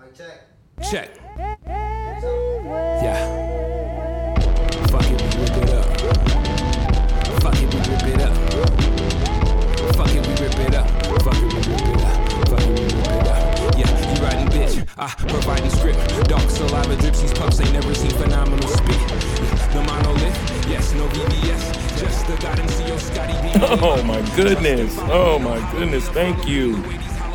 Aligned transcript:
Mic 0.00 0.14
check. 0.14 0.40
Check. 0.90 1.10
Yeah. 3.02 3.14
Fuck 4.86 5.04
it, 5.04 5.20
we 5.20 5.26
rip 5.40 5.56
it 5.58 5.70
up. 5.70 5.84
Fuck 7.42 7.60
it, 7.60 7.68
we 7.74 7.80
rip 7.80 8.06
it 8.06 8.20
up. 8.22 8.34
Fuck 9.96 10.14
it, 10.14 10.26
we 10.26 10.32
rip 10.40 10.58
it 10.58 10.74
up. 10.74 10.88
Fuck 11.20 11.36
it, 11.36 11.42
we 11.42 11.58
rip 11.60 11.84
it 11.84 12.00
up. 12.00 12.16
Fuck 12.48 12.62
it, 12.62 12.68
we 12.68 12.84
rip 12.84 13.08
it 13.08 13.26
up. 13.28 13.76
Yeah, 13.76 14.14
you 14.14 14.22
riding 14.22 14.48
bitch. 14.48 14.88
I 14.96 15.08
provide 15.28 15.62
the 15.64 15.70
script. 15.70 16.28
Dark 16.28 16.48
saliva 16.48 16.96
drips, 16.96 17.20
these 17.20 17.34
pups 17.34 17.60
ain't 17.60 17.72
never 17.74 17.94
seen 17.94 18.12
phenomenal 18.12 18.68
spit. 18.68 18.96
Yeah, 18.96 19.74
no 19.74 19.82
monolith, 19.82 20.66
yes, 20.66 20.94
no 20.94 21.06
VVS. 21.08 21.98
Just 22.00 22.26
the 22.26 22.36
God 22.36 22.58
and 22.58 22.70
CEO 22.70 22.98
Scotty 22.98 23.34
B. 23.42 23.52
Oh 23.82 24.02
my 24.04 24.22
goodness. 24.34 24.96
Oh 25.10 25.38
my 25.38 25.60
goodness. 25.72 26.08
Thank 26.08 26.48
you. 26.48 26.82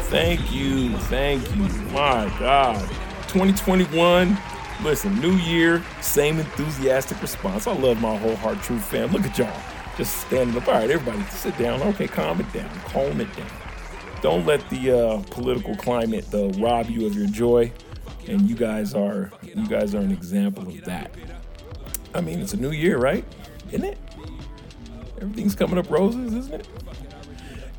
Thank 0.09 0.51
you. 0.53 0.97
Thank 0.97 1.43
you. 1.55 1.63
My 1.91 2.33
God. 2.39 2.79
2021. 3.27 4.37
Listen, 4.83 5.19
new 5.19 5.33
year, 5.33 5.83
same 6.01 6.39
enthusiastic 6.39 7.21
response. 7.21 7.65
I 7.65 7.73
love 7.73 7.99
my 8.01 8.15
whole 8.15 8.35
hard 8.35 8.61
truth 8.61 8.83
fam. 8.85 9.11
Look 9.11 9.23
at 9.23 9.37
y'all. 9.37 9.61
Just 9.97 10.17
standing 10.17 10.55
up. 10.57 10.67
All 10.67 10.75
right, 10.75 10.89
everybody 10.89 11.23
sit 11.29 11.57
down. 11.57 11.81
Okay, 11.81 12.07
calm 12.07 12.39
it 12.39 12.51
down. 12.53 12.69
Calm 12.81 13.19
it 13.19 13.35
down. 13.35 13.49
Don't 14.21 14.45
let 14.45 14.69
the 14.69 14.91
uh, 14.91 15.23
political 15.31 15.75
climate 15.75 16.25
uh, 16.33 16.49
rob 16.59 16.89
you 16.89 17.07
of 17.07 17.15
your 17.15 17.27
joy. 17.27 17.71
And 18.27 18.49
you 18.49 18.55
guys 18.55 18.93
are 18.93 19.31
you 19.43 19.67
guys 19.67 19.95
are 19.95 19.99
an 19.99 20.11
example 20.11 20.67
of 20.67 20.83
that. 20.85 21.15
I 22.13 22.21
mean, 22.21 22.39
it's 22.39 22.53
a 22.53 22.57
new 22.57 22.71
year, 22.71 22.97
right? 22.97 23.25
Isn't 23.71 23.85
it? 23.85 23.97
Everything's 25.21 25.55
coming 25.55 25.77
up 25.77 25.89
roses, 25.89 26.33
isn't 26.33 26.53
it? 26.53 26.67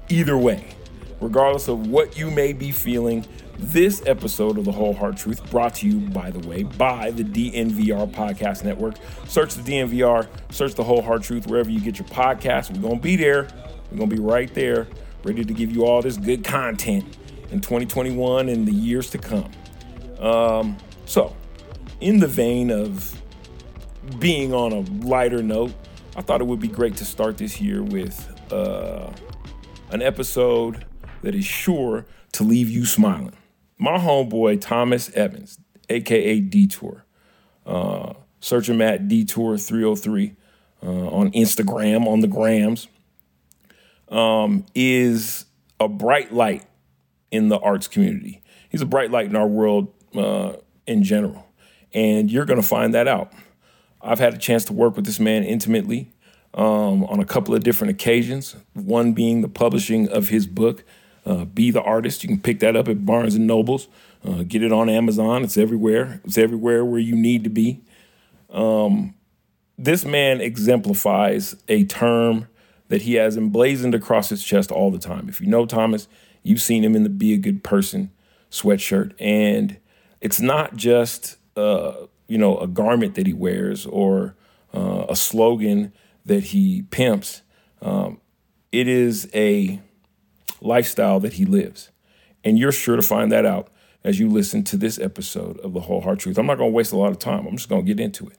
Either 0.08 0.36
way, 0.38 0.75
regardless 1.20 1.68
of 1.68 1.86
what 1.86 2.18
you 2.18 2.30
may 2.30 2.52
be 2.52 2.70
feeling, 2.70 3.26
this 3.58 4.02
episode 4.06 4.58
of 4.58 4.64
The 4.64 4.72
Whole 4.72 4.92
Hard 4.92 5.16
Truth, 5.16 5.50
brought 5.50 5.76
to 5.76 5.88
you, 5.88 6.00
by 6.10 6.30
the 6.30 6.46
way, 6.46 6.62
by 6.62 7.10
the 7.10 7.24
DNVR 7.24 8.10
Podcast 8.12 8.64
Network. 8.64 8.96
Search 9.26 9.54
the 9.54 9.62
DNVR, 9.62 10.28
search 10.50 10.74
The 10.74 10.84
Whole 10.84 11.02
Hard 11.02 11.22
Truth 11.22 11.46
wherever 11.46 11.70
you 11.70 11.80
get 11.80 11.98
your 11.98 12.08
podcasts. 12.08 12.70
We're 12.70 12.82
going 12.82 12.96
to 12.96 13.02
be 13.02 13.16
there. 13.16 13.48
We're 13.90 13.98
going 13.98 14.10
to 14.10 14.16
be 14.16 14.22
right 14.22 14.52
there, 14.52 14.88
ready 15.24 15.44
to 15.44 15.54
give 15.54 15.74
you 15.74 15.86
all 15.86 16.02
this 16.02 16.16
good 16.16 16.44
content 16.44 17.16
in 17.50 17.60
2021 17.60 18.48
and 18.48 18.66
the 18.66 18.72
years 18.72 19.10
to 19.10 19.18
come. 19.18 19.50
Um, 20.18 20.76
so, 21.06 21.34
in 22.00 22.20
the 22.20 22.26
vein 22.26 22.70
of 22.70 23.20
being 24.18 24.52
on 24.52 24.72
a 24.72 24.80
lighter 25.06 25.42
note, 25.42 25.72
I 26.16 26.22
thought 26.22 26.40
it 26.40 26.46
would 26.46 26.60
be 26.60 26.68
great 26.68 26.96
to 26.96 27.04
start 27.04 27.38
this 27.38 27.60
year 27.60 27.82
with 27.82 28.52
uh, 28.52 29.10
an 29.90 30.02
episode 30.02 30.84
that 31.22 31.34
is 31.34 31.44
sure 31.44 32.06
to 32.32 32.44
leave 32.44 32.70
you 32.70 32.84
smiling. 32.84 33.34
My 33.78 33.98
homeboy 33.98 34.60
Thomas 34.60 35.10
Evans, 35.10 35.58
aka 35.88 36.40
Detour, 36.40 37.04
uh, 37.64 38.14
search 38.40 38.68
him 38.68 38.80
at 38.80 39.08
Detour303 39.08 40.36
uh, 40.82 40.86
on 40.86 41.30
Instagram, 41.32 42.06
on 42.06 42.20
the 42.20 42.26
grams, 42.26 42.88
um, 44.08 44.64
is 44.74 45.46
a 45.80 45.88
bright 45.88 46.32
light 46.32 46.64
in 47.30 47.48
the 47.48 47.58
arts 47.58 47.88
community. 47.88 48.42
He's 48.68 48.82
a 48.82 48.86
bright 48.86 49.10
light 49.10 49.26
in 49.26 49.36
our 49.36 49.46
world 49.46 49.92
uh, 50.14 50.54
in 50.86 51.02
general, 51.02 51.46
and 51.92 52.30
you're 52.30 52.44
going 52.44 52.60
to 52.60 52.66
find 52.66 52.94
that 52.94 53.08
out. 53.08 53.32
I've 54.00 54.18
had 54.18 54.34
a 54.34 54.38
chance 54.38 54.64
to 54.66 54.72
work 54.72 54.96
with 54.96 55.04
this 55.04 55.18
man 55.18 55.42
intimately 55.42 56.12
um, 56.54 57.04
on 57.04 57.20
a 57.20 57.24
couple 57.24 57.54
of 57.54 57.62
different 57.62 57.90
occasions. 57.90 58.56
One 58.74 59.12
being 59.12 59.42
the 59.42 59.48
publishing 59.48 60.08
of 60.08 60.28
his 60.28 60.46
book, 60.46 60.84
uh, 61.26 61.44
"Be 61.44 61.70
the 61.70 61.82
Artist." 61.82 62.22
You 62.22 62.28
can 62.28 62.40
pick 62.40 62.60
that 62.60 62.76
up 62.76 62.88
at 62.88 63.04
Barnes 63.04 63.34
and 63.34 63.46
Nobles. 63.46 63.88
Uh, 64.24 64.42
get 64.42 64.62
it 64.62 64.72
on 64.72 64.88
Amazon. 64.88 65.44
It's 65.44 65.58
everywhere. 65.58 66.20
It's 66.24 66.38
everywhere 66.38 66.84
where 66.84 67.00
you 67.00 67.14
need 67.14 67.44
to 67.44 67.50
be. 67.50 67.82
Um, 68.50 69.14
this 69.78 70.04
man 70.04 70.40
exemplifies 70.40 71.56
a 71.68 71.84
term 71.84 72.48
that 72.88 73.02
he 73.02 73.14
has 73.14 73.36
emblazoned 73.36 73.94
across 73.94 74.28
his 74.28 74.42
chest 74.42 74.70
all 74.70 74.90
the 74.90 74.98
time. 74.98 75.28
If 75.28 75.40
you 75.40 75.46
know 75.46 75.66
Thomas, 75.66 76.08
you've 76.42 76.62
seen 76.62 76.84
him 76.84 76.96
in 76.96 77.02
the 77.02 77.10
"Be 77.10 77.34
a 77.34 77.38
Good 77.38 77.62
Person" 77.62 78.10
sweatshirt, 78.50 79.12
and 79.18 79.78
it's 80.20 80.40
not 80.40 80.76
just 80.76 81.36
uh, 81.56 82.06
you 82.28 82.38
know 82.38 82.58
a 82.58 82.66
garment 82.66 83.14
that 83.16 83.26
he 83.26 83.32
wears 83.32 83.86
or 83.86 84.34
uh, 84.74 85.06
a 85.08 85.16
slogan 85.16 85.92
that 86.24 86.44
he 86.44 86.82
pimps. 86.90 87.42
Um, 87.82 88.20
it 88.72 88.88
is 88.88 89.28
a 89.34 89.80
lifestyle 90.60 91.20
that 91.20 91.34
he 91.34 91.44
lives, 91.44 91.90
and 92.44 92.58
you're 92.58 92.72
sure 92.72 92.96
to 92.96 93.02
find 93.02 93.30
that 93.32 93.46
out 93.46 93.68
as 94.04 94.20
you 94.20 94.28
listen 94.28 94.62
to 94.64 94.76
this 94.76 94.98
episode 94.98 95.58
of 95.60 95.72
the 95.72 95.80
Whole 95.80 96.00
Hard 96.00 96.18
Truth. 96.18 96.38
I'm 96.38 96.46
not 96.46 96.58
going 96.58 96.70
to 96.70 96.74
waste 96.74 96.92
a 96.92 96.96
lot 96.96 97.10
of 97.10 97.18
time. 97.18 97.46
I'm 97.46 97.56
just 97.56 97.68
going 97.68 97.84
to 97.84 97.94
get 97.94 98.02
into 98.02 98.26
it. 98.28 98.38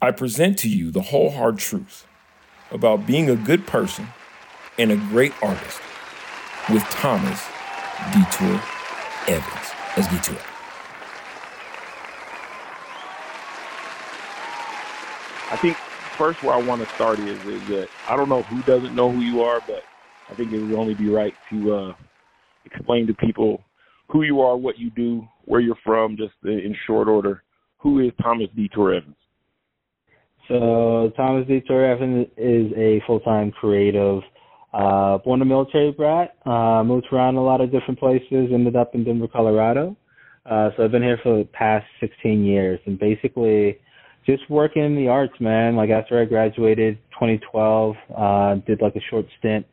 I 0.00 0.10
present 0.10 0.58
to 0.58 0.68
you 0.68 0.90
the 0.90 1.02
whole 1.02 1.30
hard 1.30 1.58
truth 1.58 2.06
about 2.70 3.06
being 3.06 3.30
a 3.30 3.36
good 3.36 3.66
person 3.66 4.08
and 4.78 4.92
a 4.92 4.96
great 4.96 5.32
artist 5.42 5.80
with 6.70 6.82
Thomas 6.84 7.42
Detour 8.12 8.60
Evans. 9.28 9.70
Let's 9.96 10.08
get 10.08 10.22
to 10.24 10.32
it. 10.32 10.42
I 15.50 15.56
think 15.56 15.76
first 16.16 16.42
where 16.42 16.54
I 16.54 16.62
want 16.62 16.82
to 16.82 16.94
start 16.94 17.18
is 17.18 17.44
is 17.44 17.66
that 17.68 17.88
I 18.08 18.16
don't 18.16 18.28
know 18.28 18.42
who 18.42 18.62
doesn't 18.62 18.94
know 18.94 19.10
who 19.10 19.20
you 19.20 19.42
are, 19.42 19.62
but 19.66 19.84
I 20.30 20.34
think 20.34 20.52
it 20.52 20.58
would 20.58 20.78
only 20.78 20.94
be 20.94 21.08
right 21.08 21.34
to 21.50 21.72
uh, 21.72 21.92
explain 22.64 23.06
to 23.06 23.14
people 23.14 23.62
who 24.08 24.22
you 24.22 24.40
are, 24.40 24.56
what 24.56 24.78
you 24.78 24.90
do, 24.90 25.26
where 25.44 25.60
you're 25.60 25.76
from, 25.84 26.16
just 26.16 26.34
in 26.44 26.74
short 26.86 27.08
order. 27.08 27.42
Who 27.78 28.00
is 28.00 28.12
Thomas 28.22 28.48
D. 28.54 28.68
Detour 28.68 28.94
Evans? 28.94 29.16
So 30.48 31.12
Thomas 31.16 31.46
D. 31.46 31.60
Detour 31.60 31.84
Evans 31.84 32.26
is 32.36 32.72
a 32.76 33.02
full-time 33.06 33.50
creative. 33.52 34.22
Uh, 34.72 35.18
born 35.18 35.40
a 35.40 35.44
military 35.44 35.92
brat, 35.92 36.36
uh, 36.46 36.82
moved 36.82 37.06
around 37.12 37.36
a 37.36 37.42
lot 37.42 37.60
of 37.60 37.70
different 37.70 37.98
places, 37.98 38.50
ended 38.52 38.74
up 38.74 38.94
in 38.94 39.04
Denver, 39.04 39.28
Colorado. 39.28 39.96
Uh, 40.46 40.70
so 40.76 40.84
I've 40.84 40.90
been 40.90 41.02
here 41.02 41.20
for 41.22 41.38
the 41.38 41.44
past 41.44 41.86
16 42.00 42.44
years, 42.44 42.80
and 42.86 42.98
basically 42.98 43.78
just 44.26 44.42
working 44.50 44.82
in 44.82 44.96
the 44.96 45.06
arts, 45.06 45.34
man. 45.38 45.76
Like 45.76 45.90
after 45.90 46.20
I 46.20 46.24
graduated 46.24 46.98
2012, 47.12 47.96
uh, 48.16 48.54
did 48.66 48.82
like 48.82 48.96
a 48.96 49.00
short 49.10 49.26
stint 49.38 49.64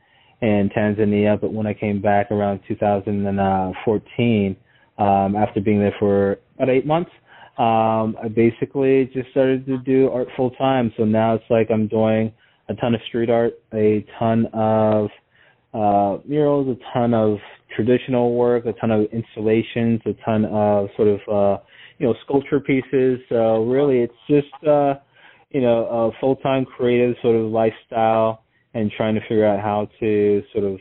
in 0.41 0.69
Tanzania, 0.75 1.40
but 1.40 1.53
when 1.53 1.68
I 1.68 1.74
came 1.74 2.02
back 2.02 2.31
around 2.31 2.62
2014, 2.68 4.56
um, 4.97 5.35
after 5.35 5.62
being 5.62 5.79
there 5.79 5.96
for 6.00 6.38
about 6.56 6.69
eight 6.69 6.85
months, 6.85 7.12
um, 7.57 8.18
I 8.24 8.28
basically 8.28 9.09
just 9.13 9.30
started 9.31 9.66
to 9.68 9.78
do 9.78 10.09
art 10.09 10.28
full 10.35 10.51
time. 10.51 10.91
So 10.97 11.06
now 11.06 11.35
it's 11.35 11.44
like 11.50 11.69
I'm 11.72 11.88
doing 11.88 12.34
a 12.69 12.74
ton 12.75 12.96
of 12.96 13.01
street 13.07 13.30
art, 13.30 13.53
a 13.74 14.06
ton 14.18 14.47
of 14.53 15.09
uh, 15.74 16.18
murals, 16.28 16.75
a 16.75 16.94
ton 16.94 17.13
of 17.13 17.38
traditional 17.75 18.35
work, 18.35 18.66
a 18.66 18.74
ton 18.74 18.91
of 18.91 19.06
installations, 19.12 20.01
a 20.06 20.13
ton 20.25 20.46
of 20.46 20.90
sort 20.96 21.07
of 21.07 21.19
uh, 21.31 21.63
you 22.00 22.07
know 22.07 22.16
sculpture 22.25 22.59
pieces. 22.59 23.19
So 23.30 23.66
really, 23.66 24.00
it's 24.00 24.13
just 24.28 24.68
uh, 24.68 24.96
you 25.51 25.62
know 25.62 25.85
a 25.85 26.12
full 26.19 26.38
time 26.38 26.66
creative 26.66 27.16
sort 27.22 27.35
of 27.35 27.51
lifestyle 27.51 28.44
and 28.73 28.91
trying 28.95 29.15
to 29.15 29.21
figure 29.21 29.45
out 29.45 29.59
how 29.59 29.89
to 29.99 30.41
sort 30.53 30.65
of 30.65 30.79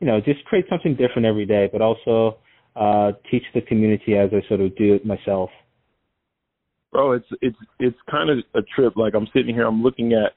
you 0.00 0.06
know 0.06 0.20
just 0.20 0.44
create 0.44 0.66
something 0.68 0.96
different 0.96 1.26
every 1.26 1.46
day, 1.46 1.68
but 1.72 1.80
also 1.80 2.38
uh, 2.76 3.12
teach 3.30 3.44
the 3.54 3.60
community 3.62 4.16
as 4.16 4.30
I 4.32 4.46
sort 4.48 4.60
of 4.60 4.74
do 4.76 4.94
it 4.94 5.04
myself. 5.04 5.50
Bro, 6.90 7.12
it's 7.12 7.26
it's 7.40 7.56
it's 7.78 7.96
kind 8.10 8.30
of 8.30 8.38
a 8.54 8.62
trip. 8.74 8.96
Like 8.96 9.14
I'm 9.14 9.28
sitting 9.34 9.54
here, 9.54 9.66
I'm 9.66 9.82
looking 9.82 10.12
at. 10.12 10.32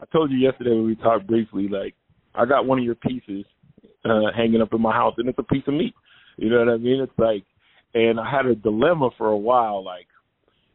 I 0.00 0.06
told 0.12 0.30
you 0.30 0.38
yesterday 0.38 0.70
when 0.70 0.86
we 0.86 0.96
talked 0.96 1.26
briefly. 1.26 1.68
Like 1.68 1.94
I 2.34 2.46
got 2.46 2.66
one 2.66 2.78
of 2.78 2.84
your 2.84 2.94
pieces 2.94 3.44
uh, 4.04 4.32
hanging 4.36 4.62
up 4.62 4.72
in 4.72 4.80
my 4.80 4.92
house, 4.92 5.14
and 5.18 5.28
it's 5.28 5.38
a 5.38 5.42
piece 5.44 5.64
of 5.66 5.74
meat. 5.74 5.94
You 6.36 6.50
know 6.50 6.58
what 6.58 6.68
I 6.68 6.76
mean? 6.78 7.00
It's 7.00 7.18
like, 7.18 7.44
and 7.94 8.18
I 8.18 8.28
had 8.30 8.46
a 8.46 8.54
dilemma 8.54 9.10
for 9.18 9.28
a 9.28 9.36
while. 9.36 9.84
Like, 9.84 10.06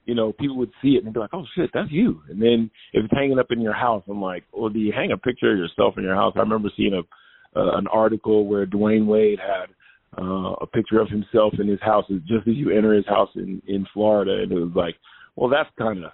you 0.05 0.15
know, 0.15 0.31
people 0.33 0.57
would 0.57 0.71
see 0.81 0.89
it 0.89 1.03
and 1.03 1.13
be 1.13 1.19
like, 1.19 1.33
"Oh 1.33 1.45
shit, 1.55 1.71
that's 1.73 1.91
you." 1.91 2.21
And 2.29 2.41
then 2.41 2.69
if 2.93 3.03
it's 3.03 3.13
hanging 3.13 3.39
up 3.39 3.47
in 3.51 3.61
your 3.61 3.73
house, 3.73 4.03
I'm 4.07 4.21
like, 4.21 4.43
"Well, 4.51 4.69
do 4.69 4.79
you 4.79 4.91
hang 4.91 5.11
a 5.11 5.17
picture 5.17 5.51
of 5.51 5.57
yourself 5.57 5.95
in 5.97 6.03
your 6.03 6.15
house?" 6.15 6.33
I 6.35 6.39
remember 6.39 6.69
seeing 6.75 6.93
a 6.93 7.59
uh, 7.59 7.77
an 7.77 7.87
article 7.87 8.45
where 8.47 8.65
Dwyane 8.65 9.05
Wade 9.05 9.39
had 9.39 9.69
uh, 10.21 10.53
a 10.61 10.67
picture 10.67 10.99
of 10.99 11.09
himself 11.09 11.53
in 11.59 11.67
his 11.67 11.81
house 11.81 12.05
just 12.27 12.47
as 12.47 12.55
you 12.55 12.69
enter 12.69 12.93
his 12.93 13.07
house 13.07 13.29
in 13.35 13.61
in 13.67 13.85
Florida, 13.93 14.43
and 14.43 14.51
it 14.51 14.59
was 14.59 14.73
like, 14.75 14.95
well, 15.35 15.49
that's 15.49 15.69
kind 15.77 16.03
of, 16.03 16.11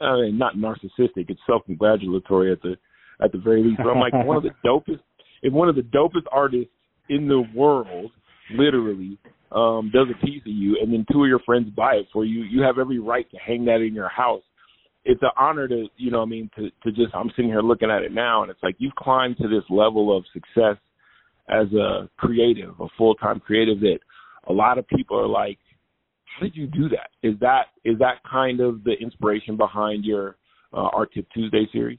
I 0.00 0.22
mean, 0.22 0.38
not 0.38 0.56
narcissistic. 0.56 1.28
It's 1.28 1.40
self-congratulatory 1.46 2.52
at 2.52 2.62
the 2.62 2.76
at 3.22 3.32
the 3.32 3.38
very 3.38 3.62
least. 3.62 3.78
But 3.78 3.90
I'm 3.90 4.00
like 4.00 4.12
one 4.12 4.36
of 4.36 4.42
the 4.42 4.50
dopest, 4.64 5.00
if 5.42 5.52
one 5.52 5.68
of 5.68 5.76
the 5.76 5.82
dopest 5.82 6.26
artists 6.30 6.72
in 7.08 7.28
the 7.28 7.42
world, 7.54 8.10
literally, 8.54 9.18
um, 9.52 9.90
does 9.92 10.08
a 10.10 10.26
piece 10.26 10.42
of 10.42 10.52
you, 10.52 10.78
and 10.80 10.92
then 10.92 11.06
two 11.10 11.22
of 11.22 11.28
your 11.28 11.40
friends 11.40 11.68
buy 11.76 11.94
it 11.94 12.06
for 12.12 12.24
you, 12.24 12.42
you 12.42 12.62
have 12.62 12.78
every 12.78 12.98
right 12.98 13.30
to 13.30 13.36
hang 13.38 13.64
that 13.66 13.80
in 13.80 13.94
your 13.94 14.08
house. 14.08 14.42
It's 15.04 15.22
an 15.22 15.30
honor 15.36 15.68
to, 15.68 15.86
you 15.96 16.10
know, 16.10 16.22
I 16.22 16.24
mean, 16.24 16.50
to 16.56 16.68
to 16.82 16.90
just. 16.90 17.14
I'm 17.14 17.30
sitting 17.36 17.50
here 17.50 17.62
looking 17.62 17.90
at 17.90 18.02
it 18.02 18.12
now, 18.12 18.42
and 18.42 18.50
it's 18.50 18.62
like 18.62 18.74
you've 18.78 18.94
climbed 18.96 19.36
to 19.38 19.48
this 19.48 19.62
level 19.70 20.16
of 20.16 20.24
success 20.32 20.76
as 21.48 21.72
a 21.72 22.08
creative, 22.16 22.74
a 22.80 22.86
full 22.98 23.14
time 23.14 23.38
creative 23.38 23.78
that 23.80 23.98
a 24.48 24.52
lot 24.52 24.78
of 24.78 24.88
people 24.88 25.18
are 25.18 25.28
like, 25.28 25.58
how 26.24 26.44
did 26.44 26.56
you 26.56 26.66
do 26.66 26.88
that? 26.88 27.10
Is 27.22 27.38
that 27.40 27.66
is 27.84 27.98
that 27.98 28.16
kind 28.30 28.60
of 28.60 28.82
the 28.84 28.94
inspiration 29.00 29.56
behind 29.56 30.04
your 30.04 30.36
uh, 30.72 30.88
Art 30.92 31.10
Tip 31.14 31.26
Tuesday 31.32 31.68
series? 31.72 31.98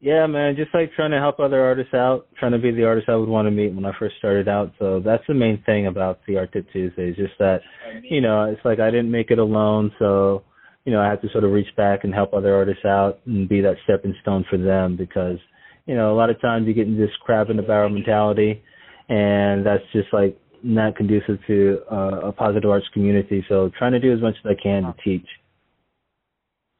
Yeah, 0.00 0.26
man, 0.26 0.56
just 0.56 0.74
like 0.74 0.92
trying 0.92 1.12
to 1.12 1.18
help 1.18 1.40
other 1.40 1.60
artists 1.64 1.94
out, 1.94 2.26
trying 2.38 2.52
to 2.52 2.58
be 2.58 2.70
the 2.70 2.84
artist 2.84 3.08
I 3.08 3.16
would 3.16 3.30
want 3.30 3.46
to 3.46 3.50
meet 3.50 3.74
when 3.74 3.86
I 3.86 3.92
first 3.98 4.16
started 4.18 4.46
out. 4.46 4.72
So 4.78 5.00
that's 5.02 5.22
the 5.26 5.34
main 5.34 5.62
thing 5.64 5.86
about 5.86 6.20
the 6.26 6.36
Art 6.36 6.52
Tip 6.52 6.66
Tuesday, 6.70 7.10
is 7.10 7.16
just 7.16 7.32
that, 7.38 7.60
you 8.02 8.20
know, 8.20 8.44
it's 8.44 8.60
like 8.62 8.78
I 8.78 8.90
didn't 8.90 9.10
make 9.10 9.30
it 9.30 9.38
alone, 9.38 9.90
so 9.98 10.42
you 10.84 10.92
know 10.92 11.00
I 11.00 11.08
have 11.08 11.22
to 11.22 11.28
sort 11.30 11.44
of 11.44 11.50
reach 11.50 11.74
back 11.76 12.04
and 12.04 12.12
help 12.12 12.34
other 12.34 12.54
artists 12.54 12.84
out 12.84 13.20
and 13.24 13.48
be 13.48 13.62
that 13.62 13.76
stepping 13.84 14.14
stone 14.20 14.44
for 14.50 14.58
them 14.58 14.96
because, 14.96 15.38
you 15.86 15.94
know, 15.94 16.12
a 16.12 16.16
lot 16.16 16.28
of 16.28 16.40
times 16.42 16.66
you 16.66 16.74
get 16.74 16.86
in 16.86 16.98
this 16.98 17.10
crab 17.22 17.48
in 17.48 17.56
the 17.56 17.62
barrel 17.62 17.88
mentality, 17.88 18.62
and 19.08 19.64
that's 19.64 19.82
just 19.94 20.12
like 20.12 20.38
not 20.62 20.94
conducive 20.94 21.38
to 21.46 21.80
uh, 21.90 22.20
a 22.28 22.32
positive 22.32 22.68
arts 22.68 22.86
community. 22.92 23.44
So 23.48 23.70
trying 23.78 23.92
to 23.92 24.00
do 24.00 24.12
as 24.12 24.20
much 24.20 24.34
as 24.44 24.50
I 24.50 24.62
can 24.62 24.82
to 24.82 24.94
teach. 25.02 25.26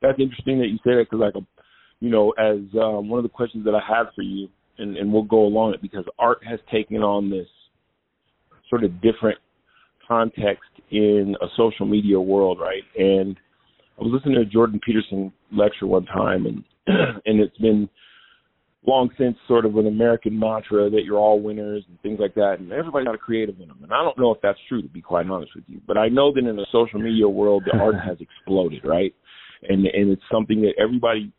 That's 0.03 0.21
interesting 0.21 0.59
that 0.59 0.69
you 0.69 0.77
say 0.85 0.97
that 0.97 1.07
because 1.11 1.33
like 1.35 1.45
you 2.01 2.11
know, 2.11 2.33
as 2.33 2.59
um, 2.81 3.09
one 3.09 3.19
of 3.19 3.23
the 3.23 3.29
questions 3.29 3.65
that 3.65 3.75
I 3.75 3.81
have 3.89 4.09
for 4.15 4.23
you, 4.23 4.49
and, 4.79 4.97
and 4.97 5.13
we'll 5.13 5.23
go 5.23 5.45
along 5.45 5.75
it 5.75 5.83
because 5.83 6.05
art 6.19 6.39
has 6.49 6.61
taken 6.71 6.99
on 6.99 7.31
this 7.31 7.47
sort 8.69 8.85
of 8.85 9.01
different 9.01 9.39
context 10.07 10.71
in 10.91 11.35
a 11.41 11.47
social 11.57 11.87
media 11.87 12.21
world, 12.21 12.59
right? 12.61 12.83
And 12.97 13.37
I 13.99 14.03
was 14.03 14.13
listening 14.13 14.37
to 14.37 14.43
a 14.43 14.45
Jordan 14.45 14.81
Peterson 14.85 15.33
lecture 15.53 15.87
one 15.87 16.05
time, 16.07 16.47
and 16.47 16.65
and 17.27 17.41
it's 17.41 17.57
been 17.59 17.89
long 18.87 19.11
since 19.19 19.37
sort 19.49 19.67
of 19.67 19.77
an 19.77 19.87
American 19.87 20.39
mantra 20.39 20.89
that 20.89 21.03
you're 21.05 21.19
all 21.19 21.41
winners 21.41 21.83
and 21.89 22.01
things 22.03 22.19
like 22.21 22.35
that, 22.35 22.57
and 22.61 22.71
everybody's 22.73 23.07
got 23.07 23.15
a 23.15 23.19
creative 23.19 23.61
in 23.61 23.69
them. 23.69 23.81
And 23.83 23.93
I 23.93 24.03
don't 24.03 24.19
know 24.19 24.33
if 24.33 24.41
that's 24.43 24.59
true, 24.69 24.83
to 24.83 24.89
be 24.89 25.01
quite 25.01 25.29
honest 25.29 25.53
with 25.57 25.65
you, 25.67 25.81
but 25.87 25.99
I 25.99 26.09
know 26.09 26.33
that 26.33 26.47
in 26.47 26.57
the 26.57 26.67
social 26.71 27.01
media 27.01 27.29
world, 27.29 27.65
the 27.67 27.79
art 27.79 27.97
has 28.07 28.19
exploded, 28.21 28.83
right? 28.85 29.15
And 29.69 29.87
and 29.87 30.13
it's 30.13 30.23
something 30.31 30.61
that 30.63 30.75
everybody 30.79 31.33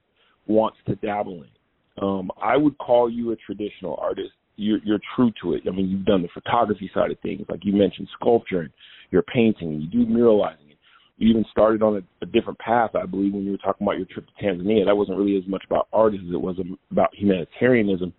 wants 0.47 0.77
to 0.87 0.95
dabble 0.95 1.43
in. 1.43 2.03
Um, 2.03 2.31
I 2.41 2.57
would 2.57 2.77
call 2.77 3.09
you 3.09 3.31
a 3.31 3.35
traditional 3.35 3.97
artist. 4.01 4.31
You're, 4.55 4.79
you're 4.83 4.99
true 5.15 5.31
to 5.41 5.53
it. 5.53 5.63
I 5.67 5.71
mean, 5.71 5.87
you've 5.89 6.05
done 6.05 6.21
the 6.21 6.29
photography 6.33 6.89
side 6.93 7.11
of 7.11 7.19
things, 7.19 7.45
like 7.49 7.63
you 7.63 7.73
mentioned, 7.73 8.07
sculpturing, 8.19 8.69
you're 9.11 9.23
painting, 9.23 9.69
and 9.69 9.83
you 9.83 9.89
do 9.89 10.11
muralizing. 10.11 10.75
You 11.17 11.29
even 11.29 11.45
started 11.51 11.81
on 11.81 11.97
a, 11.97 12.23
a 12.23 12.27
different 12.27 12.59
path, 12.59 12.91
I 12.95 13.05
believe, 13.05 13.33
when 13.33 13.43
you 13.43 13.51
were 13.51 13.57
talking 13.57 13.85
about 13.85 13.97
your 13.97 14.05
trip 14.05 14.25
to 14.27 14.43
Tanzania. 14.43 14.85
That 14.85 14.95
wasn't 14.95 15.17
really 15.17 15.37
as 15.37 15.47
much 15.47 15.63
about 15.65 15.87
art 15.91 16.13
as 16.13 16.19
it 16.31 16.39
was 16.39 16.57
about 16.91 17.09
humanitarianism. 17.13 18.13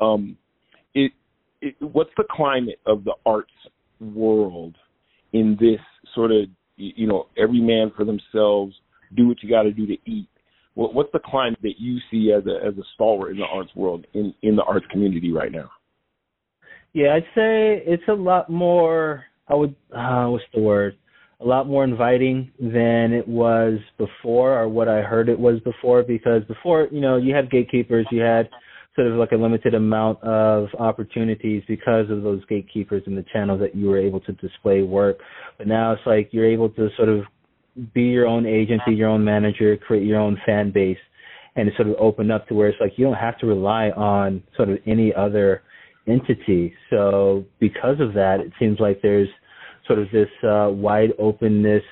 Um, 0.00 0.36
it, 0.94 1.12
it, 1.60 1.76
what's 1.80 2.10
the 2.16 2.24
climate 2.30 2.80
of 2.86 3.04
the 3.04 3.14
arts 3.24 3.52
world 4.00 4.76
in 5.32 5.56
this 5.60 5.80
sort 6.14 6.32
of, 6.32 6.46
you 6.76 7.06
know, 7.06 7.26
every 7.38 7.60
man 7.60 7.92
for 7.96 8.04
themselves, 8.04 8.74
do 9.16 9.28
what 9.28 9.42
you 9.42 9.48
got 9.48 9.62
to 9.62 9.72
do 9.72 9.86
to 9.86 9.96
eat 10.06 10.28
what, 10.74 10.94
what's 10.94 11.12
the 11.12 11.18
climate 11.18 11.58
that 11.62 11.74
you 11.78 11.98
see 12.10 12.32
as 12.32 12.44
a 12.46 12.66
as 12.66 12.76
a 12.78 12.82
stalwart 12.94 13.32
in 13.32 13.38
the 13.38 13.44
arts 13.44 13.70
world 13.74 14.06
in 14.14 14.34
in 14.42 14.56
the 14.56 14.62
arts 14.62 14.86
community 14.90 15.32
right 15.32 15.52
now? 15.52 15.70
Yeah, 16.92 17.14
I'd 17.14 17.24
say 17.34 17.82
it's 17.86 18.02
a 18.08 18.14
lot 18.14 18.50
more. 18.50 19.24
I 19.48 19.54
would. 19.54 19.74
Uh, 19.94 20.26
what's 20.26 20.44
the 20.54 20.60
word? 20.60 20.96
A 21.40 21.44
lot 21.44 21.66
more 21.66 21.82
inviting 21.82 22.52
than 22.60 23.12
it 23.12 23.26
was 23.26 23.78
before, 23.98 24.58
or 24.58 24.68
what 24.68 24.88
I 24.88 25.00
heard 25.00 25.28
it 25.28 25.38
was 25.38 25.58
before. 25.60 26.02
Because 26.02 26.44
before, 26.44 26.88
you 26.92 27.00
know, 27.00 27.16
you 27.16 27.34
had 27.34 27.50
gatekeepers. 27.50 28.06
You 28.10 28.20
had 28.20 28.48
sort 28.94 29.06
of 29.06 29.14
like 29.14 29.32
a 29.32 29.36
limited 29.36 29.74
amount 29.74 30.22
of 30.22 30.68
opportunities 30.78 31.62
because 31.66 32.10
of 32.10 32.22
those 32.22 32.44
gatekeepers 32.46 33.02
and 33.06 33.16
the 33.16 33.24
channels 33.32 33.60
that 33.60 33.74
you 33.74 33.88
were 33.88 33.98
able 33.98 34.20
to 34.20 34.32
display 34.32 34.82
work. 34.82 35.18
But 35.58 35.66
now 35.66 35.92
it's 35.92 36.02
like 36.04 36.28
you're 36.32 36.50
able 36.50 36.68
to 36.70 36.88
sort 36.96 37.08
of 37.08 37.24
be 37.94 38.02
your 38.02 38.26
own 38.26 38.46
agency, 38.46 38.92
your 38.92 39.08
own 39.08 39.24
manager, 39.24 39.76
create 39.76 40.06
your 40.06 40.20
own 40.20 40.38
fan 40.44 40.70
base, 40.70 40.98
and 41.56 41.70
sort 41.76 41.88
of 41.88 41.96
open 41.98 42.30
up 42.30 42.46
to 42.48 42.54
where 42.54 42.68
it's 42.68 42.78
like 42.80 42.92
you 42.96 43.04
don't 43.04 43.14
have 43.14 43.38
to 43.38 43.46
rely 43.46 43.90
on 43.90 44.42
sort 44.56 44.68
of 44.68 44.78
any 44.86 45.12
other 45.14 45.62
entity. 46.06 46.74
So 46.90 47.44
because 47.60 48.00
of 48.00 48.14
that, 48.14 48.40
it 48.40 48.52
seems 48.58 48.80
like 48.80 49.00
there's 49.02 49.28
sort 49.86 49.98
of 49.98 50.06
this 50.12 50.28
uh, 50.42 50.68
wide 50.70 51.10
openness 51.18 51.82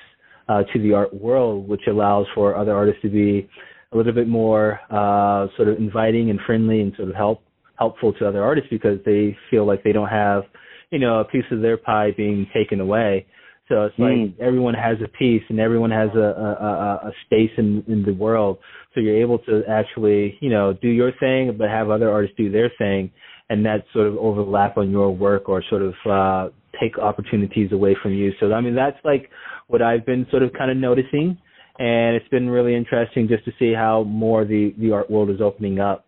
uh, 0.49 0.63
to 0.73 0.79
the 0.79 0.93
art 0.93 1.13
world, 1.13 1.67
which 1.67 1.81
allows 1.87 2.25
for 2.33 2.55
other 2.55 2.75
artists 2.75 3.01
to 3.03 3.09
be 3.09 3.47
a 3.93 3.97
little 3.97 4.13
bit 4.13 4.27
more 4.27 4.79
uh, 4.89 5.47
sort 5.55 5.67
of 5.67 5.77
inviting 5.77 6.29
and 6.29 6.39
friendly 6.45 6.81
and 6.81 6.93
sort 6.95 7.09
of 7.09 7.15
help 7.15 7.41
helpful 7.77 8.13
to 8.13 8.27
other 8.27 8.43
artists 8.43 8.69
because 8.69 8.99
they 9.05 9.35
feel 9.49 9.65
like 9.65 9.83
they 9.83 9.91
don't 9.91 10.09
have, 10.09 10.43
you 10.91 10.99
know, 10.99 11.19
a 11.19 11.25
piece 11.25 11.45
of 11.51 11.61
their 11.61 11.77
pie 11.77 12.11
being 12.15 12.45
taken 12.53 12.79
away. 12.79 13.25
So 13.71 13.85
it's 13.85 13.97
like 13.97 14.11
mm. 14.11 14.39
everyone 14.41 14.73
has 14.73 14.97
a 15.01 15.07
piece 15.07 15.43
and 15.47 15.57
everyone 15.57 15.91
has 15.91 16.09
a, 16.13 16.19
a, 16.19 17.07
a 17.07 17.11
space 17.25 17.51
in, 17.57 17.81
in 17.87 18.03
the 18.03 18.11
world. 18.11 18.57
So 18.93 18.99
you're 18.99 19.21
able 19.21 19.39
to 19.39 19.61
actually, 19.69 20.37
you 20.41 20.49
know, 20.49 20.73
do 20.73 20.89
your 20.89 21.13
thing, 21.21 21.55
but 21.57 21.69
have 21.69 21.89
other 21.89 22.11
artists 22.11 22.35
do 22.35 22.51
their 22.51 22.69
thing, 22.77 23.09
and 23.49 23.65
that 23.65 23.85
sort 23.93 24.07
of 24.07 24.17
overlap 24.17 24.75
on 24.75 24.91
your 24.91 25.15
work 25.15 25.47
or 25.47 25.63
sort 25.69 25.83
of 25.83 25.93
uh, 26.05 26.49
take 26.81 26.99
opportunities 26.99 27.71
away 27.71 27.95
from 28.03 28.13
you. 28.13 28.33
So 28.41 28.51
I 28.51 28.59
mean, 28.59 28.75
that's 28.75 28.97
like 29.05 29.29
what 29.67 29.81
I've 29.81 30.05
been 30.05 30.27
sort 30.31 30.43
of 30.43 30.51
kind 30.51 30.69
of 30.69 30.75
noticing, 30.75 31.37
and 31.79 32.15
it's 32.17 32.27
been 32.27 32.49
really 32.49 32.75
interesting 32.75 33.29
just 33.29 33.45
to 33.45 33.51
see 33.57 33.73
how 33.73 34.03
more 34.03 34.43
the 34.43 34.75
the 34.77 34.91
art 34.91 35.09
world 35.09 35.29
is 35.29 35.39
opening 35.39 35.79
up. 35.79 36.05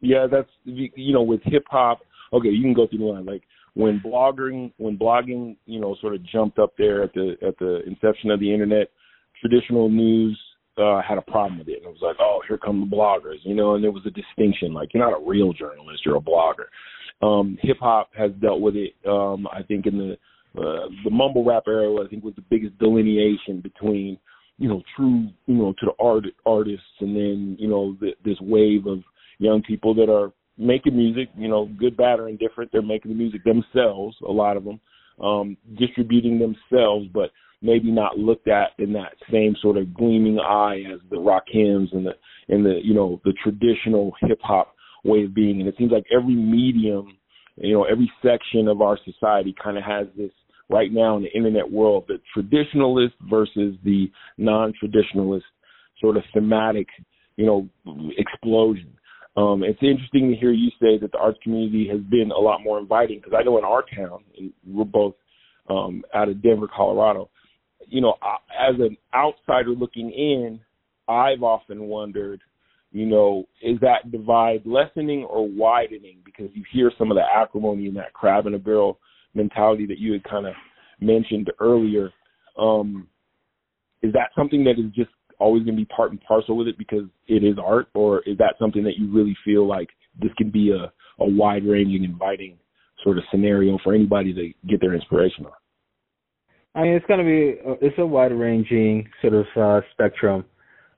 Yeah, 0.00 0.28
that's 0.30 0.50
you 0.62 1.12
know 1.12 1.22
with 1.22 1.40
hip 1.42 1.64
hop. 1.68 1.98
Okay, 2.32 2.50
you 2.50 2.62
can 2.62 2.74
go 2.74 2.86
through 2.86 3.00
the 3.00 3.04
line 3.06 3.26
like 3.26 3.42
when 3.74 4.00
blogging 4.04 4.72
when 4.76 4.98
blogging 4.98 5.56
you 5.66 5.80
know 5.80 5.96
sort 6.00 6.14
of 6.14 6.24
jumped 6.26 6.58
up 6.58 6.74
there 6.76 7.02
at 7.02 7.12
the 7.14 7.36
at 7.46 7.58
the 7.58 7.80
inception 7.86 8.30
of 8.30 8.40
the 8.40 8.52
internet 8.52 8.88
traditional 9.40 9.88
news 9.88 10.38
uh 10.78 11.00
had 11.06 11.18
a 11.18 11.22
problem 11.22 11.58
with 11.58 11.68
it. 11.68 11.78
And 11.78 11.86
it 11.86 11.88
was 11.88 12.02
like 12.02 12.16
oh 12.20 12.40
here 12.46 12.58
come 12.58 12.80
the 12.80 12.96
bloggers 12.96 13.38
you 13.42 13.54
know 13.54 13.74
and 13.74 13.84
there 13.84 13.92
was 13.92 14.06
a 14.06 14.10
distinction. 14.10 14.72
Like 14.72 14.90
you're 14.92 15.04
not 15.04 15.18
a 15.18 15.28
real 15.28 15.52
journalist 15.52 16.02
you're 16.04 16.16
a 16.16 16.20
blogger. 16.20 16.66
Um 17.22 17.58
hip 17.62 17.78
hop 17.80 18.10
has 18.16 18.30
dealt 18.40 18.60
with 18.60 18.76
it. 18.76 18.94
Um 19.08 19.46
i 19.52 19.62
think 19.62 19.86
in 19.86 19.98
the 19.98 20.16
uh, 20.54 20.86
the 21.02 21.10
mumble 21.10 21.44
rap 21.44 21.62
era 21.66 22.04
i 22.04 22.08
think 22.08 22.22
was 22.22 22.34
the 22.34 22.44
biggest 22.50 22.78
delineation 22.78 23.62
between 23.62 24.18
you 24.58 24.68
know 24.68 24.82
true 24.94 25.28
you 25.46 25.54
know 25.54 25.72
to 25.80 25.86
the 25.86 26.04
art 26.04 26.24
artists 26.44 26.84
and 27.00 27.16
then 27.16 27.56
you 27.58 27.66
know 27.66 27.96
the, 28.00 28.10
this 28.22 28.36
wave 28.42 28.86
of 28.86 28.98
young 29.38 29.62
people 29.62 29.94
that 29.94 30.10
are 30.10 30.30
making 30.58 30.96
music, 30.96 31.28
you 31.36 31.48
know, 31.48 31.68
good, 31.78 31.96
bad, 31.96 32.20
or 32.20 32.28
indifferent. 32.28 32.70
They're 32.72 32.82
making 32.82 33.10
the 33.10 33.16
music 33.16 33.42
themselves, 33.44 34.16
a 34.26 34.30
lot 34.30 34.56
of 34.56 34.64
them, 34.64 34.80
um, 35.22 35.56
distributing 35.78 36.38
themselves, 36.38 37.06
but 37.12 37.30
maybe 37.62 37.90
not 37.90 38.18
looked 38.18 38.48
at 38.48 38.70
in 38.78 38.92
that 38.92 39.12
same 39.30 39.54
sort 39.62 39.76
of 39.76 39.94
gleaming 39.94 40.38
eye 40.38 40.82
as 40.92 41.00
the 41.10 41.16
Rakims 41.16 41.92
and 41.92 42.06
the 42.06 42.12
and 42.48 42.66
the 42.66 42.80
you 42.82 42.94
know 42.94 43.20
the 43.24 43.32
traditional 43.42 44.12
hip 44.20 44.40
hop 44.42 44.74
way 45.04 45.24
of 45.24 45.34
being. 45.34 45.60
And 45.60 45.68
it 45.68 45.74
seems 45.78 45.92
like 45.92 46.04
every 46.14 46.34
medium, 46.34 47.16
you 47.56 47.74
know, 47.74 47.84
every 47.84 48.10
section 48.22 48.68
of 48.68 48.80
our 48.80 48.98
society 49.04 49.54
kind 49.62 49.78
of 49.78 49.84
has 49.84 50.06
this 50.16 50.30
right 50.68 50.92
now 50.92 51.16
in 51.16 51.22
the 51.22 51.32
internet 51.32 51.70
world, 51.70 52.08
the 52.08 52.18
traditionalist 52.36 53.12
versus 53.28 53.76
the 53.84 54.10
non-traditionalist 54.38 55.42
sort 56.00 56.16
of 56.16 56.22
thematic, 56.32 56.88
you 57.36 57.46
know, 57.46 57.68
explosion. 58.16 58.94
Um, 59.36 59.62
it's 59.64 59.82
interesting 59.82 60.30
to 60.30 60.36
hear 60.36 60.52
you 60.52 60.70
say 60.80 60.98
that 60.98 61.10
the 61.12 61.18
arts 61.18 61.38
community 61.42 61.88
has 61.90 62.00
been 62.00 62.30
a 62.30 62.38
lot 62.38 62.62
more 62.62 62.78
inviting 62.78 63.18
because 63.18 63.32
I 63.38 63.42
know 63.42 63.58
in 63.58 63.64
our 63.64 63.82
town, 63.96 64.24
we're 64.66 64.84
both 64.84 65.14
um, 65.70 66.04
out 66.14 66.28
of 66.28 66.42
Denver, 66.42 66.68
Colorado. 66.74 67.30
You 67.86 68.02
know, 68.02 68.14
as 68.58 68.74
an 68.78 68.96
outsider 69.14 69.70
looking 69.70 70.10
in, 70.10 70.60
I've 71.08 71.42
often 71.42 71.84
wondered, 71.84 72.40
you 72.92 73.06
know, 73.06 73.44
is 73.62 73.78
that 73.80 74.10
divide 74.12 74.62
lessening 74.66 75.24
or 75.24 75.48
widening? 75.48 76.18
Because 76.24 76.50
you 76.52 76.62
hear 76.70 76.92
some 76.98 77.10
of 77.10 77.16
the 77.16 77.22
acrimony 77.22 77.86
and 77.86 77.96
that 77.96 78.12
crab 78.12 78.46
in 78.46 78.54
a 78.54 78.58
barrel 78.58 78.98
mentality 79.34 79.86
that 79.86 79.98
you 79.98 80.12
had 80.12 80.24
kind 80.24 80.46
of 80.46 80.54
mentioned 81.00 81.50
earlier. 81.58 82.10
Um, 82.58 83.08
is 84.02 84.12
that 84.12 84.30
something 84.36 84.62
that 84.64 84.78
is 84.78 84.92
just 84.94 85.10
always 85.42 85.64
going 85.64 85.76
to 85.76 85.82
be 85.82 85.86
part 85.86 86.10
and 86.10 86.20
parcel 86.22 86.56
with 86.56 86.68
it 86.68 86.78
because 86.78 87.04
it 87.26 87.44
is 87.44 87.56
art, 87.62 87.88
or 87.94 88.20
is 88.26 88.38
that 88.38 88.54
something 88.58 88.84
that 88.84 88.96
you 88.96 89.12
really 89.12 89.36
feel 89.44 89.66
like 89.66 89.88
this 90.20 90.30
can 90.38 90.50
be 90.50 90.70
a, 90.70 90.92
a 91.22 91.28
wide 91.28 91.64
ranging, 91.64 92.04
inviting 92.04 92.56
sort 93.02 93.18
of 93.18 93.24
scenario 93.30 93.78
for 93.82 93.94
anybody 93.94 94.32
to 94.32 94.68
get 94.68 94.80
their 94.80 94.94
inspiration 94.94 95.46
on? 95.46 95.52
I 96.74 96.82
mean, 96.82 96.92
it's 96.92 97.06
going 97.06 97.18
to 97.18 97.24
be 97.24 97.86
it's 97.86 97.98
a 97.98 98.06
wide 98.06 98.32
ranging 98.32 99.08
sort 99.20 99.34
of 99.34 99.46
uh, 99.60 99.80
spectrum. 99.92 100.44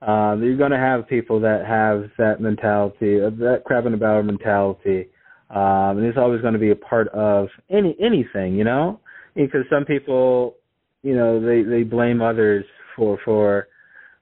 Uh, 0.01 0.37
you're 0.39 0.57
going 0.57 0.71
to 0.71 0.77
have 0.77 1.09
people 1.09 1.41
that 1.41 1.65
have 1.67 2.11
that 2.19 2.41
mentality, 2.41 3.21
uh, 3.21 3.31
that 3.39 3.63
crab 3.65 3.87
in 3.87 3.93
the 3.93 3.99
barrel 3.99 4.23
mentality, 4.23 5.09
um, 5.51 5.99
and 5.99 6.05
it's 6.05 6.19
always 6.19 6.43
going 6.43 6.53
to 6.53 6.59
be 6.59 6.71
a 6.71 6.77
part 6.77 7.09
of 7.09 7.49
any 7.71 7.97
anything, 8.01 8.55
you 8.55 8.65
know, 8.65 9.01
because 9.35 9.63
some 9.71 9.85
people, 9.85 10.57
you 11.03 11.17
know, 11.17 11.41
they 11.45 11.63
they 11.63 11.83
blame 11.83 12.21
others 12.23 12.65
for 12.95 13.19
for 13.25 13.69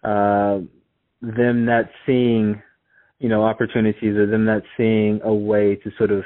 uh, 0.03 0.59
them 1.21 1.65
not 1.65 1.87
seeing, 2.07 2.61
you 3.19 3.29
know, 3.29 3.45
opportunities 3.45 4.17
or 4.17 4.27
them 4.27 4.45
not 4.45 4.63
seeing 4.77 5.21
a 5.23 5.33
way 5.33 5.77
to 5.77 5.91
sort 5.99 6.11
of 6.11 6.25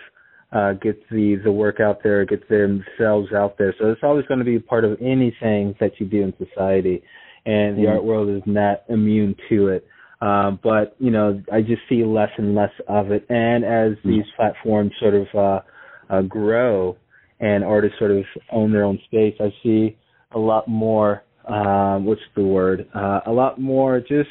uh, 0.52 0.73
get 0.75 0.99
the 1.11 1.37
the 1.45 1.52
work 1.52 1.80
out 1.80 2.00
there, 2.02 2.25
get 2.25 2.49
themselves 2.49 3.33
out 3.33 3.59
there. 3.59 3.75
So 3.78 3.90
it's 3.90 4.02
always 4.02 4.25
going 4.26 4.38
to 4.38 4.45
be 4.45 4.59
part 4.59 4.85
of 4.85 4.92
anything 5.00 5.75
that 5.80 5.92
you 5.99 6.06
do 6.06 6.23
in 6.23 6.33
society, 6.38 7.02
and 7.45 7.76
the 7.76 7.83
mm. 7.83 7.95
art 7.95 8.04
world 8.04 8.28
is 8.30 8.42
not 8.47 8.83
immune 8.88 9.35
to 9.49 9.68
it. 9.68 9.87
Um, 10.21 10.59
but 10.62 10.97
you 10.99 11.11
know, 11.11 11.42
I 11.52 11.61
just 11.61 11.83
see 11.88 12.04
less 12.04 12.30
and 12.38 12.54
less 12.54 12.71
of 12.88 13.11
it, 13.11 13.26
and 13.28 13.64
as 13.64 13.92
mm. 13.99 14.04
these 14.04 14.25
platforms 14.37 14.92
sort 15.00 15.14
of 15.14 15.26
uh, 15.35 15.61
uh, 16.09 16.23
grow 16.23 16.97
and 17.38 17.64
artists 17.64 17.99
sort 17.99 18.12
of 18.12 18.25
own 18.50 18.73
their 18.73 18.85
own 18.85 18.99
space, 19.04 19.35
I 19.40 19.52
see 19.62 19.97
a 20.33 20.38
lot 20.38 20.68
more. 20.68 21.23
Um, 21.47 22.05
what's 22.05 22.21
the 22.35 22.45
word? 22.45 22.88
Uh, 22.95 23.21
a 23.26 23.33
lot 23.33 23.61
more, 23.61 24.00
just 24.00 24.29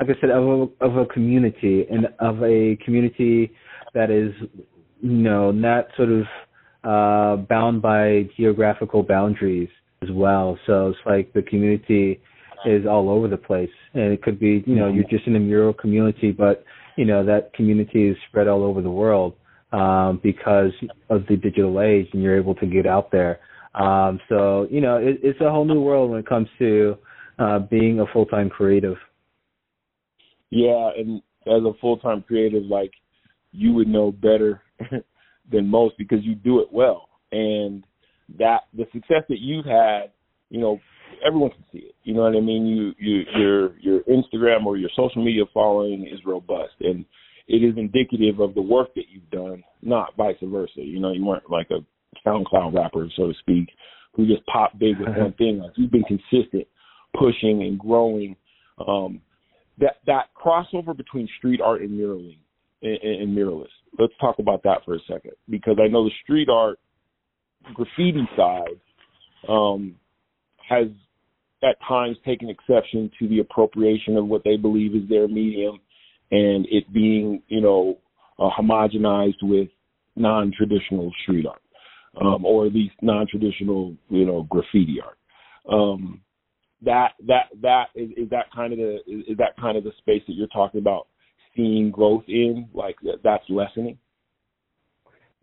like 0.00 0.10
I 0.10 0.20
said, 0.20 0.30
of 0.30 0.44
a, 0.44 0.84
of 0.84 0.96
a 0.96 1.06
community 1.06 1.86
and 1.90 2.06
of 2.20 2.42
a 2.42 2.76
community 2.84 3.52
that 3.94 4.10
is 4.10 4.32
you 5.00 5.10
know, 5.10 5.50
not 5.50 5.86
sort 5.96 6.10
of 6.10 6.24
uh, 6.84 7.42
bound 7.42 7.82
by 7.82 8.28
geographical 8.36 9.02
boundaries 9.02 9.68
as 10.02 10.08
well. 10.12 10.58
So 10.66 10.88
it's 10.88 10.98
like 11.06 11.32
the 11.32 11.42
community 11.42 12.20
is 12.66 12.86
all 12.86 13.08
over 13.08 13.28
the 13.28 13.36
place, 13.36 13.70
and 13.94 14.12
it 14.12 14.22
could 14.22 14.38
be, 14.38 14.62
you 14.66 14.76
know, 14.76 14.88
you're 14.88 15.04
just 15.04 15.26
in 15.26 15.36
a 15.36 15.40
mural 15.40 15.72
community, 15.72 16.32
but 16.32 16.64
you 16.96 17.04
know 17.04 17.24
that 17.24 17.52
community 17.54 18.08
is 18.08 18.16
spread 18.28 18.48
all 18.48 18.64
over 18.64 18.82
the 18.82 18.90
world 18.90 19.34
um, 19.72 20.20
because 20.22 20.72
of 21.10 21.24
the 21.28 21.36
digital 21.36 21.80
age, 21.80 22.08
and 22.12 22.22
you're 22.22 22.36
able 22.36 22.54
to 22.56 22.66
get 22.66 22.86
out 22.86 23.12
there. 23.12 23.38
Um, 23.78 24.20
so 24.28 24.66
you 24.70 24.80
know, 24.80 24.96
it, 24.96 25.20
it's 25.22 25.40
a 25.40 25.50
whole 25.50 25.64
new 25.64 25.80
world 25.80 26.10
when 26.10 26.20
it 26.20 26.26
comes 26.26 26.48
to 26.58 26.96
uh, 27.38 27.60
being 27.60 28.00
a 28.00 28.06
full-time 28.12 28.50
creative. 28.50 28.96
Yeah, 30.50 30.90
and 30.96 31.22
as 31.46 31.62
a 31.64 31.72
full-time 31.80 32.24
creative, 32.26 32.64
like 32.64 32.90
you 33.52 33.72
would 33.74 33.88
know 33.88 34.10
better 34.10 34.62
than 35.52 35.66
most 35.66 35.96
because 35.96 36.18
you 36.22 36.34
do 36.34 36.60
it 36.60 36.68
well. 36.72 37.08
And 37.30 37.84
that 38.38 38.62
the 38.76 38.84
success 38.92 39.22
that 39.28 39.38
you've 39.38 39.66
had, 39.66 40.10
you 40.50 40.60
know, 40.60 40.80
everyone 41.24 41.50
can 41.50 41.64
see 41.72 41.78
it. 41.78 41.94
You 42.02 42.14
know 42.14 42.22
what 42.22 42.36
I 42.36 42.40
mean? 42.40 42.66
You 42.66 42.92
you 42.98 43.22
your 43.38 43.78
your 43.78 44.00
Instagram 44.02 44.66
or 44.66 44.76
your 44.76 44.90
social 44.96 45.24
media 45.24 45.44
following 45.54 46.06
is 46.06 46.20
robust 46.26 46.74
and 46.80 47.04
it 47.46 47.64
is 47.64 47.78
indicative 47.78 48.40
of 48.40 48.54
the 48.54 48.60
work 48.60 48.94
that 48.94 49.04
you've 49.10 49.30
done, 49.30 49.64
not 49.80 50.14
vice 50.16 50.36
versa. 50.42 50.72
You 50.76 51.00
know, 51.00 51.12
you 51.12 51.24
weren't 51.24 51.50
like 51.50 51.70
a 51.70 51.78
SoundCloud 52.26 52.74
rapper, 52.74 53.08
so 53.16 53.28
to 53.28 53.34
speak, 53.40 53.68
who 54.14 54.26
just 54.26 54.44
pop 54.46 54.78
big 54.78 54.98
with 54.98 55.08
one 55.16 55.32
thing. 55.34 55.58
Like 55.58 55.72
you've 55.76 55.90
been 55.90 56.04
consistent, 56.04 56.66
pushing 57.18 57.62
and 57.62 57.78
growing. 57.78 58.36
Um, 58.86 59.20
that 59.78 59.96
that 60.06 60.26
crossover 60.34 60.96
between 60.96 61.28
street 61.38 61.60
art 61.60 61.82
and 61.82 61.90
muraling 61.90 62.38
and, 62.82 62.98
and 63.02 63.36
muralists 63.36 63.68
let's 63.98 64.12
talk 64.20 64.38
about 64.38 64.62
that 64.64 64.84
for 64.84 64.94
a 64.94 65.00
second 65.08 65.32
because 65.48 65.76
I 65.82 65.88
know 65.88 66.04
the 66.04 66.10
street 66.22 66.48
art 66.48 66.78
graffiti 67.74 68.28
side 68.36 68.80
um, 69.48 69.96
has 70.68 70.86
at 71.62 71.76
times 71.86 72.16
taken 72.24 72.48
exception 72.48 73.10
to 73.18 73.28
the 73.28 73.40
appropriation 73.40 74.16
of 74.16 74.26
what 74.26 74.42
they 74.44 74.56
believe 74.56 74.94
is 74.94 75.08
their 75.08 75.26
medium 75.26 75.80
and 76.30 76.66
it 76.70 76.92
being, 76.92 77.42
you 77.48 77.60
know, 77.60 77.98
uh, 78.38 78.48
homogenized 78.58 79.42
with 79.42 79.68
non-traditional 80.14 81.10
street 81.22 81.46
art, 81.46 81.60
um, 82.20 82.44
or 82.44 82.66
at 82.66 82.74
least 82.74 82.94
non-traditional, 83.02 83.94
you 84.08 84.24
know, 84.24 84.42
graffiti 84.44 84.98
art. 85.04 85.18
Um, 85.70 86.20
that 86.84 87.12
that 87.26 87.46
that 87.60 87.86
is, 87.94 88.10
is 88.16 88.30
that 88.30 88.52
kind 88.54 88.72
of 88.72 88.78
the 88.78 88.98
is, 89.06 89.36
that 89.38 89.56
kind 89.60 89.76
of 89.76 89.84
the 89.84 89.92
space 89.98 90.22
that 90.26 90.34
you're 90.34 90.46
talking 90.48 90.80
about 90.80 91.08
seeing 91.56 91.90
growth 91.90 92.24
in, 92.28 92.68
like 92.72 92.96
that's 93.24 93.44
lessening? 93.48 93.98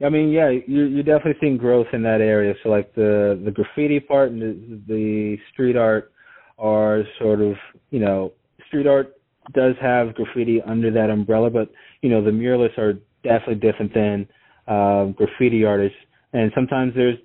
I 0.04 0.10
mean, 0.10 0.30
yeah, 0.30 0.50
you're, 0.50 0.88
you're 0.88 1.04
definitely 1.04 1.40
seeing 1.40 1.58
growth 1.58 1.88
in 1.94 2.04
that 2.04 2.22
area. 2.22 2.54
So 2.64 2.70
like 2.70 2.94
the 2.96 3.42
the 3.44 3.52
graffiti 3.52 4.00
part 4.00 4.32
and 4.32 4.42
the, 4.42 4.82
the 4.88 5.38
street 5.52 5.76
art 5.76 6.12
are 6.58 7.04
sort 7.20 7.42
of, 7.42 7.54
you 7.92 8.00
know, 8.00 8.32
street 8.68 8.88
art 8.88 9.16
does 9.54 9.76
have 9.82 10.16
graffiti 10.16 10.62
under 10.62 10.92
that 10.92 11.10
umbrella, 11.10 11.50
but 11.50 11.70
you 12.02 12.10
know 12.10 12.24
the 12.24 12.32
muralists 12.32 12.78
are 12.78 12.94
definitely 13.24 13.56
different 13.56 13.94
than 13.94 14.28
um, 14.68 15.14
graffiti 15.18 15.64
artists. 15.64 15.98
And 16.36 16.52
sometimes 16.54 16.94
there's 16.96 17.18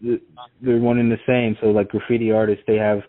they're 0.62 0.78
one 0.78 0.98
and 0.98 1.10
the 1.10 1.18
same. 1.26 1.56
So 1.60 1.68
like 1.68 1.88
graffiti 1.88 2.30
artists, 2.30 2.64
they 2.66 2.76
have, 2.76 3.00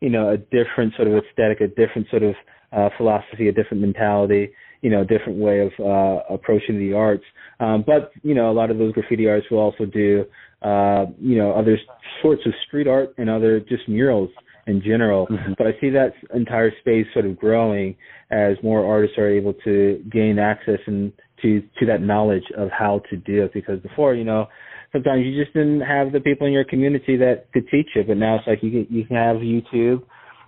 you 0.00 0.10
know, 0.10 0.30
a 0.30 0.36
different 0.36 0.94
sort 0.96 1.08
of 1.08 1.14
aesthetic, 1.14 1.60
a 1.60 1.68
different 1.68 2.08
sort 2.10 2.22
of 2.22 2.34
uh, 2.72 2.88
philosophy, 2.96 3.48
a 3.48 3.52
different 3.52 3.82
mentality 3.82 4.50
you 4.82 4.90
know, 4.90 5.02
a 5.02 5.04
different 5.04 5.38
way 5.38 5.60
of 5.60 5.72
uh, 5.78 6.22
approaching 6.32 6.78
the 6.78 6.94
arts. 6.94 7.24
Um, 7.58 7.84
but 7.86 8.12
you 8.22 8.34
know, 8.34 8.50
a 8.50 8.54
lot 8.54 8.70
of 8.70 8.78
those 8.78 8.92
graffiti 8.92 9.28
artists 9.28 9.50
will 9.50 9.58
also 9.58 9.84
do, 9.84 10.24
uh, 10.62 11.06
you 11.18 11.36
know, 11.36 11.52
other 11.52 11.78
sorts 12.22 12.42
of 12.46 12.52
street 12.66 12.86
art 12.86 13.14
and 13.18 13.28
other 13.28 13.60
just 13.60 13.88
murals 13.88 14.30
in 14.66 14.82
general. 14.82 15.26
Mm-hmm. 15.26 15.52
But 15.58 15.66
I 15.66 15.72
see 15.80 15.90
that 15.90 16.12
entire 16.34 16.70
space 16.80 17.06
sort 17.12 17.26
of 17.26 17.38
growing 17.38 17.96
as 18.30 18.56
more 18.62 18.84
artists 18.84 19.18
are 19.18 19.28
able 19.28 19.54
to 19.64 20.02
gain 20.10 20.38
access 20.38 20.78
and 20.86 21.12
to 21.42 21.60
to 21.78 21.86
that 21.86 22.00
knowledge 22.00 22.44
of 22.56 22.70
how 22.70 23.02
to 23.10 23.16
do 23.16 23.44
it. 23.44 23.52
Because 23.52 23.80
before, 23.80 24.14
you 24.14 24.24
know, 24.24 24.46
sometimes 24.92 25.24
you 25.24 25.42
just 25.42 25.54
didn't 25.54 25.80
have 25.80 26.12
the 26.12 26.20
people 26.20 26.46
in 26.46 26.52
your 26.52 26.64
community 26.64 27.16
that 27.16 27.52
could 27.52 27.68
teach 27.70 27.88
you. 27.94 28.02
But 28.06 28.16
now 28.16 28.36
it's 28.36 28.46
like 28.46 28.62
you 28.62 28.70
can 28.70 28.94
you 28.94 29.04
can 29.04 29.16
have 29.16 29.36
YouTube. 29.36 30.02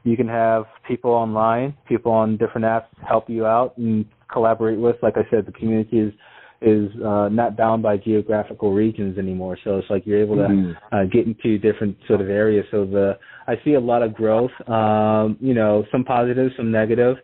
You 0.05 0.17
can 0.17 0.29
have 0.29 0.65
people 0.89 1.13
online, 1.13 1.77
people 1.89 2.11
on 2.11 2.37
different 2.37 2.65
apps 2.65 2.87
help 3.09 3.31
you 3.31 3.47
out 3.47 3.77
and 3.79 4.05
collaborate 4.33 4.79
with. 4.79 4.97
Like 5.01 5.15
I 5.17 5.23
said, 5.31 5.47
the 5.47 5.53
community 5.53 5.99
is 5.99 6.13
is 6.61 6.91
uh, 7.05 7.29
not 7.29 7.57
bound 7.57 7.83
by 7.83 7.97
geographical 7.97 8.73
regions 8.73 9.19
anymore. 9.19 9.59
So 9.65 9.79
it's 9.79 9.91
like 9.91 10.05
you're 10.07 10.23
able 10.23 10.37
to 10.37 10.43
mm-hmm. 10.43 10.95
uh, 10.95 11.05
get 11.05 11.27
into 11.27 11.59
different 11.59 11.97
sort 12.07 12.21
of 12.21 12.29
areas. 12.29 12.65
So 12.71 12.85
the 12.85 13.19
I 13.47 13.55
see 13.65 13.75
a 13.75 13.81
lot 13.81 14.03
of 14.03 14.15
growth. 14.15 14.53
Um, 14.69 15.37
you 15.41 15.55
know, 15.55 15.85
some 15.93 16.05
positive, 16.05 16.51
some 16.57 16.71
negative, 16.71 17.17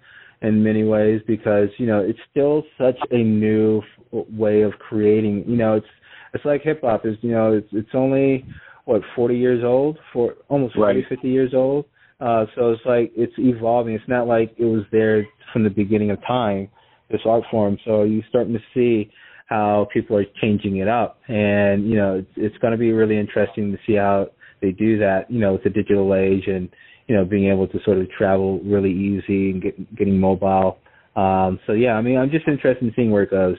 in 0.43 0.63
many 0.63 0.85
ways 0.85 1.21
because 1.27 1.69
you 1.79 1.87
know 1.87 2.01
it's 2.01 2.19
still 2.31 2.63
such 2.79 2.99
a 3.11 3.19
new 3.19 3.81
f- 4.13 4.27
way 4.31 4.63
of 4.63 4.73
creating. 4.79 5.45
You 5.47 5.57
know, 5.57 5.75
it's 5.75 5.87
it's 6.35 6.45
like 6.45 6.63
hip 6.63 6.81
hop 6.83 7.07
is. 7.07 7.17
You 7.23 7.33
know, 7.33 7.53
it's 7.53 7.69
it's 7.73 7.95
only 7.95 8.45
what 8.85 9.03
40 9.15 9.37
years 9.37 9.63
old, 9.65 9.99
for 10.13 10.35
almost 10.49 10.75
40, 10.75 11.01
right. 11.01 11.09
50 11.09 11.29
years 11.29 11.53
old. 11.55 11.85
Uh, 12.21 12.47
so 12.55 12.71
it's 12.71 12.83
like 12.85 13.13
it's 13.17 13.35
evolving. 13.39 13.95
It's 13.95 14.09
not 14.09 14.27
like 14.27 14.55
it 14.59 14.65
was 14.65 14.83
there 14.91 15.27
from 15.53 15.65
the 15.65 15.71
beginning 15.71 16.11
of 16.11 16.19
time 16.27 16.69
this 17.11 17.21
art 17.25 17.45
form. 17.51 17.79
So 17.85 18.03
you're 18.03 18.23
starting 18.29 18.53
to 18.53 18.61
see 18.75 19.11
how 19.47 19.89
people 19.93 20.17
are 20.17 20.25
changing 20.41 20.77
it 20.79 20.89
up, 20.89 21.19
and 21.29 21.89
you 21.89 21.97
know 21.97 22.17
it's, 22.17 22.31
it's 22.37 22.59
going 22.59 22.73
to 22.73 22.79
be 22.79 22.93
really 22.93 23.19
interesting 23.19 23.73
to 23.73 23.79
see 23.87 23.95
how 23.95 24.29
they 24.61 24.73
do 24.73 24.99
that. 24.99 25.31
You 25.31 25.41
know, 25.41 25.53
with 25.53 25.65
the 25.65 25.71
digital 25.71 26.15
age 26.15 26.45
and 26.47 26.69
you 27.07 27.15
know 27.15 27.25
being 27.25 27.51
able 27.51 27.67
to 27.69 27.79
sort 27.85 27.99
of 27.99 28.11
travel 28.11 28.61
really 28.61 28.93
easy 28.93 29.51
and 29.51 29.63
get, 29.63 29.97
getting 29.97 30.19
mobile. 30.19 30.79
Um, 31.17 31.59
so 31.67 31.73
yeah, 31.73 31.93
I 31.93 32.03
mean, 32.03 32.19
I'm 32.19 32.31
just 32.31 32.47
interested 32.47 32.85
in 32.85 32.93
seeing 32.95 33.11
where 33.11 33.23
it 33.23 33.31
goes. 33.31 33.57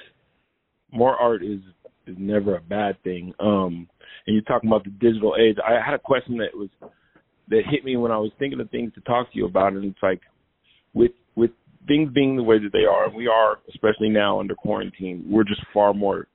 More 0.91 1.15
art 1.15 1.43
is 1.43 1.59
is 2.09 2.15
never 2.17 2.55
a 2.55 2.61
bad 2.61 3.01
thing. 3.03 3.33
Um, 3.39 3.87
and 4.25 4.35
you're 4.35 4.43
talking 4.43 4.69
about 4.69 4.83
the 4.83 4.91
digital 4.91 5.35
age. 5.39 5.57
I 5.65 5.83
had 5.83 5.93
a 5.93 5.99
question 5.99 6.37
that 6.37 6.55
was 6.55 6.69
that 7.49 7.61
hit 7.69 7.83
me 7.83 7.97
when 7.97 8.11
I 8.11 8.17
was 8.17 8.31
thinking 8.37 8.59
of 8.59 8.69
things 8.69 8.93
to 8.93 9.01
talk 9.01 9.31
to 9.31 9.37
you 9.37 9.45
about, 9.45 9.73
and 9.73 9.85
it's 9.85 10.03
like 10.03 10.21
with 10.93 11.11
with 11.35 11.51
things 11.87 12.11
being 12.13 12.35
the 12.35 12.43
way 12.43 12.59
that 12.59 12.71
they 12.73 12.85
are, 12.85 13.05
and 13.07 13.15
we 13.15 13.27
are, 13.27 13.59
especially 13.69 14.09
now 14.09 14.39
under 14.39 14.55
quarantine, 14.55 15.25
we're 15.27 15.43
just 15.43 15.61
far 15.73 15.93
more 15.93 16.27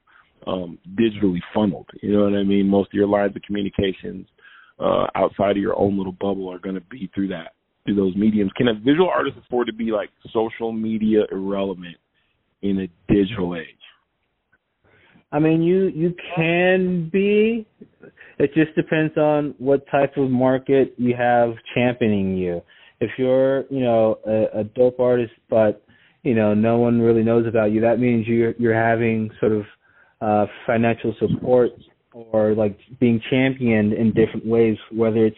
um, 0.47 0.79
digitally 0.99 1.41
funneled. 1.55 1.89
You 2.03 2.13
know 2.13 2.25
what 2.25 2.35
I 2.35 2.43
mean? 2.43 2.69
Most 2.69 2.89
of 2.89 2.95
your 2.95 3.07
lines 3.07 3.37
of 3.37 3.43
communications 3.43 4.27
uh, 4.79 5.07
outside 5.15 5.53
of 5.53 5.63
your 5.63 5.79
own 5.79 5.97
little 5.97 6.13
bubble 6.13 6.53
are 6.53 6.59
going 6.59 6.75
to 6.75 6.81
be 6.83 7.11
through 7.15 7.29
that, 7.29 7.53
through 7.85 7.97
those 7.97 8.17
mediums. 8.17 8.51
Can 8.57 8.69
a 8.69 8.75
visual 8.75 9.09
artist 9.09 9.37
afford 9.45 9.69
to 9.69 9.73
be 9.73 9.91
like 9.93 10.11
social 10.33 10.73
media 10.73 11.21
irrelevant 11.31 11.97
in 12.63 12.81
a 12.81 13.13
digital 13.13 13.57
age? 13.57 13.67
I 15.35 15.41
mean, 15.41 15.63
you 15.63 15.89
you 15.89 16.15
can 16.37 17.11
be. 17.13 17.67
It 18.39 18.55
just 18.55 18.75
depends 18.75 19.17
on 19.17 19.55
what 19.59 19.85
type 19.91 20.17
of 20.17 20.31
market 20.31 20.95
you 20.97 21.15
have 21.17 21.55
championing 21.75 22.37
you 22.37 22.63
if 23.01 23.11
you're 23.19 23.65
you 23.71 23.81
know 23.81 24.19
a, 24.27 24.61
a 24.61 24.65
dope 24.65 24.99
artist 24.99 25.33
but 25.51 25.83
you 26.23 26.35
know 26.35 26.55
no 26.55 26.79
one 26.79 27.01
really 27.01 27.23
knows 27.23 27.47
about 27.47 27.73
you 27.73 27.81
that 27.81 27.99
means 27.99 28.27
you're 28.27 28.53
you're 28.59 28.75
having 28.75 29.31
sort 29.41 29.53
of 29.53 29.63
uh 30.21 30.47
financial 30.67 31.15
support 31.19 31.71
or 32.13 32.55
like 32.55 32.79
being 33.01 33.21
championed 33.31 33.93
in 33.93 34.13
different 34.13 34.47
ways 34.47 34.77
whether 34.93 35.27
it's 35.27 35.37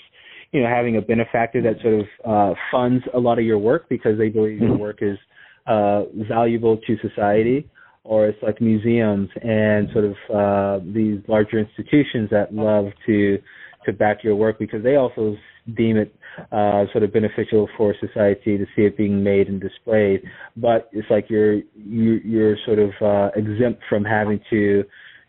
you 0.52 0.62
know 0.62 0.68
having 0.68 0.96
a 0.96 1.00
benefactor 1.00 1.60
that 1.62 1.80
sort 1.82 2.00
of 2.00 2.06
uh 2.24 2.54
funds 2.70 3.04
a 3.14 3.18
lot 3.18 3.38
of 3.38 3.44
your 3.44 3.58
work 3.58 3.88
because 3.88 4.16
they 4.18 4.28
believe 4.28 4.60
your 4.60 4.76
work 4.76 4.98
is 5.00 5.18
uh 5.66 6.02
valuable 6.28 6.78
to 6.86 6.96
society 7.06 7.68
or 8.06 8.26
it's 8.26 8.42
like 8.42 8.60
museums 8.60 9.28
and 9.42 9.88
sort 9.92 10.04
of 10.04 10.14
uh 10.34 10.84
these 10.94 11.18
larger 11.28 11.58
institutions 11.58 12.28
that 12.30 12.54
love 12.54 12.86
to 13.04 13.38
to 13.84 13.92
back 13.92 14.24
your 14.24 14.34
work 14.36 14.58
because 14.58 14.82
they 14.82 14.96
also 14.96 15.36
deem 15.76 15.96
it 15.96 16.14
uh, 16.52 16.84
sort 16.92 17.02
of 17.02 17.12
beneficial 17.12 17.68
for 17.76 17.94
society 18.00 18.58
to 18.58 18.66
see 18.76 18.82
it 18.82 18.96
being 18.96 19.22
made 19.22 19.48
and 19.48 19.60
displayed. 19.60 20.22
But 20.56 20.88
it's 20.92 21.08
like 21.08 21.30
you're 21.30 21.54
you, 21.74 22.20
you're 22.24 22.56
sort 22.66 22.78
of 22.78 22.90
uh, 23.00 23.30
exempt 23.34 23.82
from 23.88 24.04
having 24.04 24.40
to, 24.50 24.84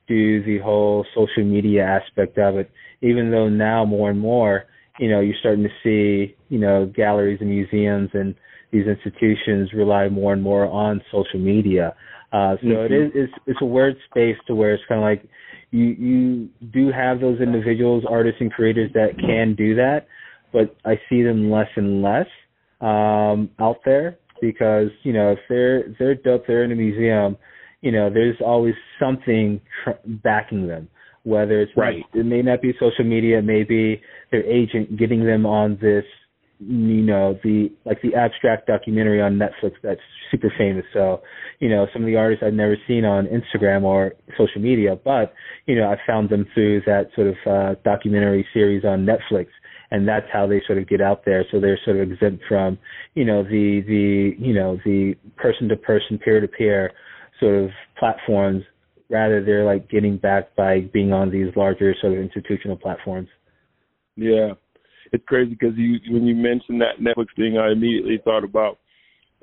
do 0.08 0.44
the 0.44 0.58
whole 0.60 1.06
social 1.14 1.44
media 1.44 1.84
aspect 1.84 2.38
of 2.38 2.58
it. 2.58 2.72
Even 3.02 3.30
though 3.30 3.50
now 3.50 3.86
more 3.86 4.10
and 4.10 4.20
more, 4.20 4.64
you 5.00 5.10
know, 5.10 5.20
you're 5.20 5.36
starting 5.40 5.64
to 5.64 5.70
see, 5.84 6.36
you 6.50 6.58
know, 6.58 6.92
galleries 6.96 7.40
and 7.42 7.50
museums 7.50 8.10
and 8.14 8.34
these 8.72 8.86
institutions 8.88 9.72
rely 9.74 10.10
more 10.10 10.34
and 10.34 10.42
more 10.42 10.66
on 10.66 11.02
social 11.12 11.40
media. 11.40 11.96
Uh, 12.32 12.56
so 12.62 12.68
mm-hmm. 12.68 12.94
it 12.94 12.98
is 12.98 13.12
it's, 13.16 13.34
it's 13.46 13.62
a 13.62 13.66
weird 13.66 13.96
space 14.10 14.36
to 14.48 14.56
where 14.56 14.74
it's 14.74 14.84
kind 14.88 15.00
of 15.00 15.04
like 15.04 15.30
you 15.72 15.86
you 15.86 16.50
do 16.74 16.92
have 16.92 17.20
those 17.20 17.40
individuals, 17.40 18.04
artists 18.10 18.42
and 18.42 18.52
creators 18.52 18.92
that 18.94 19.18
can 19.20 19.56
do 19.56 19.76
that, 19.76 20.08
but 20.52 20.76
I 20.86 21.00
see 21.10 21.24
them 21.24 21.50
less 21.50 21.70
and 21.76 22.02
less 22.02 22.28
um, 22.82 23.50
out 23.60 23.78
there 23.86 24.18
because 24.42 24.90
you 25.04 25.14
know 25.14 25.32
if 25.32 25.40
they're 25.50 25.90
if 25.90 25.98
they're 25.98 26.16
dope, 26.16 26.46
they're 26.48 26.64
in 26.64 26.72
a 26.72 26.76
museum, 26.76 27.38
you 27.82 27.92
know, 27.92 28.10
there's 28.10 28.38
always 28.46 28.76
something 29.00 29.62
tr- 29.84 29.92
backing 30.06 30.68
them. 30.68 30.90
Whether 31.24 31.62
it's 31.62 31.72
right, 31.76 32.04
it 32.14 32.26
may 32.26 32.42
not 32.42 32.62
be 32.62 32.74
social 32.80 33.04
media, 33.04 33.42
maybe 33.42 34.02
their 34.32 34.46
agent 34.46 34.98
getting 34.98 35.26
them 35.26 35.46
on 35.46 35.78
this 35.82 36.06
you 36.60 37.04
know 37.04 37.38
the 37.44 37.72
like 37.86 38.02
the 38.02 38.16
abstract 38.16 38.68
documentary 38.68 39.22
on 39.22 39.38
Netflix 39.38 39.74
that's 39.84 40.02
super 40.32 40.52
famous. 40.58 40.86
So 40.94 41.22
you 41.60 41.70
know 41.70 41.88
some 41.94 42.02
of 42.02 42.08
the 42.08 42.16
artists 42.16 42.44
I've 42.46 42.54
never 42.54 42.78
seen 42.88 43.06
on 43.06 43.28
Instagram 43.28 43.84
or 43.84 44.14
social 44.38 44.62
media, 44.62 44.98
but 45.04 45.34
you 45.68 45.76
know 45.76 45.90
I 45.90 45.98
found 46.08 46.30
them 46.30 46.46
through 46.54 46.82
that 46.86 47.10
sort 47.16 47.28
of 47.28 47.36
uh, 47.46 47.80
documentary 47.84 48.46
series 48.54 48.84
on 48.86 49.06
Netflix, 49.06 49.48
and 49.92 50.08
that's 50.08 50.26
how 50.34 50.48
they 50.48 50.62
sort 50.66 50.80
of 50.80 50.88
get 50.88 51.02
out 51.02 51.26
there. 51.26 51.46
So 51.52 51.60
they're 51.60 51.80
sort 51.86 51.98
of 51.98 52.12
exempt 52.12 52.44
from 52.48 52.80
you 53.14 53.26
know 53.26 53.44
the 53.44 53.84
the 53.86 54.36
you 54.40 54.54
know 54.54 54.78
the 54.84 55.16
person 55.36 55.70
to 55.70 55.76
person 55.76 56.18
peer 56.18 56.42
to 56.42 56.48
peer 56.48 56.92
sort 57.40 57.64
of 57.64 57.70
platforms. 58.00 58.64
Rather, 59.10 59.44
they're 59.44 59.64
like 59.64 59.90
getting 59.90 60.18
back 60.18 60.56
by 60.56 60.82
being 60.92 61.14
on 61.14 61.32
these 61.32 61.56
larger 61.56 61.96
sort 62.02 62.14
of 62.14 62.20
institutional 62.20 62.76
platforms. 62.76 63.30
Yeah, 64.18 64.54
it's 65.12 65.24
crazy 65.28 65.52
because 65.52 65.76
you 65.78 66.00
when 66.10 66.26
you 66.26 66.36
mentioned 66.36 66.82
that 66.82 67.00
Netflix 67.02 67.28
thing, 67.36 67.58
I 67.58 67.72
immediately 67.72 68.20
thought 68.24 68.44
about 68.44 68.80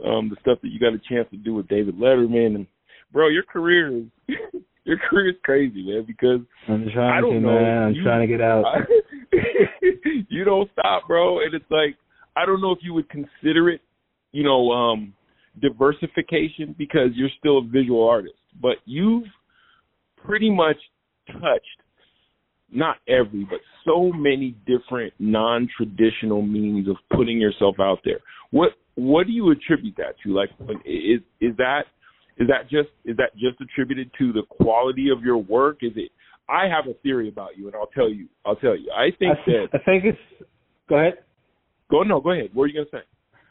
um 0.04 0.28
the 0.28 0.36
stuff 0.40 0.58
that 0.62 0.70
you 0.70 0.80
got 0.80 0.94
a 0.94 1.00
chance 1.08 1.28
to 1.30 1.36
do 1.36 1.54
with 1.54 1.68
David 1.68 1.96
Letterman 1.96 2.54
and 2.56 2.66
bro, 3.12 3.28
your 3.28 3.44
career 3.44 3.96
is 3.96 4.04
your 4.84 4.98
career 4.98 5.30
is 5.30 5.36
crazy, 5.44 5.82
man. 5.82 6.04
Because 6.06 6.40
I'm 6.68 6.88
trying 6.92 7.12
I 7.12 7.20
don't 7.20 7.34
to, 7.34 7.40
know, 7.40 7.60
man. 7.60 7.82
I'm 7.82 7.94
you, 7.94 8.02
trying 8.02 8.20
to 8.20 8.26
get 8.26 8.40
out. 8.40 8.64
I, 8.64 8.78
you 10.28 10.44
don't 10.44 10.70
stop, 10.72 11.06
bro. 11.06 11.40
And 11.40 11.54
it's 11.54 11.70
like 11.70 11.96
I 12.36 12.44
don't 12.44 12.60
know 12.60 12.72
if 12.72 12.78
you 12.82 12.94
would 12.94 13.08
consider 13.08 13.70
it, 13.70 13.80
you 14.32 14.42
know, 14.42 14.70
um 14.70 15.14
diversification 15.62 16.74
because 16.76 17.10
you're 17.14 17.30
still 17.38 17.58
a 17.58 17.62
visual 17.62 18.06
artist, 18.06 18.34
but 18.60 18.76
you've 18.84 19.28
pretty 20.16 20.50
much 20.50 20.76
touched 21.32 21.80
not 22.74 22.96
every, 23.08 23.46
but 23.48 23.60
so 23.84 24.10
many 24.12 24.56
different 24.66 25.12
non-traditional 25.18 26.42
means 26.42 26.88
of 26.88 26.96
putting 27.16 27.38
yourself 27.40 27.76
out 27.80 27.98
there. 28.04 28.20
What 28.50 28.70
what 28.96 29.26
do 29.26 29.32
you 29.32 29.50
attribute 29.50 29.96
that 29.96 30.14
to? 30.24 30.34
Like, 30.34 30.50
is 30.84 31.20
is 31.40 31.56
that 31.56 31.82
is 32.38 32.48
that 32.48 32.62
just 32.70 32.88
is 33.04 33.16
that 33.16 33.34
just 33.34 33.60
attributed 33.60 34.10
to 34.18 34.32
the 34.32 34.42
quality 34.48 35.08
of 35.10 35.22
your 35.22 35.38
work? 35.38 35.78
Is 35.82 35.92
it? 35.96 36.10
I 36.48 36.64
have 36.64 36.86
a 36.88 36.94
theory 37.02 37.28
about 37.28 37.56
you, 37.56 37.66
and 37.66 37.76
I'll 37.76 37.86
tell 37.86 38.08
you. 38.08 38.28
I'll 38.44 38.56
tell 38.56 38.76
you. 38.76 38.90
I 38.94 39.10
think 39.18 39.38
I, 39.38 39.50
that. 39.50 39.68
I 39.74 39.78
think 39.84 40.04
it's. 40.04 40.48
Go 40.88 40.96
ahead. 40.96 41.14
Go 41.90 42.02
no. 42.02 42.20
Go 42.20 42.32
ahead. 42.32 42.50
What 42.52 42.64
are 42.64 42.66
you 42.68 42.84
gonna 42.84 43.02
say? 43.02 43.06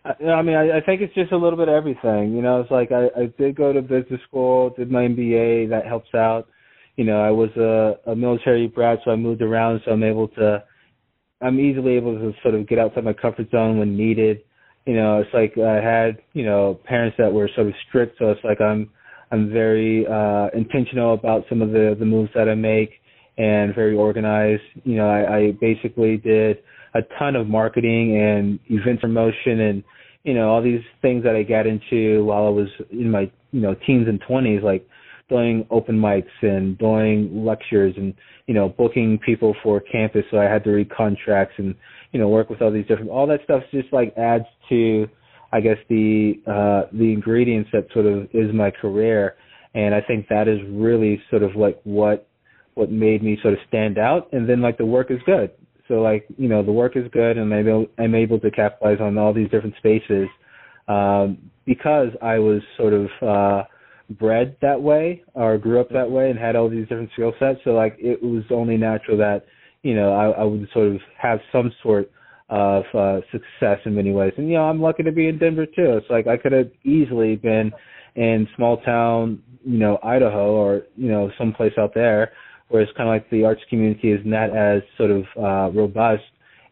I, 0.05 0.31
I 0.31 0.41
mean, 0.41 0.55
I, 0.55 0.77
I 0.77 0.81
think 0.81 1.01
it's 1.01 1.13
just 1.15 1.31
a 1.31 1.37
little 1.37 1.57
bit 1.57 1.69
of 1.69 1.75
everything. 1.75 2.33
You 2.33 2.41
know, 2.41 2.61
it's 2.61 2.71
like 2.71 2.91
I, 2.91 3.07
I 3.19 3.25
did 3.37 3.55
go 3.55 3.73
to 3.73 3.81
business 3.81 4.21
school, 4.27 4.71
did 4.77 4.91
my 4.91 5.03
MBA. 5.03 5.69
That 5.69 5.85
helps 5.87 6.13
out 6.13 6.47
you 6.95 7.03
know, 7.03 7.21
I 7.21 7.31
was 7.31 7.49
a, 7.57 8.11
a 8.11 8.15
military 8.15 8.67
brat, 8.67 8.99
so 9.03 9.11
I 9.11 9.15
moved 9.15 9.41
around, 9.41 9.81
so 9.85 9.91
I'm 9.91 10.03
able 10.03 10.27
to, 10.29 10.63
I'm 11.41 11.59
easily 11.59 11.93
able 11.93 12.13
to 12.15 12.33
sort 12.41 12.55
of 12.55 12.67
get 12.67 12.79
outside 12.79 13.03
my 13.03 13.13
comfort 13.13 13.49
zone 13.51 13.79
when 13.79 13.97
needed. 13.97 14.41
You 14.85 14.95
know, 14.95 15.19
it's 15.19 15.33
like 15.33 15.57
I 15.57 15.75
had, 15.75 16.17
you 16.33 16.45
know, 16.45 16.79
parents 16.85 17.15
that 17.17 17.31
were 17.31 17.49
sort 17.55 17.67
of 17.67 17.73
strict, 17.87 18.17
so 18.19 18.31
it's 18.31 18.43
like 18.43 18.61
I'm, 18.61 18.89
I'm 19.31 19.51
very 19.51 20.05
uh, 20.05 20.49
intentional 20.53 21.13
about 21.13 21.45
some 21.49 21.61
of 21.61 21.71
the 21.71 21.95
the 21.97 22.05
moves 22.05 22.29
that 22.35 22.47
I 22.47 22.53
make 22.53 22.91
and 23.37 23.73
very 23.73 23.95
organized. 23.95 24.61
You 24.83 24.97
know, 24.97 25.09
I, 25.09 25.37
I 25.37 25.51
basically 25.59 26.17
did 26.17 26.57
a 26.93 27.01
ton 27.17 27.35
of 27.35 27.47
marketing 27.47 28.15
and 28.15 28.59
event 28.69 29.01
promotion 29.01 29.61
and 29.61 29.83
you 30.23 30.33
know 30.33 30.49
all 30.49 30.61
these 30.61 30.81
things 31.01 31.23
that 31.23 31.35
I 31.35 31.43
got 31.43 31.65
into 31.65 32.23
while 32.25 32.45
I 32.45 32.49
was 32.49 32.67
in 32.91 33.09
my 33.09 33.31
you 33.51 33.61
know 33.61 33.75
teens 33.87 34.07
and 34.07 34.21
twenties, 34.27 34.61
like 34.63 34.87
doing 35.29 35.65
open 35.69 35.97
mics 35.97 36.25
and 36.41 36.77
doing 36.77 37.45
lectures 37.45 37.93
and 37.97 38.13
you 38.47 38.53
know 38.53 38.69
booking 38.69 39.17
people 39.25 39.55
for 39.63 39.79
campus 39.79 40.23
so 40.29 40.37
i 40.37 40.43
had 40.43 40.63
to 40.63 40.71
read 40.71 40.89
contracts 40.89 41.53
and 41.57 41.75
you 42.11 42.19
know 42.19 42.27
work 42.27 42.49
with 42.49 42.61
all 42.61 42.71
these 42.71 42.85
different 42.87 43.09
all 43.09 43.25
that 43.27 43.39
stuff 43.43 43.63
just 43.71 43.91
like 43.91 44.13
adds 44.17 44.45
to 44.69 45.07
i 45.51 45.59
guess 45.61 45.77
the 45.89 46.33
uh 46.47 46.89
the 46.97 47.11
ingredients 47.13 47.69
that 47.71 47.87
sort 47.93 48.05
of 48.05 48.23
is 48.33 48.53
my 48.53 48.71
career. 48.71 49.35
And 49.75 49.95
i 49.95 50.01
think 50.01 50.27
that 50.29 50.47
is 50.47 50.59
really 50.69 51.21
sort 51.29 51.43
of 51.43 51.55
like 51.55 51.79
what 51.83 52.27
what 52.75 52.91
made 52.91 53.21
me 53.21 53.37
sort 53.41 53.53
of 53.53 53.59
stand 53.67 53.99
out. 53.99 54.33
And 54.33 54.49
then 54.49 54.59
like 54.59 54.79
the 54.79 54.85
work 54.85 55.11
is 55.11 55.19
good. 55.25 55.51
So 55.87 55.95
like 56.01 56.25
you 56.37 56.47
know 56.47 56.63
the 56.63 56.71
work 56.71 56.95
is 56.95 57.05
good 57.11 57.37
and 57.37 57.53
i'm 57.53 57.67
able, 57.67 57.85
I'm 57.99 58.15
able 58.15 58.39
to 58.39 58.51
capitalize 58.51 58.99
on 58.99 59.17
all 59.17 59.33
these 59.33 59.49
different 59.49 59.75
spaces 59.77 60.27
um 60.87 61.37
because 61.65 62.09
i 62.21 62.39
was 62.39 62.61
sort 62.77 62.93
of 62.93 63.07
uh 63.21 63.63
bred 64.09 64.55
that 64.61 64.81
way 64.81 65.23
or 65.33 65.57
grew 65.57 65.79
up 65.79 65.89
that 65.89 66.09
way 66.09 66.29
and 66.29 66.37
had 66.37 66.55
all 66.55 66.69
these 66.69 66.87
different 66.87 67.09
skill 67.13 67.33
sets. 67.39 67.59
So 67.63 67.71
like 67.71 67.95
it 67.99 68.21
was 68.21 68.43
only 68.51 68.77
natural 68.77 69.17
that 69.17 69.45
you 69.81 69.95
know 69.95 70.13
I, 70.13 70.41
I 70.41 70.43
would 70.43 70.67
sort 70.73 70.87
of 70.87 71.01
have 71.17 71.39
some 71.51 71.71
sort 71.81 72.11
of 72.49 72.83
uh, 72.93 73.21
success 73.31 73.79
in 73.85 73.95
many 73.95 74.11
ways. 74.11 74.33
And 74.37 74.47
you 74.47 74.55
know 74.55 74.63
I'm 74.63 74.81
lucky 74.81 75.03
to 75.03 75.11
be 75.11 75.27
in 75.27 75.37
Denver 75.37 75.65
too. 75.65 75.97
It's 75.97 76.09
like 76.09 76.27
I 76.27 76.37
could 76.37 76.51
have 76.51 76.71
easily 76.83 77.35
been 77.35 77.71
in 78.15 78.47
small 78.55 78.77
town, 78.77 79.41
you 79.63 79.77
know 79.77 79.99
Idaho 80.03 80.53
or 80.53 80.83
you 80.95 81.09
know 81.09 81.31
someplace 81.37 81.73
out 81.77 81.93
there 81.93 82.31
where 82.69 82.81
it's 82.81 82.91
kind 82.97 83.09
of 83.09 83.13
like 83.13 83.29
the 83.29 83.45
arts 83.45 83.61
community 83.69 84.11
is 84.11 84.21
not 84.25 84.55
as 84.55 84.81
sort 84.97 85.11
of 85.11 85.23
uh, 85.37 85.71
robust 85.77 86.23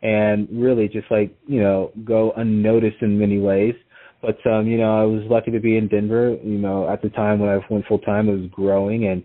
and 0.01 0.47
really 0.51 0.87
just 0.87 1.09
like 1.11 1.35
you 1.47 1.61
know 1.61 1.91
go 2.03 2.33
unnoticed 2.37 3.01
in 3.01 3.17
many 3.17 3.39
ways 3.39 3.75
but 4.21 4.37
um, 4.45 4.67
you 4.67 4.77
know, 4.77 5.01
I 5.01 5.05
was 5.05 5.23
lucky 5.29 5.51
to 5.51 5.59
be 5.59 5.77
in 5.77 5.87
Denver. 5.87 6.35
You 6.43 6.57
know, 6.57 6.89
at 6.89 7.01
the 7.01 7.09
time 7.09 7.39
when 7.39 7.49
I 7.49 7.59
went 7.69 7.85
full 7.87 7.99
time, 7.99 8.29
it 8.29 8.39
was 8.39 8.49
growing 8.51 9.07
and 9.07 9.23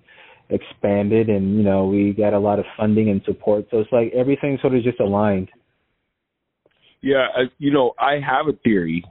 expanded, 0.50 1.28
and 1.28 1.56
you 1.56 1.62
know, 1.62 1.86
we 1.86 2.12
got 2.12 2.32
a 2.32 2.38
lot 2.38 2.58
of 2.58 2.64
funding 2.76 3.10
and 3.10 3.20
support. 3.24 3.66
So 3.70 3.78
it's 3.80 3.92
like 3.92 4.12
everything 4.14 4.58
sort 4.60 4.74
of 4.74 4.82
just 4.82 5.00
aligned. 5.00 5.48
Yeah, 7.02 7.26
I, 7.36 7.42
you 7.58 7.72
know, 7.72 7.92
I 7.98 8.14
have 8.14 8.48
a 8.48 8.56
theory 8.64 9.04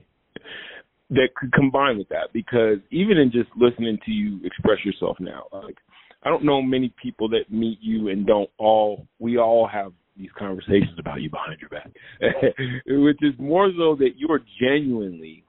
that 1.12 1.30
could 1.36 1.54
combine 1.54 1.98
with 1.98 2.10
that 2.10 2.34
because 2.34 2.80
even 2.92 3.18
in 3.18 3.32
just 3.32 3.50
listening 3.56 4.00
to 4.06 4.12
you 4.12 4.40
express 4.44 4.80
yourself 4.84 5.18
now, 5.20 5.44
like 5.54 5.78
I 6.24 6.30
don't 6.30 6.44
know 6.44 6.62
many 6.62 6.94
people 7.02 7.30
that 7.30 7.52
meet 7.52 7.78
you 7.82 8.10
and 8.10 8.26
don't 8.26 8.50
all 8.58 9.08
we 9.20 9.38
all 9.38 9.68
have 9.68 9.94
these 10.18 10.30
conversations 10.38 10.98
about 10.98 11.22
you 11.22 11.30
behind 11.30 11.60
your 11.60 11.70
back, 11.70 11.92
which 12.88 13.20
is 13.22 13.34
more 13.38 13.70
so 13.78 13.96
that 14.00 14.12
you 14.16 14.28
are 14.30 14.42
genuinely 14.60 15.45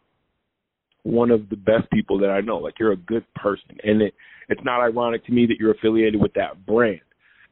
one 1.07 1.31
of 1.31 1.49
the 1.49 1.57
best 1.57 1.88
people 1.92 2.19
that 2.19 2.31
I 2.31 2.40
know. 2.40 2.59
Like 2.59 2.75
you're 2.81 2.92
a 2.92 2.97
good 2.97 3.25
person, 3.35 3.79
and 3.85 4.03
it, 4.03 4.14
it's 4.49 4.61
not 4.64 4.81
ironic 4.81 5.25
to 5.27 5.33
me 5.33 5.47
that 5.47 5.57
you're 5.59 5.71
affiliated 5.71 6.21
with 6.21 6.35
that 6.35 6.66
brand. 6.66 7.01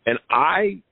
And 0.06 0.18
I, 0.28 0.82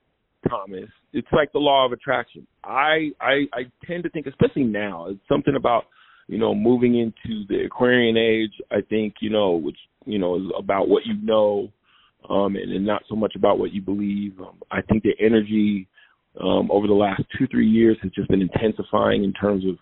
Thomas, 0.48 0.88
it's 1.12 1.29
like 1.33 1.53
the 1.53 1.59
law 1.59 1.85
of 1.85 1.92
attraction. 1.92 2.46
I 2.64 3.11
I, 3.20 3.46
I 3.53 3.62
tend 3.87 4.05
to 4.05 4.11
think, 4.11 4.27
especially 4.27 4.62
now, 4.62 5.09
it's 5.09 5.20
something 5.29 5.57
about 5.57 5.87
you 6.29 6.38
know 6.38 6.55
moving 6.55 6.98
into 6.98 7.44
the 7.48 7.64
Aquarian 7.66 8.16
age. 8.16 8.53
I 8.70 8.81
think 8.88 9.14
you 9.20 9.31
know, 9.31 9.53
which 9.53 9.79
you 10.07 10.18
know 10.18 10.37
is 10.37 10.44
about 10.57 10.88
what 10.88 11.05
you 11.05 11.14
know, 11.20 11.68
um, 12.31 12.55
and, 12.55 12.72
and 12.72 12.87
not 12.87 13.03
so 13.09 13.16
much 13.16 13.35
about 13.35 13.59
what 13.59 13.72
you 13.72 13.83
believe. 13.83 14.38
Um, 14.40 14.55
I 14.70 14.83
think 14.83 15.03
the 15.03 15.14
energy 15.18 15.88
um, 16.40 16.70
over 16.70 16.87
the 16.87 16.94
last 16.94 17.22
two 17.37 17.48
three 17.48 17.68
years 17.68 17.98
has 18.03 18.12
just 18.12 18.29
been 18.29 18.40
intensifying 18.40 19.25
in 19.25 19.33
terms 19.33 19.64
of 19.66 19.77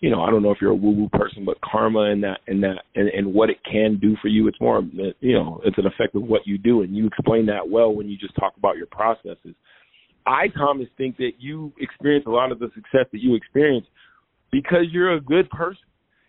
you 0.00 0.10
know, 0.10 0.22
I 0.22 0.30
don't 0.30 0.42
know 0.42 0.50
if 0.50 0.58
you're 0.60 0.72
a 0.72 0.74
woo 0.74 0.90
woo 0.90 1.08
person, 1.10 1.44
but 1.44 1.58
karma 1.62 2.10
and 2.10 2.22
that 2.22 2.40
and 2.46 2.62
that 2.62 2.82
and, 2.94 3.08
and 3.08 3.32
what 3.32 3.50
it 3.50 3.58
can 3.70 3.98
do 4.00 4.16
for 4.20 4.28
you. 4.28 4.46
It's 4.46 4.60
more, 4.60 4.82
you 5.20 5.32
know, 5.34 5.60
it's 5.64 5.78
an 5.78 5.86
effect 5.86 6.14
of 6.14 6.22
what 6.22 6.46
you 6.46 6.58
do, 6.58 6.82
and 6.82 6.94
you 6.96 7.06
explain 7.06 7.46
that 7.46 7.68
well 7.68 7.94
when 7.94 8.08
you 8.08 8.16
just 8.18 8.34
talk 8.36 8.54
about 8.58 8.76
your 8.76 8.86
processes. 8.86 9.54
I, 10.26 10.48
Thomas, 10.48 10.88
think 10.98 11.16
that 11.18 11.32
you 11.38 11.72
experience 11.78 12.24
a 12.26 12.30
lot 12.30 12.52
of 12.52 12.58
the 12.58 12.68
success 12.74 13.06
that 13.12 13.22
you 13.22 13.36
experience 13.36 13.86
because 14.50 14.86
you're 14.90 15.14
a 15.14 15.20
good 15.20 15.48
person. 15.50 15.82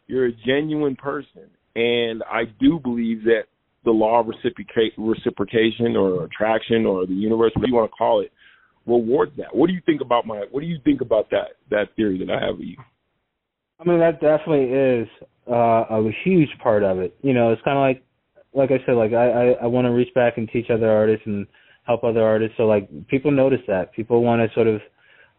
You're 0.06 0.28
a 0.28 0.32
genuine 0.46 0.96
person, 0.96 1.50
and 1.76 2.24
I 2.24 2.44
do 2.62 2.80
believe 2.80 3.24
that 3.26 3.44
the 3.84 3.92
law 3.92 4.22
of 4.22 4.28
reciprocation 4.28 5.98
or 5.98 6.24
attraction 6.24 6.86
or 6.86 7.06
the 7.06 7.14
universe, 7.14 7.52
whatever 7.56 7.68
you 7.68 7.76
want 7.76 7.92
to 7.92 7.96
call 7.96 8.22
it, 8.22 8.32
rewards 8.86 9.34
that. 9.38 9.54
What 9.54 9.68
do 9.68 9.74
you 9.74 9.82
think 9.86 10.00
about 10.00 10.26
my? 10.26 10.46
What 10.52 10.62
do 10.62 10.68
you 10.68 10.80
think 10.86 11.02
about 11.02 11.30
that 11.32 11.58
that 11.70 11.88
theory 11.98 12.18
that 12.20 12.30
I 12.30 12.46
have 12.46 12.56
of 12.56 12.62
you? 12.62 12.78
I 13.80 13.88
mean, 13.88 14.00
that 14.00 14.20
definitely 14.20 14.66
is 14.66 15.08
uh, 15.50 15.86
a 15.90 16.12
huge 16.24 16.50
part 16.62 16.84
of 16.84 17.00
it. 17.00 17.16
You 17.22 17.34
know, 17.34 17.52
it's 17.52 17.62
kind 17.64 17.78
of 17.78 17.82
like 17.82 18.04
like 18.54 18.72
I 18.72 18.84
said, 18.86 18.94
like 18.94 19.14
I 19.14 19.30
I, 19.30 19.46
I 19.64 19.66
want 19.68 19.86
to 19.86 19.92
reach 19.92 20.14
back 20.14 20.38
and 20.38 20.50
teach 20.50 20.68
other 20.70 20.90
artists 20.90 21.26
and 21.26 21.46
help 21.86 22.04
other 22.04 22.24
artists. 22.24 22.56
So 22.58 22.64
like 22.64 22.90
people 23.08 23.32
notice 23.32 23.62
that 23.68 23.94
people 23.94 24.24
want 24.24 24.42
to 24.42 24.54
sort 24.54 24.68
of 24.68 24.82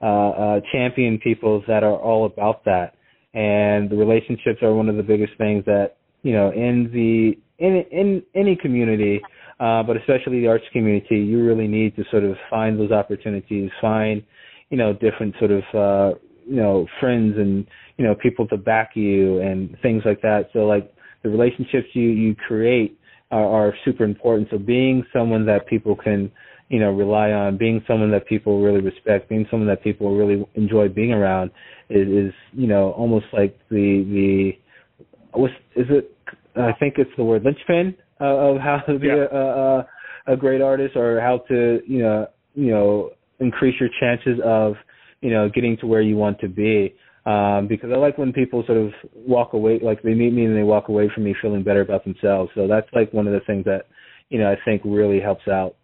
uh, 0.01 0.07
uh, 0.07 0.61
champion 0.73 1.19
people 1.19 1.63
that 1.67 1.83
are 1.83 1.97
all 1.97 2.27
about 2.27 2.65
that, 2.65 2.95
and 3.35 3.91
the 3.91 3.97
relationships 3.97 4.63
are 4.63 4.73
one 4.73 4.89
of 4.89 4.97
the 4.97 5.03
biggest 5.03 5.33
things 5.37 5.65
that 5.67 5.97
you 6.23 6.33
know 6.33 6.51
in 6.53 6.91
the 6.93 7.39
in 7.59 7.85
in 7.91 8.23
any 8.37 8.57
community, 8.57 9.21
uh, 9.59 9.83
but 9.83 9.97
especially 9.97 10.41
the 10.41 10.47
arts 10.47 10.65
community, 10.73 11.17
you 11.17 11.45
really 11.45 11.67
need 11.67 11.97
to 11.97 12.05
sort 12.11 12.23
of 12.23 12.37
find 12.49 12.79
those 12.79 12.93
opportunities, 12.93 13.69
find 13.81 14.23
you 14.71 14.77
know 14.77 14.93
different 14.93 15.35
sort 15.41 15.51
of 15.51 15.63
uh, 15.75 16.19
you 16.49 16.57
know 16.57 16.87
friends 17.01 17.35
and 17.37 17.67
you 17.97 18.05
know 18.05 18.15
people 18.15 18.47
to 18.49 18.57
back 18.57 18.91
you 18.95 19.41
and 19.41 19.77
things 19.83 20.03
like 20.05 20.21
that. 20.23 20.49
So 20.53 20.61
like 20.61 20.93
the 21.23 21.29
relationships 21.29 21.89
you 21.93 22.09
you 22.09 22.35
create 22.35 22.99
are, 23.31 23.47
are 23.47 23.75
super 23.85 24.05
important. 24.05 24.49
So 24.51 24.59
being 24.59 25.05
someone 25.13 25.45
that 25.47 25.67
people 25.67 25.95
can 25.97 26.31
you 26.69 26.79
know 26.79 26.91
rely 26.91 27.31
on 27.33 27.57
being 27.57 27.83
someone 27.87 28.11
that 28.11 28.27
people 28.27 28.63
really 28.63 28.81
respect 28.81 29.29
being 29.29 29.47
someone 29.51 29.69
that 29.69 29.83
people 29.83 30.17
really 30.17 30.47
enjoy 30.55 30.89
being 30.89 31.13
around 31.13 31.51
is, 31.89 32.07
is 32.09 32.35
you 32.53 32.67
know 32.67 32.93
almost 32.93 33.27
like 33.33 33.59
the 33.71 34.05
the 34.13 35.39
what's 35.39 35.55
is 35.77 35.87
it 35.89 36.15
i 36.57 36.73
think 36.79 36.95
it's 36.99 37.11
the 37.17 37.25
word 37.25 37.43
linchpin 37.43 37.95
uh, 38.21 38.25
of 38.25 38.59
how 38.59 38.79
to 38.87 38.99
be 38.99 39.07
Yeah. 39.09 39.27
a, 39.33 39.39
a 39.39 39.89
a 40.29 40.37
great 40.37 40.61
artist 40.61 40.95
or 40.95 41.21
how 41.21 41.39
to 41.49 41.81
you 41.87 42.03
know 42.03 42.27
you 42.55 42.71
know 42.71 43.11
increase 43.41 43.75
your 43.81 43.89
chances 43.99 44.39
of 44.45 44.75
you 45.21 45.31
know 45.31 45.49
getting 45.49 45.77
to 45.79 45.87
where 45.87 46.03
you 46.03 46.17
want 46.17 46.39
to 46.41 46.49
be 46.49 46.95
um 47.27 47.67
because 47.69 47.91
i 47.93 47.97
like 47.97 48.19
when 48.19 48.33
people 48.33 48.63
sort 48.67 48.79
of 48.79 48.91
walk 49.15 49.53
away 49.53 49.79
like 49.83 50.03
they 50.03 50.15
meet 50.15 50.33
me 50.33 50.45
and 50.45 50.57
they 50.57 50.63
walk 50.63 50.89
away 50.89 51.11
from 51.15 51.25
me 51.25 51.35
feeling 51.43 51.63
better 51.63 51.83
about 51.83 52.05
themselves 52.05 52.51
so 52.55 52.67
that's 52.67 52.89
like 52.93 53.13
one 53.13 53.27
of 53.27 53.33
the 53.33 53.41
things 53.47 53.65
that 53.65 53.87
you 54.29 54.39
know 54.39 54.51
i 54.51 54.57
think 54.65 54.83
really 54.85 55.21
helps 55.21 55.47
out 55.49 55.75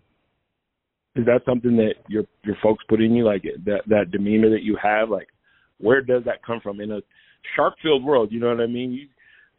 Is 1.16 1.26
that 1.26 1.42
something 1.46 1.76
that 1.76 1.94
your 2.08 2.24
your 2.44 2.56
folks 2.62 2.84
put 2.88 3.00
in 3.00 3.14
you, 3.14 3.24
like 3.24 3.42
that 3.66 3.82
that 3.86 4.10
demeanor 4.10 4.50
that 4.50 4.62
you 4.62 4.76
have? 4.82 5.10
Like, 5.10 5.28
where 5.78 6.00
does 6.02 6.24
that 6.24 6.44
come 6.44 6.60
from 6.60 6.80
in 6.80 6.90
a 6.90 7.00
shark-filled 7.56 8.04
world? 8.04 8.32
You 8.32 8.40
know 8.40 8.48
what 8.48 8.60
I 8.60 8.66
mean? 8.66 8.92
You, 8.92 9.06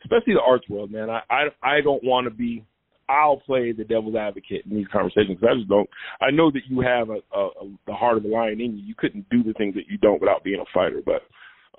especially 0.03 0.33
the 0.33 0.41
arts 0.41 0.67
world, 0.69 0.91
man. 0.91 1.09
I 1.09 1.21
I, 1.29 1.43
I 1.63 1.81
don't 1.81 2.03
want 2.03 2.25
to 2.25 2.31
be. 2.31 2.63
I'll 3.07 3.37
play 3.37 3.71
the 3.71 3.83
devil's 3.83 4.15
advocate 4.15 4.65
in 4.69 4.75
these 4.75 4.87
conversations. 4.91 5.39
'cause 5.39 5.49
I 5.51 5.55
just 5.55 5.69
don't. 5.69 5.89
I 6.21 6.31
know 6.31 6.49
that 6.51 6.61
you 6.67 6.81
have 6.81 7.09
a, 7.09 7.19
a, 7.33 7.45
a 7.47 7.77
the 7.87 7.93
heart 7.93 8.17
of 8.17 8.23
the 8.23 8.29
lion 8.29 8.59
in 8.61 8.77
you. 8.77 8.83
You 8.83 8.95
couldn't 8.95 9.29
do 9.29 9.43
the 9.43 9.53
things 9.53 9.75
that 9.75 9.87
you 9.87 9.97
don't 9.97 10.19
without 10.21 10.43
being 10.43 10.59
a 10.59 10.65
fighter. 10.73 11.01
But 11.05 11.23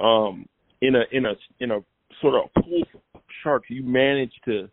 um, 0.03 0.47
in 0.83 0.95
a 0.95 1.03
in 1.13 1.27
a 1.27 1.35
in 1.61 1.71
a 1.73 1.81
sort 2.21 2.35
of 2.35 2.63
pool 2.63 2.83
of 3.15 3.21
sharks, 3.43 3.69
you 3.71 3.83
manage 3.83 4.33
to 4.45 4.69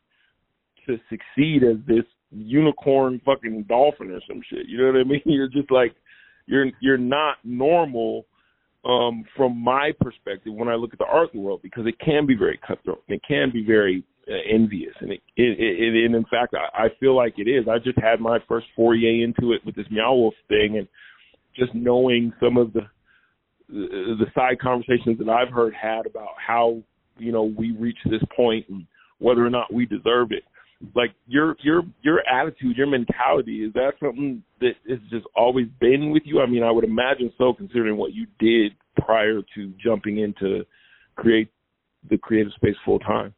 to 0.88 1.00
succeed 1.10 1.64
as 1.64 1.78
this 1.88 2.06
unicorn 2.32 3.22
fucking 3.26 3.64
dolphin 3.70 4.12
or 4.12 4.20
some 4.28 4.42
shit. 4.50 4.68
You 4.68 4.78
know 4.80 4.88
what 4.88 5.00
I 5.00 5.04
mean? 5.06 5.22
You're 5.26 5.48
just 5.48 5.72
like 5.72 5.96
you're 6.46 6.68
you're 6.82 6.98
not 6.98 7.38
normal 7.44 8.26
um 8.86 9.24
from 9.38 9.58
my 9.58 9.92
perspective 10.02 10.54
when 10.54 10.68
I 10.68 10.76
look 10.76 10.92
at 10.94 11.00
the 11.00 11.06
art 11.06 11.34
world 11.34 11.62
because 11.64 11.86
it 11.88 11.98
can 12.00 12.26
be 12.26 12.36
very 12.36 12.60
cutthroat 12.68 13.02
it 13.08 13.22
can 13.26 13.50
be 13.50 13.66
very 13.66 14.04
Uh, 14.26 14.36
envious 14.50 14.94
and 15.02 15.12
it, 15.12 15.22
it, 15.36 15.60
it 15.60 16.06
and 16.06 16.16
in 16.16 16.24
fact 16.32 16.54
I, 16.54 16.86
I 16.86 16.88
feel 17.00 17.14
like 17.14 17.34
it 17.38 17.50
is. 17.50 17.68
I 17.68 17.78
just 17.78 18.00
had 18.00 18.22
my 18.22 18.40
first 18.48 18.68
foray 18.74 19.22
into 19.22 19.52
it 19.52 19.66
with 19.66 19.76
this 19.76 19.86
Meow 19.92 20.14
Wolf 20.14 20.34
thing 20.48 20.78
and 20.78 20.88
just 21.58 21.76
knowing 21.76 22.32
some 22.40 22.58
of 22.58 22.72
the 22.72 22.82
the 23.68 24.16
the 24.20 24.26
side 24.34 24.60
conversations 24.62 25.18
that 25.20 25.28
I've 25.28 25.54
heard 25.54 25.74
had 25.74 26.06
about 26.06 26.30
how 26.38 26.82
you 27.18 27.34
know 27.34 27.44
we 27.44 27.76
reached 27.78 28.10
this 28.10 28.24
point 28.34 28.66
and 28.70 28.86
whether 29.20 29.46
or 29.46 29.50
not 29.50 29.74
we 29.74 29.86
deserve 29.86 30.32
it 30.32 30.44
like 30.96 31.12
your 31.28 31.56
your 31.62 31.84
your 32.02 32.22
attitude, 32.28 32.76
your 32.76 32.88
mentality, 32.88 33.64
is 33.64 33.74
that 33.74 33.94
something 34.00 34.44
that 34.60 34.74
has 34.90 35.00
just 35.10 35.26
always 35.36 35.68
been 35.80 36.12
with 36.12 36.24
you? 36.26 36.42
I 36.42 36.46
mean, 36.46 36.64
I 36.64 36.72
would 36.72 36.84
imagine 36.84 37.32
so, 37.38 37.54
considering 37.54 37.98
what 37.98 38.14
you 38.14 38.28
did 38.40 38.74
prior 38.98 39.42
to 39.56 39.74
jumping 39.84 40.20
into 40.20 40.66
create 41.16 41.50
the 42.10 42.18
creative 42.18 42.52
space 42.54 42.76
full 42.84 43.00
time. 43.00 43.34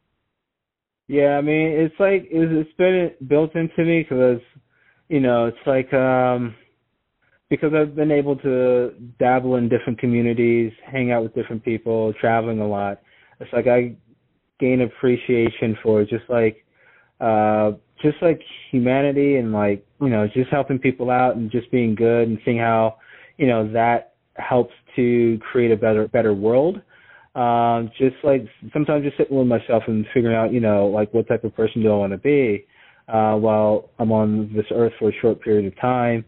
Yeah, 1.08 1.38
I 1.38 1.40
mean, 1.40 1.68
it's 1.68 1.94
like 2.00 2.26
it's, 2.30 2.68
it's 2.68 2.76
been 2.76 3.12
built 3.28 3.54
into 3.54 3.84
me 3.84 4.02
because, 4.02 4.40
you 5.08 5.20
know, 5.20 5.46
it's 5.46 5.66
like 5.66 5.92
um 5.94 6.54
because 7.50 7.72
I've 7.74 7.96
been 7.96 8.12
able 8.12 8.36
to 8.38 8.92
dabble 9.18 9.56
in 9.56 9.68
different 9.68 9.98
communities, 10.00 10.72
hang 10.86 11.12
out 11.12 11.22
with 11.24 11.34
different 11.34 11.64
people, 11.64 12.12
traveling 12.20 12.60
a 12.60 12.68
lot. 12.68 13.00
It's 13.40 13.52
like 13.52 13.66
I 13.68 13.96
gain 14.60 14.82
appreciation 14.82 15.78
for 15.82 16.04
just 16.04 16.24
like 16.28 16.64
uh 17.20 17.72
just 18.02 18.16
like 18.22 18.40
humanity 18.70 19.36
and 19.36 19.52
like 19.52 19.86
you 20.00 20.08
know 20.10 20.26
just 20.28 20.50
helping 20.50 20.78
people 20.78 21.10
out 21.10 21.36
and 21.36 21.50
just 21.50 21.70
being 21.70 21.94
good 21.94 22.28
and 22.28 22.38
seeing 22.44 22.58
how 22.58 22.96
you 23.38 23.46
know 23.46 23.70
that 23.72 24.14
helps 24.36 24.74
to 24.96 25.38
create 25.52 25.72
a 25.72 25.76
better 25.76 26.08
better 26.08 26.34
world 26.34 26.80
um 27.36 27.90
just 27.98 28.16
like 28.24 28.46
sometimes 28.72 29.04
just 29.04 29.16
sitting 29.16 29.36
with 29.36 29.46
myself 29.46 29.82
and 29.86 30.06
figuring 30.14 30.36
out 30.36 30.52
you 30.52 30.60
know 30.60 30.86
like 30.86 31.12
what 31.14 31.28
type 31.28 31.44
of 31.44 31.54
person 31.54 31.82
do 31.82 31.92
i 31.92 31.96
want 31.96 32.12
to 32.12 32.18
be 32.18 32.64
uh 33.08 33.34
while 33.34 33.90
i'm 33.98 34.10
on 34.10 34.52
this 34.54 34.66
earth 34.72 34.92
for 34.98 35.10
a 35.10 35.20
short 35.20 35.40
period 35.42 35.66
of 35.66 35.78
time 35.80 36.24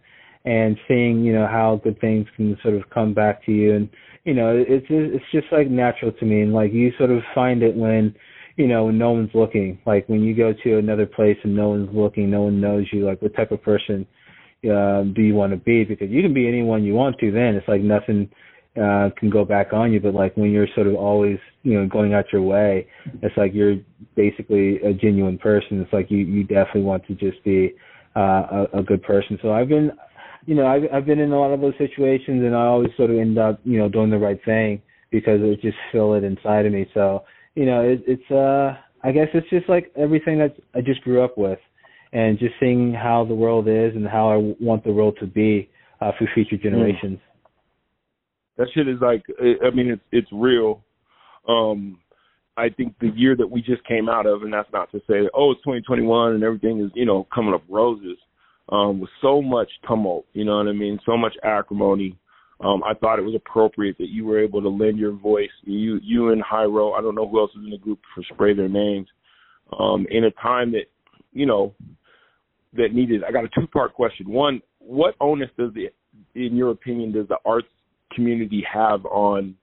and 0.48 0.78
seeing 0.88 1.22
you 1.22 1.32
know 1.32 1.46
how 1.46 1.80
good 1.84 2.00
things 2.00 2.26
can 2.36 2.56
sort 2.62 2.74
of 2.74 2.88
come 2.90 3.12
back 3.12 3.44
to 3.44 3.52
you. 3.52 3.74
And 3.74 3.88
you 4.24 4.34
know 4.34 4.56
it's 4.56 4.86
it's 4.88 5.24
just 5.32 5.46
like 5.52 5.68
natural 5.68 6.12
to 6.12 6.24
me. 6.24 6.42
And 6.42 6.52
like 6.52 6.72
you 6.72 6.92
sort 6.96 7.10
of 7.10 7.20
find 7.34 7.62
it 7.62 7.74
when 7.74 8.14
you 8.56 8.66
know 8.66 8.86
when 8.86 8.98
no 8.98 9.12
one's 9.12 9.30
looking. 9.34 9.78
Like 9.86 10.08
when 10.08 10.22
you 10.22 10.34
go 10.34 10.54
to 10.64 10.78
another 10.78 11.06
place 11.06 11.36
and 11.44 11.54
no 11.54 11.70
one's 11.70 11.94
looking 11.94 12.30
no 12.30 12.42
one 12.42 12.60
knows 12.60 12.86
you 12.92 13.04
like 13.04 13.20
what 13.20 13.34
type 13.36 13.52
of 13.52 13.62
person 13.62 14.06
um 14.70 15.12
do 15.14 15.22
you 15.22 15.34
want 15.34 15.52
to 15.52 15.58
be? 15.58 15.84
Because 15.84 16.10
you 16.10 16.22
can 16.22 16.34
be 16.34 16.48
anyone 16.48 16.82
you 16.82 16.94
want 16.94 17.18
to 17.18 17.30
then. 17.30 17.54
It's 17.54 17.68
like 17.68 17.82
nothing 17.82 18.30
uh 18.78 19.10
can 19.18 19.30
go 19.30 19.44
back 19.44 19.72
on 19.72 19.92
you 19.92 20.00
but 20.00 20.14
like 20.14 20.36
when 20.36 20.50
you're 20.50 20.68
sort 20.74 20.86
of 20.86 20.94
always 20.94 21.38
you 21.62 21.74
know 21.74 21.86
going 21.88 22.14
out 22.14 22.24
your 22.32 22.42
way 22.42 22.86
it's 23.22 23.36
like 23.36 23.52
you're 23.54 23.76
basically 24.14 24.80
a 24.82 24.92
genuine 24.92 25.38
person. 25.38 25.80
It's 25.80 25.92
like 25.92 26.10
you 26.10 26.18
you 26.18 26.42
definitely 26.44 26.82
want 26.82 27.06
to 27.06 27.14
just 27.14 27.42
be 27.44 27.74
uh 28.16 28.66
a, 28.72 28.78
a 28.78 28.82
good 28.82 29.02
person. 29.02 29.38
So 29.42 29.52
i've 29.52 29.68
been 29.68 29.92
you 30.46 30.54
know 30.54 30.66
i've 30.66 30.82
i've 30.92 31.06
been 31.06 31.18
in 31.18 31.32
a 31.32 31.38
lot 31.38 31.52
of 31.52 31.60
those 31.60 31.74
situations 31.78 32.42
and 32.44 32.54
i 32.54 32.64
always 32.64 32.90
sort 32.96 33.10
of 33.10 33.18
end 33.18 33.38
up 33.38 33.60
you 33.64 33.78
know 33.78 33.88
doing 33.88 34.10
the 34.10 34.18
right 34.18 34.40
thing 34.44 34.82
because 35.10 35.40
it 35.42 35.60
just 35.60 35.76
feel 35.90 36.14
it 36.14 36.24
inside 36.24 36.66
of 36.66 36.72
me. 36.72 36.86
So 36.94 37.24
you 37.54 37.66
know 37.66 37.80
it, 37.82 38.02
it's 38.06 38.30
uh 38.30 38.76
i 39.02 39.12
guess 39.12 39.28
it's 39.34 39.48
just 39.50 39.68
like 39.68 39.92
everything 39.96 40.38
that 40.38 40.56
i 40.74 40.80
just 40.80 41.02
grew 41.02 41.22
up 41.22 41.36
with 41.36 41.58
and 42.12 42.38
just 42.38 42.54
seeing 42.60 42.92
how 42.92 43.24
the 43.24 43.34
world 43.34 43.68
is 43.68 43.94
and 43.94 44.06
how 44.06 44.30
i 44.30 44.54
want 44.60 44.84
the 44.84 44.92
world 44.92 45.16
to 45.20 45.26
be 45.26 45.68
uh 46.00 46.12
for 46.18 46.28
future 46.34 46.56
generations 46.56 47.18
That 48.58 48.66
shit 48.74 48.88
is 48.88 48.98
like, 49.00 49.22
I 49.40 49.70
mean, 49.70 49.88
it's 49.88 50.02
it's 50.12 50.28
real. 50.32 50.82
Um, 51.48 51.98
I 52.58 52.68
think 52.68 52.96
the 53.00 53.12
year 53.14 53.36
that 53.36 53.48
we 53.48 53.62
just 53.62 53.84
came 53.84 54.08
out 54.08 54.26
of, 54.26 54.42
and 54.42 54.52
that's 54.52 54.68
not 54.72 54.90
to 54.90 54.98
say, 55.08 55.30
oh, 55.32 55.52
it's 55.52 55.62
2021 55.62 56.34
and 56.34 56.42
everything 56.42 56.80
is, 56.80 56.90
you 56.94 57.06
know, 57.06 57.26
coming 57.32 57.54
up 57.54 57.62
roses. 57.68 58.18
Um, 58.70 59.00
with 59.00 59.10
so 59.22 59.40
much 59.40 59.70
tumult, 59.86 60.26
you 60.34 60.44
know 60.44 60.58
what 60.58 60.66
I 60.68 60.72
mean, 60.72 60.98
so 61.06 61.16
much 61.16 61.34
acrimony. 61.42 62.18
Um, 62.60 62.82
I 62.84 62.92
thought 62.94 63.18
it 63.18 63.24
was 63.24 63.36
appropriate 63.36 63.96
that 63.98 64.08
you 64.08 64.26
were 64.26 64.42
able 64.42 64.60
to 64.60 64.68
lend 64.68 64.98
your 64.98 65.12
voice. 65.12 65.48
You, 65.62 66.00
you 66.02 66.30
and 66.30 66.42
Hyro, 66.42 66.98
I 66.98 67.00
don't 67.00 67.14
know 67.14 67.26
who 67.26 67.38
else 67.38 67.52
is 67.52 67.64
in 67.64 67.70
the 67.70 67.78
group 67.78 68.00
for 68.14 68.22
spray 68.24 68.52
their 68.54 68.68
names. 68.68 69.06
Um, 69.78 70.06
in 70.10 70.24
a 70.24 70.30
time 70.32 70.72
that, 70.72 70.86
you 71.32 71.46
know, 71.46 71.74
that 72.74 72.92
needed. 72.92 73.22
I 73.24 73.30
got 73.30 73.44
a 73.44 73.48
two-part 73.48 73.94
question. 73.94 74.28
One, 74.28 74.60
what 74.80 75.14
onus 75.20 75.50
does 75.56 75.72
the, 75.74 75.88
in 76.34 76.56
your 76.56 76.70
opinion, 76.72 77.12
does 77.12 77.28
the 77.28 77.38
arts 77.44 77.68
community 78.14 78.64
have 78.72 79.04
on 79.06 79.54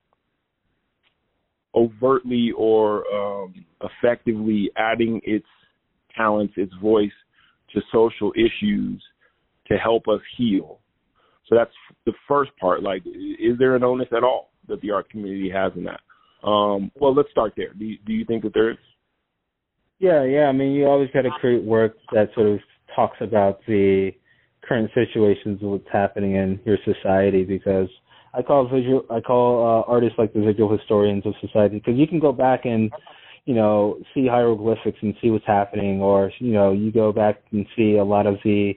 overtly 1.73 2.51
or 2.58 3.03
um, 3.13 3.65
effectively 3.81 4.71
adding 4.77 5.21
its 5.23 5.45
talents, 6.15 6.53
its 6.58 6.73
voice 6.81 7.12
to 7.73 7.81
social 7.91 8.31
issues 8.36 9.03
to 9.67 9.75
help 9.77 10.08
us 10.08 10.21
heal? 10.38 10.79
So 11.47 11.55
that's 11.55 11.71
the 12.05 12.13
first 12.27 12.51
part. 12.58 12.81
Like, 12.81 13.03
is 13.05 13.58
there 13.60 13.75
an 13.75 13.84
onus 13.84 14.08
at 14.15 14.23
all 14.23 14.51
that 14.67 14.81
the 14.81 14.91
art 14.91 15.10
community 15.10 15.49
has 15.49 15.73
in 15.75 15.84
that? 15.84 15.99
Um, 16.47 16.91
well, 16.95 17.13
let's 17.13 17.29
start 17.31 17.53
there. 17.58 17.73
Do 17.73 17.86
you, 17.86 17.97
do 18.05 18.13
you 18.13 18.25
think 18.25 18.43
that 18.43 18.53
there 18.53 18.71
is? 18.71 18.77
Yeah, 19.99 20.23
yeah. 20.23 20.45
I 20.45 20.51
mean, 20.51 20.71
you 20.73 20.86
always 20.86 21.10
got 21.13 21.21
to 21.21 21.31
create 21.39 21.63
work 21.63 21.95
that 22.12 22.29
sort 22.36 22.47
of 22.47 22.60
talks 22.95 23.17
about 23.21 23.60
the 23.67 24.12
current 24.62 24.89
situations 24.93 25.62
of 25.62 25.69
what's 25.69 25.88
happening 25.91 26.36
in 26.36 26.60
your 26.65 26.77
society 26.84 27.43
because 27.43 27.88
I 28.38 28.41
call 28.41 28.67
visual, 28.67 29.06
I 29.10 29.21
call 29.21 29.63
uh, 29.63 29.91
artists 29.91 30.17
like 30.17 30.34
the 30.34 30.41
visual 30.41 30.76
historians 30.76 31.26
of 31.26 31.34
society 31.41 31.78
because 31.78 31.98
you 31.98 32.08
can 32.08 32.19
go 32.19 32.32
back 32.32 32.65
and 32.65 32.91
you 33.45 33.54
know 33.54 34.00
see 34.13 34.28
hieroglyphics 34.28 34.98
and 35.02 35.15
see 35.21 35.30
what's 35.30 35.45
happening, 35.45 36.02
or 36.02 36.32
you 36.39 36.52
know 36.52 36.71
you 36.71 36.91
go 36.91 37.12
back 37.12 37.41
and 37.52 37.65
see 37.76 37.98
a 37.98 38.04
lot 38.04 38.28
of 38.28 38.36
the 38.43 38.74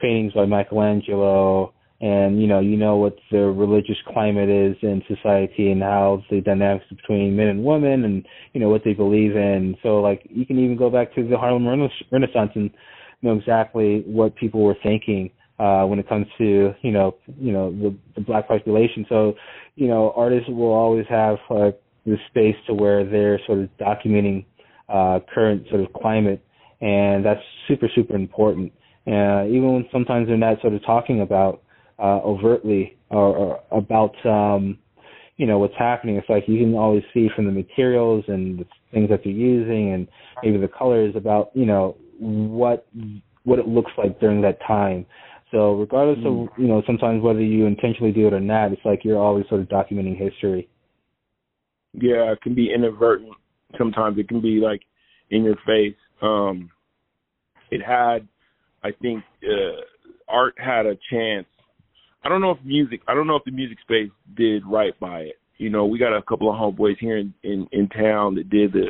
paintings 0.00 0.32
by 0.32 0.46
Michelangelo 0.46 1.72
and 2.00 2.40
you 2.40 2.46
know 2.46 2.60
you 2.60 2.76
know 2.76 2.96
what 2.96 3.16
the 3.30 3.38
religious 3.38 3.98
climate 4.08 4.48
is 4.48 4.76
in 4.82 5.02
society 5.06 5.70
and 5.70 5.82
how 5.82 6.22
the 6.30 6.40
dynamics 6.40 6.86
between 6.88 7.36
men 7.36 7.48
and 7.48 7.64
women 7.64 8.04
and 8.04 8.26
you 8.52 8.60
know 8.60 8.68
what 8.68 8.82
they 8.84 8.94
believe 8.94 9.36
in. 9.36 9.76
So 9.82 10.00
like 10.00 10.22
you 10.30 10.46
can 10.46 10.58
even 10.58 10.76
go 10.76 10.88
back 10.90 11.14
to 11.14 11.28
the 11.28 11.36
harlem 11.36 11.66
renaissance 11.66 12.52
and 12.54 12.70
know 13.22 13.36
exactly 13.36 14.02
what 14.06 14.34
people 14.36 14.62
were 14.62 14.76
thinking 14.82 15.30
uh 15.60 15.84
when 15.84 15.98
it 15.98 16.08
comes 16.08 16.26
to 16.38 16.72
you 16.82 16.90
know 16.90 17.16
you 17.38 17.52
know 17.52 17.70
the, 17.70 17.96
the 18.16 18.20
black 18.20 18.48
population 18.48 19.04
so 19.08 19.34
you 19.76 19.88
know 19.88 20.12
artists 20.16 20.48
will 20.48 20.72
always 20.72 21.06
have 21.08 21.36
uh, 21.50 21.70
the 22.06 22.16
space 22.30 22.56
to 22.66 22.74
where 22.74 23.04
they're 23.04 23.38
sort 23.46 23.58
of 23.60 23.68
documenting 23.78 24.44
uh 24.88 25.20
current 25.32 25.64
sort 25.68 25.80
of 25.82 25.92
climate 25.92 26.42
and 26.80 27.24
that's 27.24 27.40
super 27.68 27.88
super 27.94 28.14
important 28.14 28.72
uh 29.06 29.44
even 29.46 29.72
when 29.74 29.86
sometimes 29.92 30.26
they're 30.26 30.36
not 30.36 30.60
sort 30.60 30.74
of 30.74 30.84
talking 30.84 31.20
about 31.20 31.62
uh, 32.00 32.20
overtly 32.24 32.96
or, 33.10 33.36
or 33.36 33.60
about 33.70 34.14
um, 34.26 34.78
you 35.36 35.46
know 35.46 35.58
what's 35.58 35.74
happening. 35.78 36.16
It's 36.16 36.28
like 36.28 36.44
you 36.46 36.58
can 36.58 36.74
always 36.74 37.02
see 37.12 37.28
from 37.34 37.46
the 37.46 37.52
materials 37.52 38.24
and 38.28 38.58
the 38.60 38.66
things 38.92 39.10
that 39.10 39.20
they're 39.24 39.32
using, 39.32 39.92
and 39.92 40.08
maybe 40.42 40.58
the 40.58 40.68
colors 40.68 41.14
about 41.16 41.50
you 41.54 41.66
know 41.66 41.96
what 42.18 42.86
what 43.44 43.58
it 43.58 43.68
looks 43.68 43.92
like 43.98 44.18
during 44.20 44.40
that 44.42 44.58
time. 44.66 45.06
So 45.50 45.74
regardless 45.74 46.18
mm. 46.24 46.44
of 46.44 46.58
you 46.58 46.68
know 46.68 46.82
sometimes 46.86 47.22
whether 47.22 47.42
you 47.42 47.66
intentionally 47.66 48.12
do 48.12 48.26
it 48.26 48.32
or 48.32 48.40
not, 48.40 48.72
it's 48.72 48.84
like 48.84 49.04
you're 49.04 49.18
always 49.18 49.46
sort 49.48 49.60
of 49.60 49.68
documenting 49.68 50.16
history. 50.18 50.68
Yeah, 51.92 52.32
it 52.32 52.40
can 52.42 52.54
be 52.54 52.72
inadvertent. 52.72 53.32
Sometimes 53.76 54.18
it 54.18 54.28
can 54.28 54.40
be 54.40 54.60
like 54.60 54.82
in 55.30 55.42
your 55.42 55.56
face. 55.66 55.96
Um, 56.22 56.70
it 57.70 57.82
had, 57.82 58.28
I 58.82 58.90
think, 59.00 59.24
uh, 59.44 59.80
art 60.28 60.54
had 60.58 60.86
a 60.86 60.96
chance 61.10 61.46
I 62.22 62.28
don't 62.28 62.40
know 62.40 62.52
if 62.52 62.58
music. 62.64 63.00
I 63.08 63.14
don't 63.14 63.26
know 63.26 63.36
if 63.36 63.44
the 63.44 63.50
music 63.50 63.78
space 63.80 64.10
did 64.36 64.62
right 64.66 64.98
by 65.00 65.20
it. 65.20 65.36
You 65.58 65.70
know, 65.70 65.86
we 65.86 65.98
got 65.98 66.16
a 66.16 66.22
couple 66.22 66.50
of 66.50 66.56
homeboys 66.56 66.98
here 66.98 67.18
in 67.18 67.32
in, 67.42 67.66
in 67.72 67.88
town 67.88 68.34
that 68.34 68.50
did 68.50 68.72
the 68.72 68.88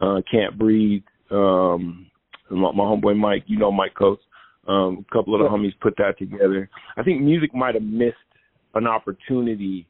uh, 0.00 0.22
"Can't 0.30 0.58
Breathe." 0.58 1.02
Um, 1.30 2.10
my, 2.50 2.72
my 2.72 2.84
homeboy 2.84 3.16
Mike, 3.16 3.44
you 3.46 3.58
know 3.58 3.70
Mike 3.70 3.94
Coates. 3.94 4.22
Um, 4.68 5.04
a 5.08 5.14
couple 5.14 5.34
of 5.34 5.40
the 5.40 5.48
homies 5.48 5.78
put 5.80 5.94
that 5.96 6.18
together. 6.18 6.68
I 6.96 7.02
think 7.02 7.22
music 7.22 7.54
might 7.54 7.74
have 7.74 7.82
missed 7.82 8.16
an 8.74 8.86
opportunity 8.86 9.86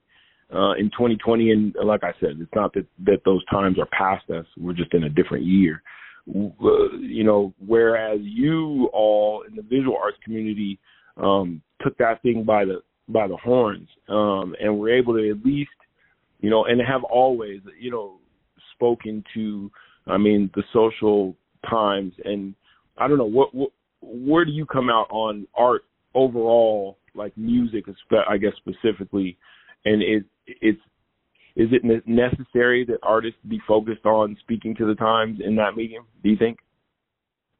uh, 0.55 0.73
in 0.73 0.91
2020, 0.91 1.51
and 1.51 1.75
like 1.85 2.03
I 2.03 2.13
said, 2.21 2.39
it's 2.41 2.55
not 2.55 2.73
that 2.75 2.87
that 3.05 3.23
those 3.25 3.45
times 3.47 3.79
are 3.79 3.87
past 3.87 4.29
us. 4.31 4.47
We're 4.57 4.73
just 4.73 4.95
in 4.95 5.05
a 5.05 5.09
different 5.09 5.45
year. 5.45 5.83
Uh, 6.29 6.97
you 7.01 7.25
know, 7.25 7.53
whereas 7.67 8.21
you 8.23 8.89
all 8.93 9.43
in 9.49 9.57
the 9.57 9.63
visual 9.63 9.97
arts 10.01 10.19
community 10.25 10.79
um, 11.17 11.63
took 11.83 11.97
that 11.99 12.23
thing 12.23 12.45
by 12.45 12.65
the 12.65 12.83
by 13.09 13.27
the 13.27 13.37
horns 13.37 13.89
um, 14.09 14.55
and 14.61 14.79
were 14.79 14.91
able 14.91 15.15
to 15.15 15.31
at 15.31 15.45
least, 15.45 15.71
you 16.41 16.51
know, 16.51 16.65
and 16.65 16.81
have 16.81 17.05
always, 17.05 17.61
you 17.79 17.91
know, 17.91 18.19
spoken 18.75 19.25
to, 19.35 19.71
I 20.07 20.17
mean, 20.17 20.51
the 20.55 20.63
social 20.73 21.37
times 21.69 22.13
and 22.25 22.55
I 22.97 23.09
don't 23.09 23.19
know 23.19 23.25
what, 23.25 23.55
what 23.55 23.71
where 24.01 24.45
do 24.45 24.53
you 24.53 24.67
come 24.67 24.91
out 24.91 25.07
on 25.11 25.47
art 25.55 25.83
overall, 26.15 26.99
like 27.15 27.37
music, 27.37 27.85
I 28.29 28.37
guess 28.37 28.53
specifically, 28.57 29.37
and 29.85 30.03
it 30.03 30.25
it's 30.47 30.81
is 31.57 31.69
it 31.73 32.07
necessary 32.07 32.85
that 32.87 32.99
artists 33.03 33.39
be 33.49 33.61
focused 33.67 34.07
on 34.07 34.37
speaking 34.41 34.75
to 34.77 34.87
the 34.87 34.95
times 34.95 35.41
in 35.45 35.57
that 35.57 35.77
medium? 35.77 36.05
Do 36.23 36.31
you 36.31 36.37
think? 36.37 36.59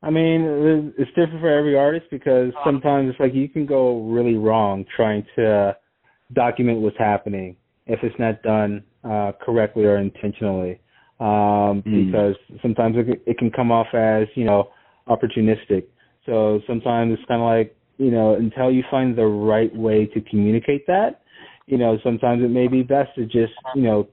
I 0.03 0.11
mean, 0.11 0.95
it's 0.97 1.11
different 1.11 1.41
for 1.41 1.51
every 1.51 1.77
artist 1.77 2.07
because 2.11 2.53
sometimes 2.65 3.11
it's 3.11 3.21
like 3.21 3.35
you 3.35 3.49
can 3.49 3.67
go 3.67 4.03
really 4.07 4.37
wrong 4.37 4.87
trying 4.97 5.27
to 5.37 5.77
document 6.33 6.81
what's 6.81 6.97
happening 6.97 7.57
if 7.87 7.99
it's 8.03 8.15
not 8.19 8.43
done 8.43 8.83
uh, 9.05 9.33
correctly 9.43 9.85
or 9.85 9.99
intentionally. 9.99 10.81
Um, 11.19 11.83
mm. 11.87 12.07
Because 12.07 12.35
sometimes 12.63 12.97
it, 12.97 13.23
it 13.27 13.37
can 13.37 13.51
come 13.51 13.71
off 13.71 13.89
as 13.93 14.27
you 14.35 14.45
know 14.45 14.71
opportunistic. 15.09 15.85
So 16.27 16.61
sometimes 16.67 17.15
it's 17.15 17.29
kind 17.29 17.41
of 17.41 17.47
like 17.47 17.77
you 17.99 18.11
know 18.11 18.35
until 18.35 18.71
you 18.71 18.83
find 18.91 19.17
the 19.17 19.27
right 19.27 19.75
way 19.75 20.07
to 20.07 20.21
communicate 20.23 20.87
that, 20.87 21.23
you 21.67 21.79
know 21.79 21.99
sometimes 22.03 22.43
it 22.43 22.51
may 22.51 22.69
be 22.69 22.83
best 22.83 23.15
to 23.17 23.25
just 23.25 23.53
you 23.75 23.83
know 23.83 24.09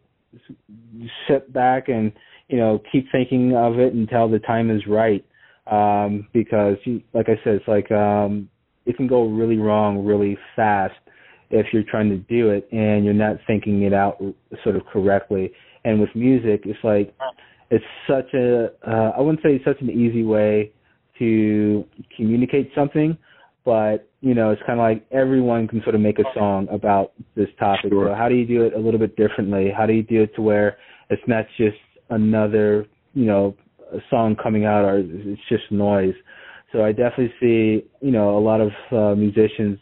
sit 1.28 1.52
back 1.54 1.90
and 1.90 2.12
you 2.48 2.58
know 2.58 2.82
keep 2.92 3.06
thinking 3.12 3.56
of 3.56 3.80
it 3.80 3.94
until 3.94 4.30
the 4.30 4.40
time 4.40 4.70
is 4.70 4.86
right 4.88 5.26
um, 5.72 6.28
because, 6.34 6.78
you, 6.86 7.02
like 7.14 7.28
I 7.28 7.36
said, 7.44 7.56
it's 7.56 7.68
like 7.68 7.92
um, 7.92 8.50
it 8.86 8.96
can 8.96 9.08
go 9.08 9.28
really 9.28 9.58
wrong 9.58 10.06
really 10.06 10.38
fast 10.56 10.96
if 11.50 11.68
you're 11.72 11.84
trying 11.84 12.10
to 12.10 12.18
do 12.18 12.50
it 12.50 12.68
and 12.72 13.06
you're 13.06 13.14
not 13.14 13.38
thinking 13.46 13.84
it 13.84 13.94
out 13.94 14.22
sort 14.64 14.76
of 14.76 14.86
correctly. 14.86 15.52
And 15.84 16.00
with 16.00 16.10
music, 16.16 16.62
it's 16.66 16.80
like 16.84 17.14
it's 17.70 17.86
such 18.08 18.34
a 18.34 18.70
uh, 18.88 19.12
I 19.18 19.22
wouldn't 19.22 19.44
say 19.44 19.56
it's 19.56 19.66
such 19.66 19.82
an 19.82 19.90
easy 19.90 20.24
way 20.24 20.72
to 21.20 21.86
communicate 22.16 22.72
something, 22.76 23.18
but 23.66 24.10
you 24.22 24.34
know 24.34 24.52
it's 24.52 24.62
kind 24.66 24.80
of 24.80 24.84
like 24.84 25.06
everyone 25.12 25.68
can 25.68 25.82
sort 25.84 25.96
of 25.96 26.02
make 26.02 26.20
a 26.20 26.24
song 26.34 26.68
about 26.72 27.14
this 27.36 27.50
topic. 27.60 27.92
Sure. 27.92 28.10
So 28.10 28.16
how 28.16 28.30
do 28.30 28.36
you 28.36 28.46
do 28.46 28.64
it 28.64 28.74
a 28.74 28.80
little 28.80 29.00
bit 29.00 29.16
differently? 29.16 29.72
How 29.76 29.86
do 29.86 29.94
you 29.94 30.04
do 30.04 30.24
it 30.24 30.36
to 30.36 30.42
where 30.42 30.78
it's 31.10 31.22
not 31.28 31.46
just 31.58 31.78
another 32.10 32.86
you 33.14 33.26
know 33.26 33.56
a 33.94 34.00
song 34.10 34.36
coming 34.42 34.66
out 34.66 34.84
or 34.84 35.00
it's 35.00 35.42
just 35.50 35.64
noise. 35.72 36.14
So 36.72 36.84
I 36.84 36.92
definitely 36.92 37.34
see, 37.40 37.86
you 38.02 38.12
know, 38.12 38.38
a 38.38 38.40
lot 38.40 38.60
of 38.62 38.72
uh, 38.92 39.16
musicians 39.16 39.80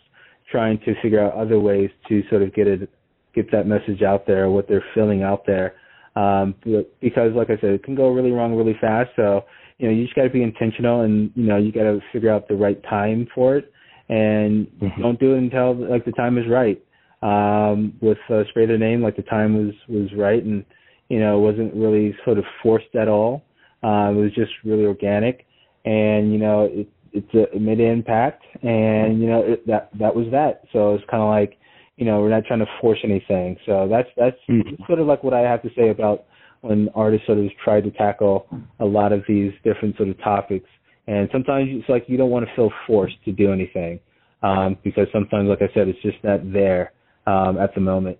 trying 0.51 0.79
to 0.85 0.93
figure 1.01 1.19
out 1.19 1.33
other 1.33 1.59
ways 1.59 1.89
to 2.09 2.21
sort 2.29 2.43
of 2.43 2.53
get 2.53 2.67
it, 2.67 2.89
get 3.33 3.51
that 3.51 3.65
message 3.65 4.03
out 4.03 4.27
there, 4.27 4.49
what 4.49 4.67
they're 4.67 4.85
feeling 4.93 5.23
out 5.23 5.45
there. 5.47 5.73
Um, 6.15 6.55
because 7.01 7.33
like 7.35 7.49
I 7.49 7.59
said, 7.59 7.71
it 7.71 7.83
can 7.83 7.95
go 7.95 8.09
really 8.09 8.31
wrong 8.31 8.55
really 8.55 8.77
fast. 8.79 9.09
So, 9.15 9.45
you 9.77 9.87
know, 9.87 9.93
you 9.93 10.03
just 10.03 10.15
got 10.15 10.23
to 10.23 10.29
be 10.29 10.43
intentional 10.43 11.01
and, 11.01 11.31
you 11.35 11.43
know, 11.43 11.57
you 11.57 11.71
got 11.71 11.83
to 11.83 11.99
figure 12.13 12.31
out 12.31 12.47
the 12.47 12.55
right 12.55 12.81
time 12.83 13.27
for 13.33 13.57
it 13.57 13.71
and 14.09 14.67
mm-hmm. 14.81 15.01
don't 15.01 15.19
do 15.19 15.33
it 15.33 15.39
until 15.39 15.75
like 15.89 16.05
the 16.05 16.11
time 16.11 16.37
is 16.37 16.45
right. 16.49 16.81
Um, 17.21 17.93
with 18.01 18.19
uh, 18.29 18.43
Spray 18.49 18.67
Their 18.67 18.77
Name, 18.77 19.01
like 19.01 19.15
the 19.15 19.23
time 19.23 19.55
was, 19.55 19.73
was 19.87 20.09
right 20.15 20.43
and, 20.43 20.63
you 21.09 21.19
know, 21.19 21.39
wasn't 21.39 21.73
really 21.73 22.15
sort 22.23 22.37
of 22.37 22.45
forced 22.61 22.93
at 22.95 23.07
all. 23.07 23.43
Uh, 23.83 24.09
it 24.09 24.15
was 24.15 24.31
just 24.33 24.51
really 24.63 24.85
organic, 24.85 25.45
and 25.85 26.31
you 26.33 26.39
know, 26.39 26.67
it 26.71 26.89
it's 27.13 27.33
a, 27.35 27.43
it 27.55 27.61
made 27.61 27.79
an 27.79 27.85
impact, 27.85 28.43
and 28.63 29.21
you 29.21 29.27
know 29.27 29.41
it, 29.41 29.67
that 29.67 29.89
that 29.99 30.15
was 30.15 30.25
that. 30.31 30.63
So 30.73 30.95
it's 30.95 31.03
kind 31.09 31.21
of 31.21 31.29
like, 31.29 31.59
you 31.95 32.05
know, 32.05 32.19
we're 32.19 32.29
not 32.29 32.45
trying 32.45 32.59
to 32.59 32.65
force 32.81 32.97
anything. 33.03 33.57
So 33.65 33.87
that's 33.87 34.09
that's 34.17 34.37
mm-hmm. 34.49 34.83
sort 34.87 34.99
of 34.99 35.05
like 35.05 35.23
what 35.23 35.35
I 35.35 35.41
have 35.41 35.61
to 35.61 35.69
say 35.77 35.89
about 35.89 36.25
when 36.65 36.89
artists 36.95 37.27
sort 37.27 37.37
of 37.37 37.45
try 37.63 37.79
to 37.79 37.91
tackle 37.91 38.47
a 38.79 38.85
lot 38.85 39.13
of 39.13 39.23
these 39.27 39.51
different 39.63 39.95
sort 39.97 40.09
of 40.09 40.17
topics. 40.19 40.67
And 41.07 41.29
sometimes 41.31 41.69
it's 41.71 41.87
like 41.87 42.05
you 42.07 42.17
don't 42.17 42.31
want 42.31 42.47
to 42.47 42.55
feel 42.55 42.71
forced 42.87 43.23
to 43.25 43.31
do 43.31 43.53
anything 43.53 43.99
um, 44.41 44.77
because 44.83 45.07
sometimes, 45.13 45.47
like 45.47 45.61
I 45.61 45.71
said, 45.73 45.87
it's 45.87 46.01
just 46.01 46.17
not 46.23 46.51
there 46.51 46.93
um, 47.27 47.57
at 47.59 47.75
the 47.75 47.81
moment. 47.81 48.17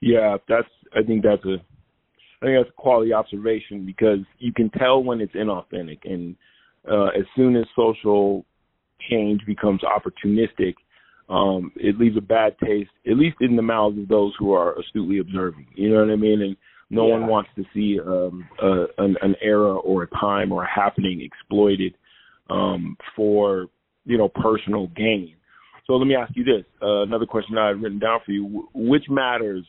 Yeah, 0.00 0.36
that's. 0.48 0.68
I 0.94 1.02
think 1.02 1.24
that's 1.24 1.44
a 1.44 1.56
I 2.42 2.46
think 2.46 2.58
that's 2.58 2.70
a 2.70 2.80
quality 2.80 3.12
observation 3.12 3.84
because 3.84 4.18
you 4.38 4.52
can 4.52 4.70
tell 4.70 5.02
when 5.02 5.20
it's 5.20 5.34
inauthentic, 5.34 5.98
and 6.04 6.36
uh, 6.90 7.06
as 7.06 7.24
soon 7.34 7.56
as 7.56 7.64
social 7.74 8.44
change 9.10 9.40
becomes 9.46 9.80
opportunistic, 9.82 10.74
um, 11.28 11.72
it 11.76 11.98
leaves 11.98 12.16
a 12.16 12.20
bad 12.20 12.56
taste, 12.64 12.90
at 13.10 13.16
least 13.16 13.38
in 13.40 13.56
the 13.56 13.62
mouths 13.62 13.98
of 13.98 14.08
those 14.08 14.32
who 14.38 14.52
are 14.52 14.78
astutely 14.78 15.18
observing. 15.18 15.66
You 15.74 15.90
know 15.90 16.04
what 16.04 16.12
I 16.12 16.16
mean? 16.16 16.42
And 16.42 16.56
no 16.90 17.08
yeah. 17.08 17.14
one 17.14 17.26
wants 17.26 17.50
to 17.56 17.64
see 17.74 17.98
um, 18.00 18.48
a, 18.62 18.86
an, 18.98 19.16
an 19.22 19.34
era 19.42 19.74
or 19.74 20.04
a 20.04 20.08
time 20.20 20.52
or 20.52 20.64
a 20.64 20.68
happening 20.70 21.20
exploited 21.20 21.94
um, 22.50 22.96
for 23.14 23.66
you 24.04 24.16
know 24.16 24.28
personal 24.28 24.86
gain. 24.88 25.34
So 25.86 25.94
let 25.94 26.06
me 26.06 26.14
ask 26.14 26.32
you 26.36 26.44
this: 26.44 26.64
uh, 26.82 27.02
another 27.02 27.26
question 27.26 27.58
I 27.58 27.68
have 27.68 27.80
written 27.80 27.98
down 27.98 28.20
for 28.24 28.32
you: 28.32 28.68
Which 28.74 29.04
matters 29.08 29.64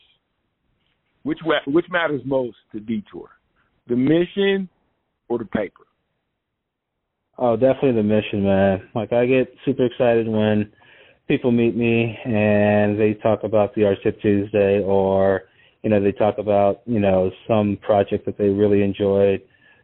which 1.22 1.38
which 1.66 1.86
matters 1.90 2.22
most 2.24 2.56
to 2.72 2.80
Detour, 2.80 3.28
the 3.88 3.96
mission 3.96 4.68
or 5.28 5.38
the 5.38 5.44
paper? 5.44 5.84
Oh, 7.36 7.54
definitely 7.56 7.92
the 7.92 8.02
mission, 8.02 8.44
man. 8.44 8.88
Like 8.94 9.12
I 9.12 9.26
get 9.26 9.52
super 9.64 9.84
excited 9.84 10.26
when 10.26 10.72
people 11.28 11.52
meet 11.52 11.76
me 11.76 12.18
and 12.24 12.98
they 12.98 13.14
talk 13.22 13.44
about 13.44 13.74
the 13.74 13.84
Art 13.84 13.98
Tip 14.02 14.20
Tuesday 14.22 14.82
or 14.82 15.42
you 15.88 15.94
know 15.94 16.02
they 16.02 16.12
talk 16.12 16.36
about 16.36 16.82
you 16.84 17.00
know 17.00 17.30
some 17.48 17.78
project 17.80 18.26
that 18.26 18.36
they 18.36 18.48
really 18.50 18.82
enjoyed. 18.82 19.40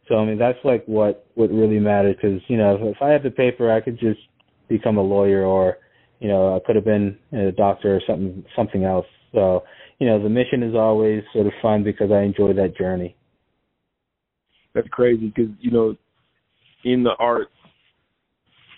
So 0.07 0.17
I 0.17 0.27
mean 0.27 0.39
that's 0.39 0.59
like 0.63 0.85
what 0.85 1.27
what 1.35 1.51
really 1.51 1.79
matters 1.79 2.17
because 2.21 2.43
you 2.49 2.59
know 2.59 2.75
if, 2.75 2.97
if 2.97 3.03
I 3.03 3.09
had 3.09 3.23
the 3.23 3.31
paper 3.31 3.73
I 3.73 3.81
could 3.81 3.99
just 3.99 4.21
become 4.69 4.99
a 4.99 5.03
lawyer 5.03 5.45
or 5.47 5.79
you 6.21 6.29
know 6.29 6.55
I 6.55 6.59
could 6.67 6.77
have 6.77 6.85
been 6.85 7.17
a 7.33 7.53
doctor 7.53 7.97
or 7.97 8.03
something 8.07 8.45
something 8.55 8.85
else. 8.85 9.07
So 9.33 9.65
you 9.99 10.07
know, 10.07 10.23
the 10.23 10.29
mission 10.29 10.63
is 10.63 10.75
always 10.75 11.23
sort 11.33 11.47
of 11.47 11.55
fun 11.63 11.83
because 11.83 12.11
I 12.13 12.21
enjoy 12.21 12.53
that 12.53 12.77
journey. 12.77 13.17
That's 14.75 14.89
crazy 14.89 15.33
because 15.35 15.53
you 15.59 15.71
know, 15.71 15.97
in 16.85 17.03
the 17.03 17.15
arts, 17.19 17.51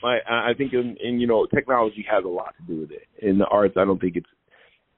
I 0.05 0.19
I 0.29 0.55
think 0.57 0.75
in, 0.75 0.97
in 1.03 1.19
you 1.19 1.27
know 1.27 1.45
technology 1.47 2.07
has 2.09 2.25
a 2.25 2.29
lot 2.29 2.55
to 2.59 2.73
do 2.73 2.83
with 2.83 2.93
it. 2.93 3.09
In 3.19 3.37
the 3.37 3.47
arts, 3.47 3.75
I 3.77 3.85
don't 3.85 4.01
think 4.01 4.15
it's 4.15 4.29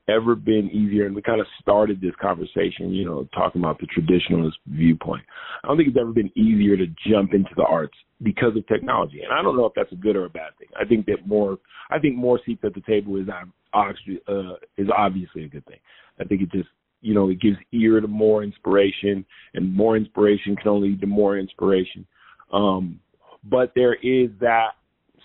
ever 0.08 0.34
been 0.34 0.70
easier. 0.70 1.06
And 1.06 1.14
we 1.14 1.22
kind 1.22 1.40
of 1.40 1.46
started 1.60 2.00
this 2.00 2.14
conversation, 2.20 2.92
you 2.92 3.04
know, 3.04 3.28
talking 3.34 3.60
about 3.60 3.78
the 3.80 3.86
traditionalist 3.86 4.54
viewpoint. 4.66 5.24
I 5.62 5.68
don't 5.68 5.76
think 5.76 5.88
it's 5.88 5.98
ever 6.00 6.12
been 6.12 6.30
easier 6.36 6.76
to 6.76 6.86
jump 7.06 7.34
into 7.34 7.50
the 7.56 7.64
arts 7.64 7.96
because 8.22 8.56
of 8.56 8.66
technology. 8.66 9.22
And 9.22 9.32
I 9.32 9.42
don't 9.42 9.56
know 9.56 9.66
if 9.66 9.72
that's 9.74 9.92
a 9.92 9.96
good 9.96 10.16
or 10.16 10.24
a 10.24 10.30
bad 10.30 10.56
thing. 10.58 10.68
I 10.80 10.84
think 10.84 11.06
that 11.06 11.26
more, 11.26 11.58
I 11.90 11.98
think 11.98 12.16
more 12.16 12.40
seats 12.44 12.62
at 12.64 12.74
the 12.74 12.80
table 12.80 13.16
is 13.16 13.28
uh, 13.28 14.54
is 14.76 14.88
obviously 14.96 15.44
a 15.44 15.48
good 15.48 15.66
thing. 15.66 15.78
I 16.20 16.24
think 16.24 16.42
it 16.42 16.50
just 16.50 16.68
you 17.00 17.14
know 17.14 17.28
it 17.28 17.40
gives 17.40 17.56
ear 17.72 18.00
to 18.00 18.08
more 18.08 18.42
inspiration, 18.42 19.24
and 19.54 19.74
more 19.74 19.96
inspiration 19.96 20.56
can 20.56 20.68
only 20.68 20.90
lead 20.90 21.00
to 21.02 21.06
more 21.06 21.38
inspiration. 21.38 22.06
Um, 22.52 22.98
but 23.44 23.72
there 23.74 23.94
is 23.94 24.30
that 24.40 24.70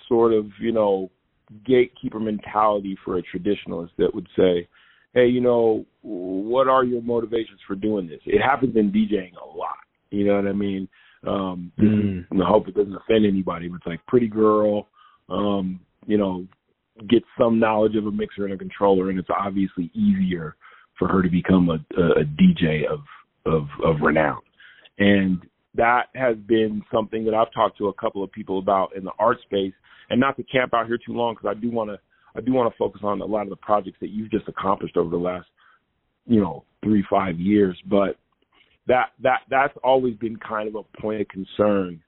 sort 0.08 0.34
of 0.34 0.48
you 0.60 0.72
know 0.72 1.10
gatekeeper 1.65 2.19
mentality 2.19 2.97
for 3.03 3.17
a 3.17 3.23
traditionalist 3.23 3.91
that 3.97 4.13
would 4.13 4.27
say, 4.36 4.67
hey, 5.13 5.27
you 5.27 5.41
know, 5.41 5.86
what 6.01 6.67
are 6.67 6.84
your 6.84 7.01
motivations 7.01 7.60
for 7.67 7.75
doing 7.75 8.08
this? 8.08 8.19
It 8.25 8.41
happens 8.41 8.75
in 8.75 8.91
DJing 8.91 9.34
a 9.36 9.58
lot. 9.58 9.75
You 10.10 10.25
know 10.25 10.36
what 10.36 10.47
I 10.47 10.53
mean? 10.53 10.88
Um, 11.25 11.71
mm. 11.79 12.25
I 12.32 12.47
hope 12.47 12.67
it 12.67 12.75
doesn't 12.75 12.95
offend 12.95 13.25
anybody, 13.25 13.67
but 13.67 13.77
it's 13.77 13.88
like 13.88 14.06
pretty 14.08 14.27
girl, 14.27 14.88
um, 15.29 15.79
you 16.06 16.17
know, 16.17 16.45
get 17.10 17.23
some 17.38 17.60
knowledge 17.60 17.95
of 17.95 18.06
a 18.06 18.12
mixer 18.12 18.45
and 18.45 18.53
a 18.53 18.58
controller, 18.58 19.10
and 19.10 19.17
it's 19.17 19.29
obviously 19.29 19.89
easier 19.93 20.56
for 20.99 21.08
her 21.08 21.21
to 21.21 21.29
become 21.29 21.69
a, 21.69 21.99
a, 21.99 22.21
a 22.21 22.23
DJ 22.23 22.86
of, 22.86 22.99
of 23.45 23.67
of 23.84 24.01
renown. 24.01 24.41
And 24.99 25.41
that 25.75 26.03
has 26.15 26.36
been 26.47 26.83
something 26.93 27.25
that 27.25 27.33
I've 27.33 27.51
talked 27.53 27.77
to 27.79 27.88
a 27.88 27.93
couple 27.93 28.23
of 28.23 28.31
people 28.31 28.59
about 28.59 28.95
in 28.95 29.03
the 29.03 29.12
art 29.19 29.38
space, 29.41 29.73
and 30.09 30.19
not 30.19 30.38
to 30.38 30.43
camp 30.43 30.73
out 30.73 30.88
here 30.88 30.99
too 31.03 31.13
long 31.13 31.36
because 31.36 31.55
I 31.55 31.59
do 31.59 31.71
want 31.71 31.89
to 31.89 31.99
I 32.36 32.41
do 32.41 32.51
want 32.51 32.71
to 32.71 32.77
focus 32.77 33.01
on 33.03 33.21
a 33.21 33.25
lot 33.25 33.43
of 33.43 33.49
the 33.49 33.55
projects 33.57 33.97
that 34.01 34.09
you've 34.09 34.31
just 34.31 34.47
accomplished 34.47 34.97
over 34.97 35.09
the 35.09 35.17
last 35.17 35.47
you 36.25 36.39
know 36.39 36.63
three 36.83 37.03
five 37.09 37.39
years, 37.39 37.77
but 37.89 38.17
that 38.88 39.12
that 39.21 39.41
that's 39.49 39.73
always 39.83 40.15
been 40.15 40.38
kind 40.38 40.67
of 40.67 40.75
a 40.75 41.01
point 41.01 41.21
of 41.21 41.27
concern 41.27 42.01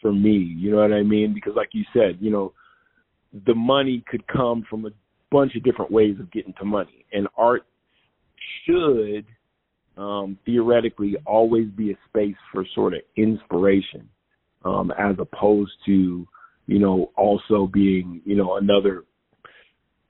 for 0.00 0.12
me. 0.12 0.36
You 0.36 0.70
know 0.70 0.78
what 0.78 0.92
I 0.92 1.02
mean? 1.02 1.34
Because 1.34 1.54
like 1.56 1.70
you 1.72 1.84
said, 1.92 2.18
you 2.20 2.30
know, 2.30 2.52
the 3.46 3.54
money 3.54 4.04
could 4.08 4.26
come 4.26 4.64
from 4.68 4.86
a 4.86 4.90
bunch 5.30 5.54
of 5.56 5.62
different 5.62 5.90
ways 5.90 6.16
of 6.20 6.30
getting 6.32 6.54
to 6.58 6.64
money, 6.64 7.04
and 7.12 7.26
art 7.36 7.62
should 8.66 9.26
um, 10.00 10.38
theoretically 10.46 11.14
always 11.26 11.68
be 11.68 11.92
a 11.92 11.98
space 12.08 12.36
for 12.52 12.64
sort 12.74 12.94
of 12.94 13.00
inspiration, 13.16 14.08
um, 14.64 14.90
as 14.98 15.14
opposed 15.18 15.72
to 15.86 16.26
you 16.66 16.78
know 16.78 17.10
also 17.16 17.68
being 17.72 18.22
you 18.24 18.34
know 18.34 18.56
another 18.56 19.04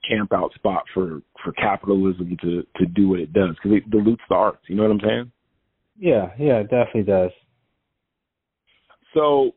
camp 0.09 0.33
out 0.33 0.55
spot 0.55 0.85
for 0.95 1.23
for 1.43 1.53
capitalism 1.53 2.37
to 2.41 2.63
to 2.77 2.87
do 2.87 3.09
what 3.09 3.19
it 3.21 3.33
does 3.33 3.57
because 3.57 3.77
it 3.77 3.91
dilutes 3.91 4.23
the 4.29 4.35
arts. 4.35 4.63
You 4.69 4.77
know 4.77 4.85
what 4.85 4.93
I'm 4.93 5.01
saying? 5.01 5.33
Yeah, 5.99 6.31
yeah, 6.39 6.59
it 6.61 6.71
definitely 6.71 7.03
does. 7.03 7.33
So 9.13 9.51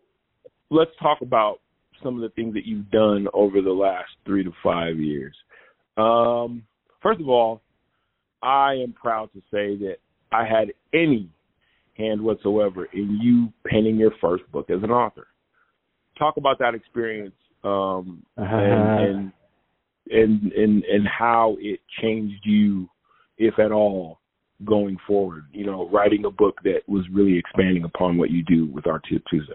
let's 0.72 0.92
talk 1.00 1.20
about 1.22 1.60
some 2.04 2.16
of 2.16 2.22
the 2.22 2.30
things 2.30 2.56
that 2.56 2.66
you've 2.66 2.90
done 2.90 3.28
over 3.34 3.62
the 3.62 3.72
last 3.72 4.10
three 4.26 4.44
to 4.44 4.52
five 4.64 4.98
years. 4.98 5.36
Um, 5.96 6.64
first 7.04 7.22
of 7.22 7.30
all, 7.30 7.62
I 8.42 8.74
am 8.74 8.94
proud 8.94 9.32
to 9.34 9.40
say 9.52 9.78
that 9.78 9.98
I 10.34 10.46
had 10.46 10.74
any 10.94 11.30
hand 11.98 12.22
whatsoever 12.22 12.86
in 12.86 13.20
you 13.22 13.54
penning 13.70 13.98
your 13.98 14.12
first 14.20 14.50
book 14.52 14.70
as 14.70 14.82
an 14.84 14.92
author. 14.92 15.28
Talk 16.18 16.38
about 16.38 16.60
that 16.60 16.74
experience 16.76 17.36
um, 17.64 18.24
uh-huh. 18.38 18.56
and, 18.56 19.00
and 19.08 19.32
and 20.10 20.52
and 20.52 20.84
and 20.84 21.08
how 21.08 21.56
it 21.60 21.80
changed 22.02 22.42
you, 22.44 22.90
if 23.38 23.58
at 23.60 23.72
all, 23.72 24.20
going 24.66 24.98
forward. 25.08 25.46
You 25.52 25.66
know, 25.66 25.90
writing 25.90 26.26
a 26.26 26.32
book 26.32 26.58
that 26.64 26.82
was 26.88 27.04
really 27.12 27.38
expanding 27.38 27.84
upon 27.84 28.18
what 28.18 28.32
you 28.32 28.44
do 28.44 28.66
with 28.66 28.88
Art 28.88 29.04
Tuesday. 29.08 29.54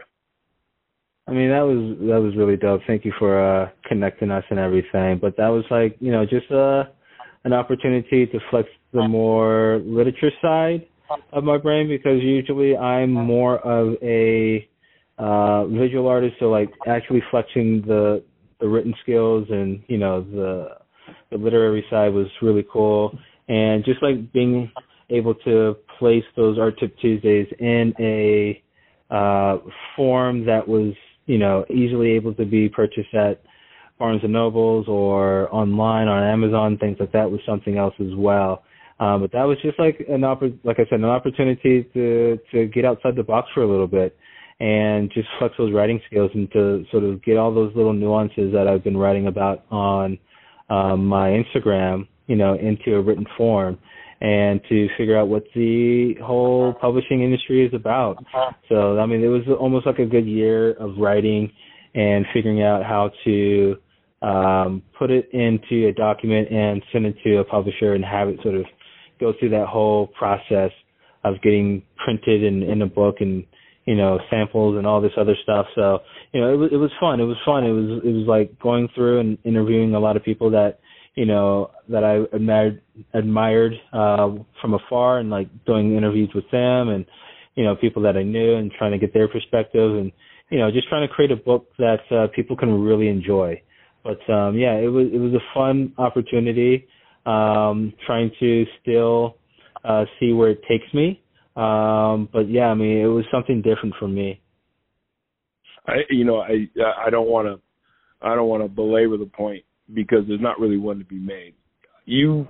I 1.27 1.33
mean, 1.33 1.51
that 1.51 1.61
was 1.61 1.99
that 2.09 2.21
was 2.21 2.35
really 2.37 2.57
dope. 2.57 2.81
Thank 2.87 3.05
you 3.05 3.13
for 3.19 3.39
uh 3.39 3.71
connecting 3.87 4.31
us 4.31 4.45
and 4.51 4.59
everything. 4.59 5.19
But 5.21 5.37
that 5.37 5.49
was 5.49 5.65
like, 5.71 5.97
you 6.01 6.11
know, 6.11 6.25
just 6.25 6.51
uh 6.51 6.85
an 7.45 7.53
opportunity 7.53 8.27
to 8.27 8.39
flex 8.51 8.69
the 8.93 9.07
more 9.07 9.81
literature 9.85 10.31
side 10.41 10.87
of 11.33 11.45
my 11.45 11.59
brain 11.59 11.89
because 11.89 12.23
usually 12.23 12.77
I'm 12.77 13.13
more 13.13 13.59
of 13.59 13.95
a 14.03 14.69
uh 15.19 15.67
visual 15.67 16.07
artist, 16.07 16.37
so 16.39 16.47
like 16.47 16.71
actually 16.87 17.23
flexing 17.31 17.83
the 17.87 18.23
the 18.61 18.69
written 18.69 18.95
skills 19.03 19.47
and 19.51 19.83
you 19.89 19.99
know 19.99 20.23
the 20.23 20.69
the 21.31 21.37
literary 21.37 21.85
side 21.91 22.13
was 22.13 22.27
really 22.43 22.67
cool 22.73 23.17
and 23.49 23.85
just 23.85 24.03
like 24.03 24.33
being 24.33 24.71
able 25.11 25.35
to 25.35 25.77
place 25.99 26.25
those 26.37 26.59
art 26.59 26.79
tip 26.79 26.97
tuesdays 26.99 27.47
in 27.59 27.93
a 27.99 28.63
uh 29.11 29.59
form 29.97 30.45
that 30.45 30.67
was 30.67 30.95
you 31.29 31.39
know, 31.39 31.65
easily 31.71 32.13
able 32.13 32.35
to 32.35 32.45
be 32.45 32.69
purchased 32.69 33.15
at 33.15 33.41
Barnes 33.99 34.23
and 34.25 34.33
Nobles 34.33 34.87
or 34.89 35.55
online 35.55 36.09
on 36.09 36.25
Amazon, 36.25 36.79
things 36.79 36.97
like 36.99 37.13
that 37.13 37.31
was 37.31 37.41
something 37.47 37.77
else 37.77 37.95
as 38.01 38.15
well. 38.17 38.65
Um, 39.01 39.21
but 39.21 39.33
that 39.33 39.45
was 39.45 39.59
just 39.63 39.79
like 39.79 40.05
an 40.09 40.23
oppor- 40.23 40.59
like 40.65 40.79
I 40.81 40.85
said, 40.91 41.01
an 41.01 41.05
opportunity 41.05 41.85
to 41.95 42.39
to 42.53 42.67
get 42.67 42.85
outside 42.85 43.17
the 43.17 43.23
box 43.23 43.49
for 43.55 43.63
a 43.63 43.69
little 43.69 43.87
bit 43.87 44.17
and 44.61 45.11
just 45.13 45.29
flex 45.39 45.55
those 45.57 45.73
writing 45.73 46.01
skills 46.07 46.31
and 46.35 46.51
to 46.53 46.85
sort 46.91 47.05
of 47.05 47.23
get 47.23 47.37
all 47.37 47.55
those 47.55 47.75
little 47.77 47.93
nuances 47.93 48.53
that 48.53 48.67
I've 48.67 48.83
been 48.83 48.97
writing 48.97 49.29
about 49.29 49.65
on 49.71 50.19
um, 50.69 51.07
my 51.07 51.31
Instagram, 51.31 52.09
you 52.27 52.35
know, 52.35 52.55
into 52.55 52.97
a 52.97 53.01
written 53.01 53.27
form 53.37 53.79
and 54.21 54.61
to 54.69 54.89
figure 54.99 55.17
out 55.17 55.29
what 55.29 55.45
the 55.55 56.15
whole 56.23 56.75
publishing 56.81 57.23
industry 57.23 57.65
is 57.65 57.73
about. 57.73 58.25
So, 58.69 58.99
I 58.99 59.07
mean, 59.07 59.23
it 59.23 59.29
was 59.29 59.43
almost 59.61 59.87
like 59.87 60.01
a 60.01 60.07
good 60.07 60.27
year 60.27 60.73
of 60.73 60.97
writing 60.99 61.53
and 61.95 62.27
figuring 62.35 62.63
out 62.63 62.83
how 62.83 63.13
to 63.25 63.77
um, 64.23 64.83
put 64.99 65.13
it 65.13 65.29
into 65.33 65.87
a 65.87 65.93
document 65.93 66.51
and 66.51 66.83
send 66.93 67.07
it 67.07 67.15
to 67.23 67.39
a 67.39 67.45
publisher 67.45 67.95
and 67.95 68.05
have 68.05 68.29
it 68.29 68.41
sort 68.43 68.57
of 68.57 68.65
go 69.19 69.33
through 69.39 69.51
that 69.51 69.67
whole 69.67 70.09
process 70.09 70.71
of 71.25 71.35
getting 71.43 71.83
printed 72.05 72.43
in, 72.43 72.63
in 72.63 72.83
a 72.83 72.87
book 72.87 73.17
and 73.21 73.45
you 73.87 73.97
know 73.97 74.19
samples 74.31 74.77
and 74.77 74.87
all 74.87 75.01
this 75.01 75.13
other 75.17 75.35
stuff. 75.43 75.67
So 75.75 76.01
you 76.33 76.41
know 76.41 76.53
it 76.53 76.57
was 76.57 76.71
it 76.73 76.77
was 76.77 76.91
fun. 77.01 77.21
It 77.21 77.25
was 77.25 77.39
fun. 77.45 77.65
It 77.65 77.73
was 77.73 78.03
it 78.05 78.13
was 78.13 78.27
like 78.27 78.59
going 78.61 78.89
through 78.95 79.21
and 79.21 79.39
interviewing 79.45 79.95
a 79.95 80.01
lot 80.01 80.17
of 80.17 80.23
people 80.23 80.51
that 80.51 80.79
you 81.15 81.27
know 81.27 81.71
that 81.89 82.05
I 82.05 82.37
admired 82.37 82.83
admired 83.15 83.73
uh, 83.93 84.31
from 84.61 84.75
afar, 84.75 85.19
and 85.19 85.31
like 85.31 85.49
doing 85.65 85.97
interviews 85.97 86.31
with 86.35 86.45
them, 86.53 86.91
and 86.91 87.07
you 87.55 87.65
know 87.65 87.77
people 87.77 88.03
that 88.03 88.17
I 88.17 88.23
knew, 88.23 88.57
and 88.57 88.71
trying 88.71 88.93
to 88.93 88.99
get 88.99 89.15
their 89.15 89.27
perspective, 89.27 89.97
and 89.97 90.13
you 90.51 90.59
know 90.59 90.71
just 90.71 90.89
trying 90.89 91.09
to 91.09 91.13
create 91.13 91.31
a 91.31 91.37
book 91.37 91.67
that 91.79 92.01
uh, 92.11 92.27
people 92.37 92.57
can 92.57 92.83
really 92.83 93.09
enjoy. 93.09 93.61
But 94.05 94.21
um, 94.33 94.57
yeah, 94.57 94.75
it 94.75 94.89
was 94.89 95.09
it 95.13 95.19
was 95.19 95.33
a 95.33 95.43
fun 95.55 95.93
opportunity. 95.99 96.87
Um, 97.29 97.93
trying 98.07 98.31
to 98.41 98.65
still 98.81 99.37
uh, 99.85 100.05
see 100.19 100.33
where 100.33 100.51
it 100.51 100.63
takes 100.69 100.87
me. 100.95 101.23
Um, 101.57 102.29
but 102.33 102.49
yeah, 102.49 102.67
I 102.67 102.75
mean, 102.75 102.99
it 102.99 103.07
was 103.07 103.25
something 103.31 103.61
different 103.61 103.95
for 103.99 104.09
me. 104.09 104.41
I, 105.87 105.97
you 106.11 106.25
know, 106.25 106.41
I 106.41 106.69
I 107.05 107.11
don't 107.11 107.29
want 107.29 107.49
to 107.49 107.61
I 108.27 108.35
don't 108.35 108.49
want 108.49 108.63
to 108.63 108.69
belabor 108.69 109.17
the 109.17 109.27
point 109.27 109.65
because 109.93 110.21
there's 110.29 110.41
not 110.41 110.61
really 110.61 110.77
one 110.77 110.99
to 110.99 111.05
be 111.05 111.19
made. 111.19 111.55
You 112.05 112.47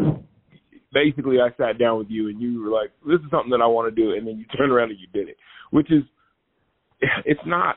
basically, 0.92 1.38
I 1.40 1.48
sat 1.56 1.78
down 1.78 1.98
with 1.98 2.08
you 2.10 2.28
and 2.28 2.40
you 2.40 2.62
were 2.62 2.70
like, 2.70 2.90
"This 3.06 3.20
is 3.20 3.30
something 3.30 3.50
that 3.50 3.60
I 3.60 3.66
want 3.66 3.94
to 3.94 4.02
do," 4.02 4.12
and 4.12 4.26
then 4.26 4.38
you 4.38 4.44
turned 4.56 4.72
around 4.72 4.90
and 4.90 5.00
you 5.00 5.06
did 5.12 5.28
it, 5.28 5.36
which 5.70 5.90
is, 5.90 6.02
it's 7.24 7.40
not, 7.46 7.76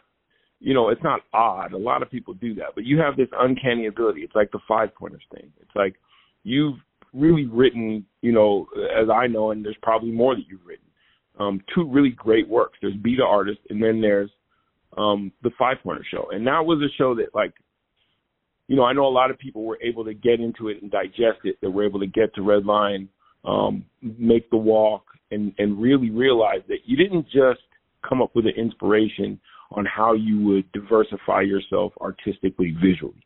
you 0.59 0.73
know, 0.73 0.89
it's 0.89 1.03
not 1.03 1.21
odd. 1.33 1.73
A 1.73 1.77
lot 1.77 2.01
of 2.01 2.09
people 2.09 2.33
do 2.33 2.55
that, 2.55 2.75
but 2.75 2.85
you 2.85 2.99
have 2.99 3.15
this 3.15 3.29
uncanny 3.37 3.87
ability. 3.87 4.21
It's 4.21 4.35
like 4.35 4.51
the 4.51 4.59
five 4.67 4.93
pointers 4.95 5.23
thing. 5.33 5.51
It's 5.59 5.75
like 5.75 5.95
you've 6.43 6.77
really 7.13 7.45
written, 7.45 8.05
you 8.21 8.31
know, 8.31 8.67
as 8.97 9.09
I 9.09 9.27
know, 9.27 9.51
and 9.51 9.63
there's 9.63 9.77
probably 9.81 10.11
more 10.11 10.35
that 10.35 10.43
you've 10.49 10.65
written. 10.65 10.85
Um, 11.39 11.61
two 11.73 11.89
really 11.89 12.11
great 12.11 12.47
works. 12.47 12.77
There's 12.81 12.95
Be 12.95 13.15
the 13.15 13.23
Artist, 13.23 13.59
and 13.69 13.81
then 13.81 14.01
there's 14.01 14.29
um, 14.97 15.31
the 15.43 15.51
Five 15.57 15.77
Pointer 15.83 16.05
Show, 16.09 16.27
and 16.31 16.45
that 16.47 16.65
was 16.65 16.81
a 16.81 16.91
show 16.97 17.15
that 17.15 17.33
like 17.33 17.53
you 18.71 18.77
know, 18.77 18.85
I 18.85 18.93
know 18.93 19.05
a 19.05 19.09
lot 19.09 19.31
of 19.31 19.37
people 19.37 19.65
were 19.65 19.77
able 19.81 20.05
to 20.05 20.13
get 20.13 20.39
into 20.39 20.69
it 20.69 20.81
and 20.81 20.89
digest 20.89 21.39
it. 21.43 21.57
They 21.61 21.67
were 21.67 21.85
able 21.85 21.99
to 21.99 22.07
get 22.07 22.33
to 22.35 22.41
Redline, 22.41 23.09
um, 23.43 23.83
make 24.01 24.49
the 24.49 24.55
walk, 24.55 25.03
and 25.29 25.53
and 25.57 25.81
really 25.81 26.09
realize 26.09 26.61
that 26.69 26.79
you 26.85 26.95
didn't 26.95 27.25
just 27.25 27.59
come 28.07 28.21
up 28.21 28.33
with 28.33 28.45
an 28.45 28.53
inspiration 28.55 29.39
on 29.71 29.85
how 29.85 30.13
you 30.13 30.41
would 30.41 30.71
diversify 30.71 31.41
yourself 31.41 31.91
artistically, 31.99 32.75
visually. 32.81 33.21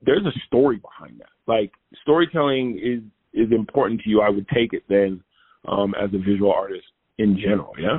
There's 0.00 0.24
a 0.24 0.32
story 0.46 0.78
behind 0.78 1.20
that. 1.20 1.30
Like 1.46 1.72
storytelling 2.02 2.78
is 2.82 3.02
is 3.34 3.52
important 3.52 4.00
to 4.02 4.10
you. 4.10 4.20
I 4.20 4.28
would 4.28 4.46
take 4.48 4.72
it 4.72 4.82
then 4.88 5.22
um, 5.66 5.94
as 6.02 6.10
a 6.14 6.18
visual 6.18 6.52
artist 6.52 6.84
in 7.18 7.38
general. 7.38 7.74
Yeah. 7.78 7.98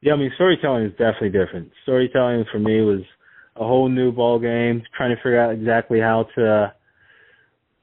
Yeah, 0.00 0.12
I 0.12 0.16
mean, 0.16 0.30
storytelling 0.34 0.84
is 0.84 0.92
definitely 0.92 1.30
different. 1.30 1.70
Storytelling 1.84 2.44
for 2.52 2.58
me 2.58 2.82
was 2.82 3.00
a 3.56 3.64
whole 3.64 3.88
new 3.88 4.12
ball 4.12 4.38
game, 4.38 4.82
trying 4.94 5.10
to 5.10 5.16
figure 5.16 5.40
out 5.40 5.52
exactly 5.52 5.98
how 5.98 6.26
to 6.34 6.74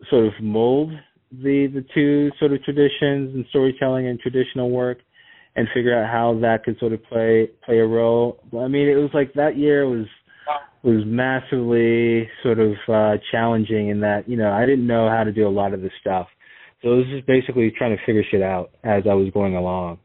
sort 0.10 0.28
of 0.28 0.34
mold 0.42 0.92
the 1.32 1.68
the 1.74 1.86
two 1.94 2.30
sort 2.40 2.52
of 2.52 2.62
traditions 2.64 3.34
and 3.34 3.46
storytelling 3.50 4.08
and 4.08 4.20
traditional 4.20 4.70
work 4.70 5.00
and 5.56 5.68
figure 5.74 5.98
out 5.98 6.12
how 6.12 6.38
that 6.42 6.64
could 6.64 6.78
sort 6.80 6.94
of 6.94 7.04
play 7.06 7.50
play 7.66 7.80
a 7.80 7.86
role. 7.86 8.40
I 8.58 8.68
mean, 8.68 8.88
it 8.88 8.96
was 8.96 9.12
like 9.14 9.34
that 9.34 9.58
year 9.58 9.88
was 9.88 10.06
was 10.84 11.04
massively 11.06 12.28
sort 12.42 12.60
of 12.60 12.74
uh 12.88 13.18
challenging 13.32 13.90
in 13.90 14.02
that, 14.02 14.28
you 14.28 14.38
know, 14.38 14.52
I 14.52 14.66
didn't 14.66 14.88
know 14.88 15.10
how 15.10 15.24
to 15.24 15.32
do 15.32 15.48
a 15.48 15.50
lot 15.50 15.74
of 15.74 15.82
this 15.82 15.92
stuff. 16.02 16.28
So 16.82 16.94
it 16.94 16.98
was 16.98 17.06
just 17.12 17.28
basically 17.28 17.72
trying 17.78 17.96
to 17.96 18.04
figure 18.06 18.24
shit 18.30 18.42
out 18.42 18.72
as 18.84 19.04
I 19.10 19.14
was 19.14 19.30
going 19.34 19.56
along. 19.56 20.00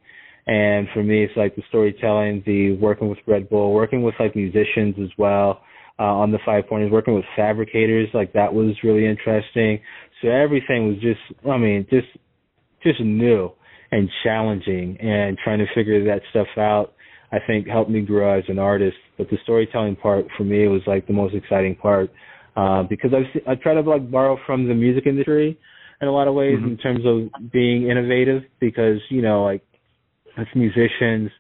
And 0.47 0.87
for 0.95 1.03
me, 1.03 1.25
it's 1.25 1.37
like 1.37 1.57
the 1.57 1.63
storytelling, 1.69 2.43
the 2.47 2.77
working 2.77 3.09
with 3.09 3.19
Red 3.27 3.49
Bull, 3.49 3.73
working 3.73 4.03
with 4.03 4.15
like 4.21 4.37
musicians 4.37 4.95
as 5.03 5.09
well 5.19 5.63
uh, 5.99 6.05
on 6.05 6.31
the 6.31 6.39
five 6.45 6.69
pointers, 6.69 6.93
working 6.93 7.15
with 7.15 7.25
fabricators, 7.35 8.09
like 8.15 8.33
that 8.35 8.53
was 8.53 8.77
really 8.85 9.07
interesting. 9.07 9.81
So 10.23 10.29
everything 10.29 10.89
was 10.89 10.97
just, 11.01 11.21
I 11.49 11.57
mean, 11.57 11.87
just 11.91 12.09
just 12.83 13.01
new 13.01 13.51
and 13.91 14.11
challenging, 14.23 14.97
and 15.01 15.39
trying 15.43 15.59
to 15.59 15.67
figure 15.75 16.05
that 16.05 16.21
stuff 16.31 16.49
out. 16.57 16.95
I 17.37 17.47
think 17.47 17.69
helped 17.69 17.91
me 17.91 18.01
grow 18.01 18.39
as 18.39 18.45
an 18.49 18.59
artist. 18.59 18.97
But 19.19 19.29
the 19.29 19.37
storytelling 19.43 19.97
part 19.97 20.27
for 20.37 20.45
me 20.45 20.67
was 20.69 20.81
like 20.87 21.07
the 21.07 21.13
most 21.13 21.35
exciting 21.35 21.77
part 21.77 22.11
uh, 22.57 22.85
because 22.85 23.11
I've 23.13 23.43
I 23.47 23.55
try 23.55 23.75
to 23.75 23.81
like 23.81 24.11
borrow 24.11 24.39
from 24.47 24.67
the 24.67 24.75
music 24.75 25.07
industry 25.07 25.59
in 26.01 26.09
a 26.09 26.13
lot 26.13 26.29
of 26.29 26.35
ways 26.35 26.57
mm-hmm. 26.57 26.69
in 26.69 26.77
terms 26.79 27.01
of 27.05 27.53
being 27.53 27.89
innovative 27.91 28.43
because 28.61 28.99
you 29.11 29.23
know 29.23 29.45
like 29.45 29.63
as 30.39 30.47
musicians 30.55 31.31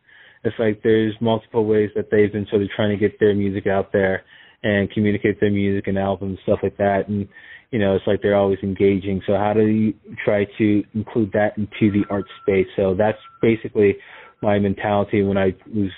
it's 0.44 0.56
like 0.58 0.82
there's 0.82 1.14
multiple 1.20 1.64
ways 1.64 1.90
that 1.96 2.08
they've 2.10 2.32
been 2.32 2.46
sort 2.50 2.62
of 2.62 2.68
trying 2.76 2.90
to 2.90 2.96
get 2.96 3.18
their 3.18 3.34
music 3.34 3.66
out 3.66 3.92
there 3.92 4.22
and 4.62 4.90
communicate 4.90 5.40
their 5.40 5.50
music 5.50 5.86
and 5.86 5.98
albums 5.98 6.38
stuff 6.42 6.58
like 6.62 6.76
that 6.76 7.08
and 7.08 7.28
you 7.70 7.78
know 7.78 7.94
it's 7.94 8.06
like 8.06 8.20
they're 8.22 8.36
always 8.36 8.58
engaging 8.62 9.20
so 9.26 9.34
how 9.34 9.52
do 9.52 9.66
you 9.66 9.94
try 10.24 10.46
to 10.58 10.82
include 10.94 11.30
that 11.32 11.56
into 11.56 11.92
the 11.92 12.04
art 12.10 12.24
space 12.42 12.66
so 12.76 12.94
that's 12.96 13.18
basically 13.42 13.96
my 14.42 14.58
mentality 14.58 15.22
when 15.22 15.36
i 15.36 15.54
was 15.74 15.90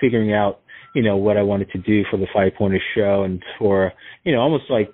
figuring 0.00 0.32
out 0.32 0.60
you 0.94 1.02
know 1.02 1.16
what 1.16 1.36
i 1.36 1.42
wanted 1.42 1.70
to 1.70 1.78
do 1.78 2.02
for 2.10 2.16
the 2.16 2.26
five 2.32 2.52
pointer 2.56 2.80
show 2.94 3.24
and 3.24 3.42
for 3.58 3.92
you 4.24 4.32
know 4.32 4.40
almost 4.40 4.64
like 4.70 4.92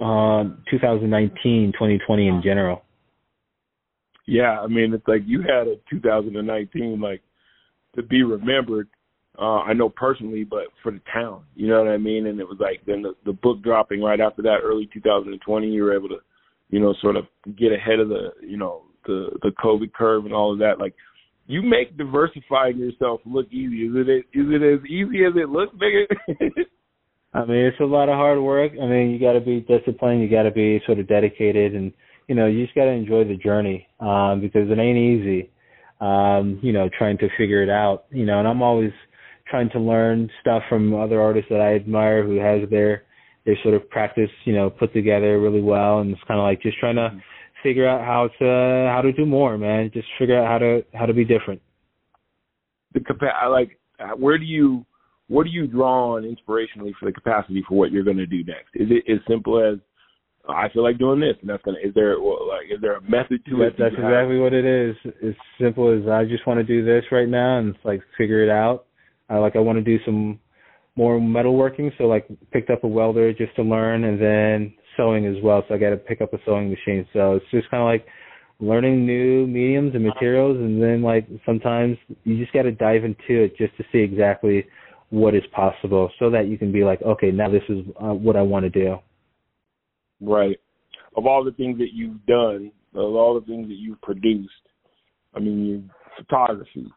um 0.00 0.62
2019 0.70 1.72
2020 1.72 2.28
in 2.28 2.42
general 2.42 2.82
yeah 4.26 4.60
i 4.60 4.66
mean 4.66 4.92
it's 4.92 5.06
like 5.08 5.22
you 5.26 5.40
had 5.40 5.66
a 5.66 5.76
2019 5.90 7.00
like 7.00 7.22
to 7.94 8.02
be 8.02 8.22
remembered 8.22 8.88
uh, 9.38 9.60
I 9.60 9.72
know 9.72 9.88
personally, 9.88 10.42
but 10.42 10.64
for 10.82 10.90
the 10.90 11.00
town, 11.12 11.44
you 11.54 11.68
know 11.68 11.82
what 11.82 11.92
I 11.92 11.96
mean? 11.96 12.26
And 12.26 12.40
it 12.40 12.48
was 12.48 12.58
like 12.58 12.84
then 12.86 13.02
the, 13.02 13.14
the 13.24 13.32
book 13.32 13.62
dropping 13.62 14.02
right 14.02 14.20
after 14.20 14.42
that, 14.42 14.58
early 14.64 14.88
2020, 14.92 15.68
you 15.68 15.84
were 15.84 15.96
able 15.96 16.08
to, 16.08 16.18
you 16.70 16.80
know, 16.80 16.92
sort 17.00 17.16
of 17.16 17.26
get 17.56 17.72
ahead 17.72 18.00
of 18.00 18.08
the, 18.08 18.30
you 18.42 18.56
know, 18.56 18.82
the 19.06 19.30
the 19.42 19.52
COVID 19.62 19.92
curve 19.92 20.24
and 20.24 20.34
all 20.34 20.52
of 20.52 20.58
that. 20.58 20.80
Like, 20.80 20.94
you 21.48 21.62
make 21.62 21.96
diversifying 21.96 22.76
yourself 22.76 23.20
look 23.24 23.46
easy. 23.50 23.86
Is 23.86 23.92
it 23.96 24.08
is 24.38 24.46
it 24.48 24.62
as 24.62 24.84
easy 24.84 25.24
as 25.24 25.32
it 25.34 25.48
looks, 25.48 25.74
nigga? 25.74 26.06
I 27.34 27.44
mean, 27.44 27.64
it's 27.64 27.80
a 27.80 27.84
lot 27.84 28.08
of 28.08 28.14
hard 28.14 28.40
work. 28.40 28.72
I 28.80 28.86
mean, 28.86 29.10
you 29.10 29.18
got 29.18 29.32
to 29.32 29.40
be 29.40 29.60
disciplined. 29.60 30.22
You 30.22 30.30
got 30.30 30.42
to 30.42 30.50
be 30.50 30.80
sort 30.86 30.98
of 30.98 31.08
dedicated, 31.08 31.74
and 31.74 31.92
you 32.28 32.34
know, 32.34 32.46
you 32.46 32.64
just 32.64 32.74
got 32.74 32.84
to 32.84 32.90
enjoy 32.90 33.24
the 33.24 33.36
journey 33.36 33.88
um, 33.98 34.40
because 34.40 34.70
it 34.70 34.78
ain't 34.78 34.98
easy. 34.98 35.50
Um, 36.00 36.60
you 36.62 36.72
know, 36.72 36.88
trying 36.96 37.18
to 37.18 37.28
figure 37.38 37.62
it 37.62 37.70
out. 37.70 38.04
You 38.10 38.26
know, 38.26 38.38
and 38.38 38.46
I'm 38.46 38.62
always 38.62 38.92
trying 39.48 39.70
to 39.70 39.80
learn 39.80 40.30
stuff 40.42 40.62
from 40.68 40.94
other 40.94 41.20
artists 41.20 41.48
that 41.50 41.62
I 41.62 41.74
admire 41.74 42.24
who 42.24 42.36
has 42.36 42.68
their 42.68 43.04
their 43.46 43.56
sort 43.62 43.74
of 43.74 43.88
practice, 43.88 44.30
you 44.44 44.54
know, 44.54 44.68
put 44.68 44.92
together 44.92 45.40
really 45.40 45.62
well, 45.62 46.00
and 46.00 46.10
it's 46.10 46.20
kind 46.28 46.38
of 46.38 46.44
like 46.44 46.60
just 46.60 46.78
trying 46.78 46.96
to 46.96 47.10
figure 47.62 47.88
out 47.88 48.04
how 48.04 48.28
to 48.38 48.90
how 48.92 49.00
to 49.02 49.12
do 49.12 49.26
more, 49.26 49.58
man. 49.58 49.90
Just 49.92 50.08
figure 50.18 50.38
out 50.38 50.48
how 50.48 50.58
to 50.58 50.82
how 50.94 51.06
to 51.06 51.14
be 51.14 51.24
different. 51.24 51.60
The 52.94 53.00
capa- 53.00 53.48
like, 53.50 53.78
where 54.16 54.38
do 54.38 54.44
you 54.44 54.84
what 55.28 55.44
do 55.44 55.50
you 55.50 55.66
draw 55.66 56.16
on 56.16 56.22
inspirationally 56.22 56.92
for 56.98 57.06
the 57.06 57.12
capacity 57.12 57.64
for 57.68 57.76
what 57.76 57.92
you're 57.92 58.04
going 58.04 58.16
to 58.16 58.26
do 58.26 58.42
next? 58.44 58.70
Is 58.74 58.88
it 58.90 59.10
as 59.10 59.18
simple 59.28 59.62
as 59.62 59.78
I 60.48 60.68
feel 60.70 60.82
like 60.82 60.98
doing 60.98 61.20
this, 61.20 61.36
and 61.40 61.50
that's 61.50 61.62
gonna. 61.62 61.78
Is 61.82 61.92
there 61.94 62.18
like 62.18 62.66
is 62.70 62.80
there 62.80 62.96
a 62.96 63.02
method 63.02 63.44
to 63.46 63.62
it? 63.62 63.74
That's 63.78 63.94
exactly 63.94 64.38
what 64.38 64.54
it 64.54 64.64
is. 64.64 64.96
It's 65.20 65.38
simple 65.60 65.92
as 65.92 66.08
I 66.08 66.24
just 66.24 66.46
want 66.46 66.58
to 66.58 66.64
do 66.64 66.84
this 66.84 67.04
right 67.12 67.28
now, 67.28 67.58
and 67.58 67.74
it's 67.74 67.84
like 67.84 68.00
figure 68.16 68.42
it 68.42 68.50
out. 68.50 68.86
Uh, 69.30 69.40
like 69.40 69.56
I 69.56 69.58
want 69.58 69.76
to 69.76 69.84
do 69.84 70.02
some 70.06 70.40
more 70.96 71.20
metalworking, 71.20 71.92
so 71.98 72.04
like 72.04 72.26
picked 72.50 72.70
up 72.70 72.82
a 72.84 72.88
welder 72.88 73.32
just 73.32 73.54
to 73.56 73.62
learn, 73.62 74.04
and 74.04 74.20
then 74.20 74.74
sewing 74.98 75.24
as 75.24 75.42
well. 75.42 75.64
So 75.68 75.74
I 75.74 75.78
got 75.78 75.90
to 75.90 75.96
pick 75.96 76.20
up 76.20 76.34
a 76.34 76.38
sewing 76.44 76.68
machine. 76.68 77.06
So 77.14 77.36
it's 77.36 77.46
just 77.50 77.70
kind 77.70 77.82
of 77.82 77.86
like 77.86 78.06
learning 78.60 79.06
new 79.06 79.46
mediums 79.46 79.94
and 79.94 80.04
materials, 80.04 80.58
and 80.58 80.82
then 80.82 81.00
like 81.00 81.26
sometimes 81.46 81.96
you 82.24 82.36
just 82.36 82.52
got 82.52 82.62
to 82.62 82.72
dive 82.72 83.04
into 83.04 83.44
it 83.44 83.56
just 83.56 83.76
to 83.76 83.84
see 83.92 83.98
exactly 83.98 84.66
what 85.10 85.34
is 85.34 85.44
possible, 85.52 86.10
so 86.18 86.28
that 86.28 86.48
you 86.48 86.58
can 86.58 86.70
be 86.70 86.84
like, 86.84 87.00
okay, 87.00 87.30
now 87.30 87.48
this 87.48 87.62
is 87.70 87.78
uh, 88.02 88.12
what 88.12 88.36
I 88.36 88.42
want 88.42 88.64
to 88.64 88.70
do. 88.70 88.98
Right. 90.20 90.58
Of 91.16 91.26
all 91.26 91.42
the 91.42 91.52
things 91.52 91.78
that 91.78 91.94
you've 91.94 92.24
done, 92.26 92.72
of 92.94 93.14
all 93.14 93.40
the 93.40 93.46
things 93.46 93.68
that 93.68 93.76
you've 93.76 94.00
produced, 94.02 94.52
I 95.34 95.38
mean, 95.40 95.64
you 95.64 95.84
photography, 96.18 96.92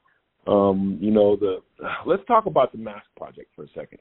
um, 0.48 0.98
you 1.00 1.12
know, 1.12 1.36
the 1.36 1.60
let's 2.06 2.26
talk 2.28 2.48
about 2.48 2.72
the 2.72 2.78
mask 2.80 3.06
project 3.16 3.50
for 3.56 3.64
a 3.64 3.68
second 3.70 4.00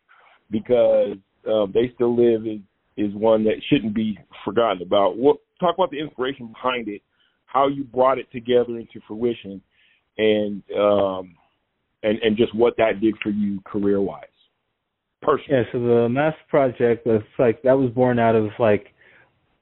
because 0.50 1.16
um, 1.46 1.72
they 1.72 1.92
still 1.94 2.16
live 2.16 2.46
is 2.46 2.60
is 2.96 3.12
one 3.14 3.44
that 3.44 3.56
shouldn't 3.68 3.94
be 3.94 4.18
forgotten 4.44 4.82
about. 4.82 5.16
What 5.16 5.38
talk 5.60 5.74
about 5.74 5.90
the 5.90 6.00
inspiration 6.00 6.48
behind 6.48 6.88
it, 6.88 7.02
how 7.46 7.68
you 7.68 7.84
brought 7.84 8.18
it 8.18 8.30
together 8.32 8.78
into 8.78 9.00
fruition, 9.06 9.60
and 10.18 10.62
um, 10.78 11.34
and 12.02 12.18
and 12.22 12.36
just 12.36 12.54
what 12.54 12.74
that 12.78 13.00
did 13.00 13.14
for 13.22 13.30
you 13.30 13.60
career 13.64 14.00
wise, 14.00 14.24
personally. 15.22 15.62
Yeah. 15.64 15.72
So 15.72 15.78
the 15.80 16.08
mask 16.08 16.38
project 16.48 17.06
was 17.06 17.22
like 17.38 17.62
that 17.62 17.78
was 17.78 17.90
born 17.90 18.18
out 18.18 18.34
of 18.34 18.48
like 18.58 18.86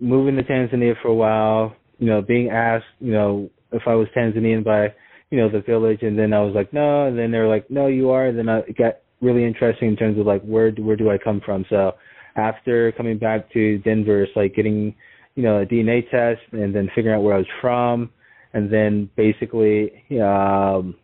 moving 0.01 0.37
to 0.37 0.43
Tanzania 0.43 0.95
for 1.03 1.09
a 1.09 1.15
while. 1.15 1.75
You 1.99 2.07
know, 2.07 2.23
being 2.23 2.51
asked, 2.51 2.85
you 3.01 3.13
know, 3.13 3.51
if 3.73 3.83
I 3.87 3.95
was 3.95 4.07
Tanzanian 4.17 4.65
by 4.65 4.95
you 5.31 5.39
know, 5.39 5.49
the 5.51 5.61
village, 5.61 6.03
and 6.03 6.19
then 6.19 6.33
I 6.33 6.41
was 6.41 6.55
like, 6.55 6.73
no, 6.73 7.07
and 7.07 7.19
then 7.19 7.31
they 7.31 7.39
were 7.39 7.49
like, 7.49 7.71
no, 7.71 7.87
you 7.87 8.11
are. 8.11 8.27
And 8.27 8.39
then 8.39 8.49
I, 8.49 8.59
it 8.61 8.79
got 8.79 8.99
really 9.21 9.45
interesting 9.45 9.89
in 9.89 9.97
terms 9.97 10.19
of 10.19 10.27
like 10.27 10.43
where 10.43 10.71
do, 10.71 10.83
where 10.85 10.97
do 10.97 11.11
I 11.11 11.19
come 11.19 11.41
from? 11.45 11.65
So 11.69 11.93
after 12.39 12.93
coming 12.93 13.19
back 13.19 13.53
to 13.53 13.79
Denver, 13.79 14.23
it's 14.23 14.33
like 14.37 14.55
getting, 14.55 14.95
you 15.35 15.43
know, 15.43 15.61
a 15.61 15.67
DNA 15.67 16.09
test 16.11 16.41
and 16.53 16.75
then 16.75 16.89
figuring 16.95 17.17
out 17.17 17.23
where 17.23 17.35
I 17.35 17.39
was 17.39 17.47
from, 17.61 18.11
and 18.55 18.73
then 18.73 19.11
basically 19.17 20.05
um, 20.23 20.95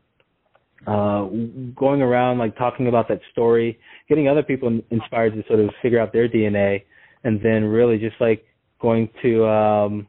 uh, 0.87 1.27
going 1.75 2.03
around 2.03 2.39
like 2.39 2.57
talking 2.57 2.89
about 2.89 3.09
that 3.09 3.21
story, 3.33 3.79
getting 4.09 4.29
other 4.29 4.43
people 4.43 4.81
inspired 4.91 5.35
to 5.35 5.43
sort 5.47 5.61
of 5.61 5.71
figure 5.83 6.01
out 6.01 6.13
their 6.13 6.29
DNA, 6.29 6.85
and 7.25 7.41
then 7.43 7.65
really 7.65 7.99
just 7.99 8.17
like 8.21 8.45
going 8.81 9.09
to 9.23 9.47
um, 9.47 10.07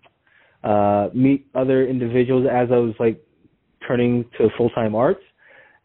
uh, 0.63 1.09
meet 1.13 1.47
other 1.55 1.87
individuals 1.87 2.45
as 2.51 2.69
I 2.71 2.77
was 2.77 2.93
like 2.99 3.21
turning 3.87 4.25
to 4.37 4.49
full 4.57 4.69
time 4.71 4.95
arts, 4.95 5.23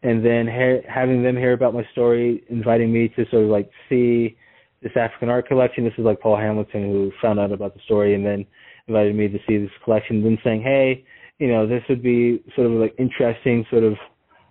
and 0.03 0.25
then 0.25 0.47
ha- 0.47 0.85
having 0.87 1.23
them 1.23 1.35
hear 1.35 1.53
about 1.53 1.73
my 1.73 1.87
story, 1.91 2.43
inviting 2.49 2.91
me 2.91 3.09
to 3.09 3.25
sort 3.29 3.43
of 3.43 3.49
like 3.49 3.69
see 3.89 4.37
this 4.81 4.91
African 4.95 5.29
art 5.29 5.47
collection. 5.47 5.83
This 5.83 5.93
is 5.97 6.05
like 6.05 6.19
Paul 6.19 6.37
Hamilton 6.37 6.91
who 6.91 7.11
found 7.21 7.39
out 7.39 7.51
about 7.51 7.73
the 7.73 7.81
story 7.85 8.15
and 8.15 8.25
then 8.25 8.45
invited 8.87 9.15
me 9.15 9.27
to 9.27 9.37
see 9.47 9.57
this 9.57 9.71
collection. 9.83 10.23
Then 10.23 10.37
saying, 10.43 10.61
hey, 10.63 11.05
you 11.39 11.47
know, 11.47 11.67
this 11.67 11.83
would 11.89 12.03
be 12.03 12.43
sort 12.55 12.67
of 12.67 12.73
like 12.73 12.95
interesting 12.97 13.65
sort 13.69 13.83
of 13.83 13.93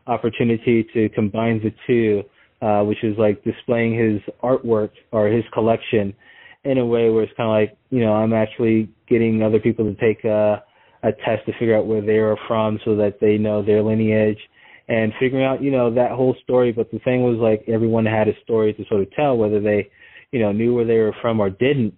opportunity 0.07 0.87
to 0.95 1.09
combine 1.11 1.61
the 1.63 1.73
two, 1.87 2.23
uh, 2.63 2.83
which 2.83 3.03
is 3.03 3.17
like 3.19 3.43
displaying 3.45 3.95
his 3.99 4.21
artwork 4.43 4.91
or 5.13 5.29
his 5.29 5.45
collection 5.53 6.15
in 6.65 6.79
a 6.79 6.85
way 6.85 7.09
where 7.11 7.23
it's 7.25 7.33
kind 7.37 7.49
of 7.49 7.55
like, 7.55 7.79
you 7.91 8.01
know, 8.01 8.13
I'm 8.13 8.33
actually 8.33 8.91
getting 9.09 9.43
other 9.43 9.59
people 9.59 9.85
to 9.85 9.95
take 10.01 10.25
uh, 10.25 10.59
a 11.03 11.13
test 11.25 11.47
to 11.47 11.53
figure 11.59 11.77
out 11.77 11.87
where 11.87 12.03
they 12.03 12.19
are 12.19 12.37
from 12.47 12.79
so 12.85 12.97
that 12.97 13.19
they 13.21 13.39
know 13.39 13.65
their 13.65 13.83
lineage 13.83 14.39
and 14.89 15.13
figuring 15.19 15.45
out, 15.45 15.63
you 15.63 15.71
know, 15.71 15.95
that 15.95 16.11
whole 16.11 16.37
story. 16.43 16.73
But 16.73 16.91
the 16.91 16.99
thing 16.99 17.23
was 17.23 17.39
like 17.39 17.65
everyone 17.69 18.05
had 18.05 18.29
a 18.29 18.33
story 18.45 18.75
to 18.75 18.85
sort 18.89 19.03
of 19.03 19.13
tell, 19.13 19.37
whether 19.37 19.61
they, 19.61 19.91
you 20.33 20.41
know, 20.41 20.53
knew 20.53 20.75
where 20.75 20.85
they 20.85 20.99
were 20.99 21.15
from 21.21 21.41
or 21.41 21.51
didn't. 21.51 21.95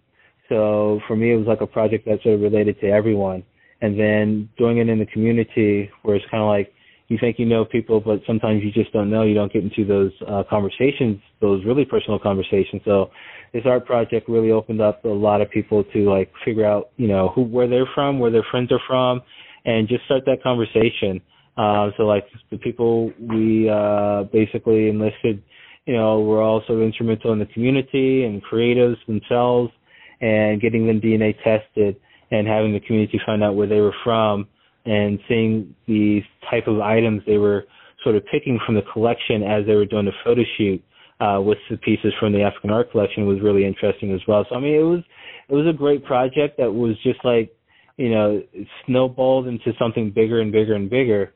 So 0.49 1.01
for 1.07 1.17
me, 1.17 1.33
it 1.33 1.37
was 1.37 1.47
like 1.47 1.61
a 1.61 1.67
project 1.67 2.07
that 2.07 2.23
sort 2.23 2.35
of 2.37 2.41
related 2.41 2.81
to 2.81 2.89
everyone. 2.89 3.43
And 3.81 3.99
then 3.99 4.49
doing 4.59 4.79
it 4.79 4.89
in 4.89 4.99
the 4.99 5.07
community 5.07 5.91
where 6.03 6.17
it's 6.17 6.25
kind 6.31 6.43
of 6.43 6.49
like 6.49 6.73
you 7.09 7.19
think 7.21 7.39
you 7.39 7.45
know 7.45 7.65
people, 7.65 8.01
but 8.01 8.21
sometimes 8.27 8.63
you 8.63 8.73
just 8.73 8.93
don't 8.93 9.11
know. 9.11 9.23
You 9.23 9.35
don't 9.35 9.53
get 9.53 9.63
into 9.63 9.85
those 9.85 10.13
uh, 10.27 10.45
conversations, 10.49 11.21
those 11.41 11.65
really 11.65 11.85
personal 11.85 12.19
conversations. 12.19 12.81
So 12.85 13.11
this 13.53 13.65
art 13.67 13.85
project 13.85 14.29
really 14.29 14.51
opened 14.51 14.81
up 14.81 15.05
a 15.05 15.09
lot 15.09 15.43
of 15.43 15.51
people 15.51 15.85
to 15.93 16.11
like 16.11 16.33
figure 16.45 16.65
out, 16.65 16.91
you 16.97 17.09
know, 17.09 17.29
who 17.35 17.43
where 17.43 17.69
they're 17.69 17.89
from, 17.95 18.19
where 18.19 18.31
their 18.31 18.47
friends 18.51 18.73
are 18.73 18.81
from, 18.87 19.21
and 19.65 19.89
just 19.89 20.05
start 20.05 20.23
that 20.27 20.43
conversation. 20.43 21.21
Uh, 21.57 21.91
so 21.97 22.05
like 22.05 22.25
the 22.51 22.57
people 22.57 23.13
we 23.21 23.69
uh, 23.69 24.23
basically 24.33 24.89
enlisted 24.89 25.43
you 25.87 25.95
know, 25.95 26.21
we 26.21 26.29
were 26.29 26.43
also 26.43 26.81
instrumental 26.81 27.33
in 27.33 27.39
the 27.39 27.47
community 27.47 28.25
and 28.25 28.43
creatives 28.45 28.97
themselves 29.07 29.73
and 30.21 30.61
getting 30.61 30.87
them 30.87 31.01
DNA 31.01 31.35
tested 31.43 31.97
and 32.31 32.47
having 32.47 32.73
the 32.73 32.81
community 32.81 33.21
find 33.27 33.43
out 33.43 33.57
where 33.57 33.67
they 33.67 33.81
were 33.81 33.95
from 34.05 34.47
and 34.85 35.19
seeing 35.29 35.75
these 35.87 36.23
type 36.51 36.67
of 36.67 36.81
items 36.81 37.23
they 37.27 37.39
were 37.39 37.65
sort 38.03 38.17
of 38.17 38.23
picking 38.27 38.59
from 38.65 38.75
the 38.75 38.83
collection 38.93 39.43
as 39.43 39.67
they 39.67 39.75
were 39.75 39.87
doing 39.87 40.07
the 40.07 40.13
photo 40.25 40.43
shoot 40.57 40.83
uh, 41.21 41.41
with 41.41 41.59
the 41.71 41.77
pieces 41.79 42.13
from 42.19 42.33
the 42.33 42.43
African 42.43 42.71
art 42.71 42.91
collection 42.91 43.27
was 43.27 43.41
really 43.41 43.65
interesting 43.65 44.13
as 44.13 44.21
well. 44.27 44.45
So 44.49 44.57
I 44.57 44.61
mean, 44.61 44.75
it 44.75 44.83
was 44.83 45.01
it 45.49 45.55
was 45.55 45.67
a 45.67 45.77
great 45.77 46.05
project 46.05 46.59
that 46.59 46.73
was 46.73 46.97
just 47.03 47.25
like 47.25 47.55
you 47.97 48.11
know 48.11 48.43
snowballed 48.87 49.47
into 49.47 49.73
something 49.79 50.11
bigger 50.11 50.41
and 50.41 50.51
bigger 50.51 50.75
and 50.75 50.91
bigger 50.91 51.33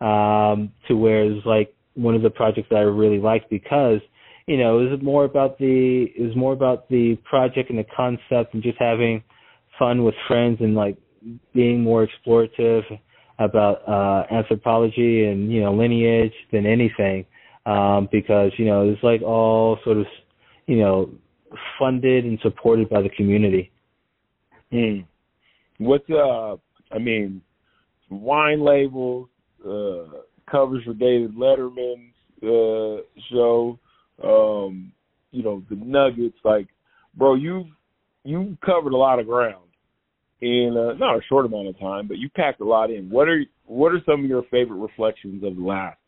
um, 0.00 0.72
to 0.86 0.94
where 0.94 1.24
it 1.24 1.32
was 1.32 1.42
like 1.44 1.74
one 1.94 2.14
of 2.14 2.22
the 2.22 2.30
projects 2.30 2.68
that 2.70 2.76
I 2.76 2.82
really 2.82 3.18
liked 3.18 3.50
because 3.50 4.00
you 4.46 4.56
know 4.56 4.80
it 4.80 4.90
was 4.90 5.00
more 5.02 5.24
about 5.24 5.58
the 5.58 6.06
it 6.16 6.22
was 6.22 6.36
more 6.36 6.52
about 6.52 6.88
the 6.88 7.16
project 7.24 7.70
and 7.70 7.78
the 7.78 7.86
concept 7.96 8.54
and 8.54 8.62
just 8.62 8.78
having 8.78 9.22
fun 9.78 10.04
with 10.04 10.14
friends 10.28 10.58
and 10.60 10.74
like 10.74 10.96
being 11.54 11.82
more 11.82 12.06
explorative 12.06 12.82
about 13.38 13.88
uh 13.88 14.32
anthropology 14.32 15.24
and 15.24 15.52
you 15.52 15.60
know 15.60 15.74
lineage 15.74 16.34
than 16.52 16.66
anything 16.66 17.24
um 17.66 18.08
because 18.12 18.52
you 18.58 18.64
know 18.66 18.88
it's 18.88 19.02
like 19.02 19.22
all 19.22 19.78
sort 19.84 19.96
of 19.96 20.06
you 20.66 20.76
know 20.76 21.10
funded 21.78 22.24
and 22.24 22.38
supported 22.42 22.88
by 22.88 23.00
the 23.00 23.08
community 23.10 23.70
Hmm. 24.74 25.00
What's 25.78 26.08
uh? 26.10 26.56
I 26.90 26.98
mean, 26.98 27.42
wine 28.10 28.64
labels, 28.64 29.28
uh, 29.64 30.22
covers 30.54 30.84
for 30.84 30.94
David 30.94 31.34
Letterman's 31.34 32.14
uh, 32.42 33.02
show. 33.30 33.78
Um, 34.22 34.92
you 35.32 35.42
know, 35.42 35.62
the 35.68 35.76
Nuggets. 35.76 36.36
Like, 36.44 36.68
bro, 37.16 37.34
you've 37.34 37.66
you've 38.22 38.60
covered 38.60 38.92
a 38.92 38.96
lot 38.96 39.18
of 39.18 39.26
ground 39.26 39.64
in 40.40 40.76
uh, 40.76 40.96
not 40.96 41.16
a 41.16 41.22
short 41.28 41.46
amount 41.46 41.68
of 41.68 41.78
time, 41.78 42.06
but 42.06 42.18
you 42.18 42.28
packed 42.30 42.60
a 42.60 42.64
lot 42.64 42.90
in. 42.90 43.10
What 43.10 43.28
are 43.28 43.42
what 43.66 43.92
are 43.92 44.00
some 44.06 44.22
of 44.22 44.30
your 44.30 44.44
favorite 44.50 44.78
reflections 44.78 45.42
of 45.42 45.56
the 45.56 45.62
last, 45.62 45.98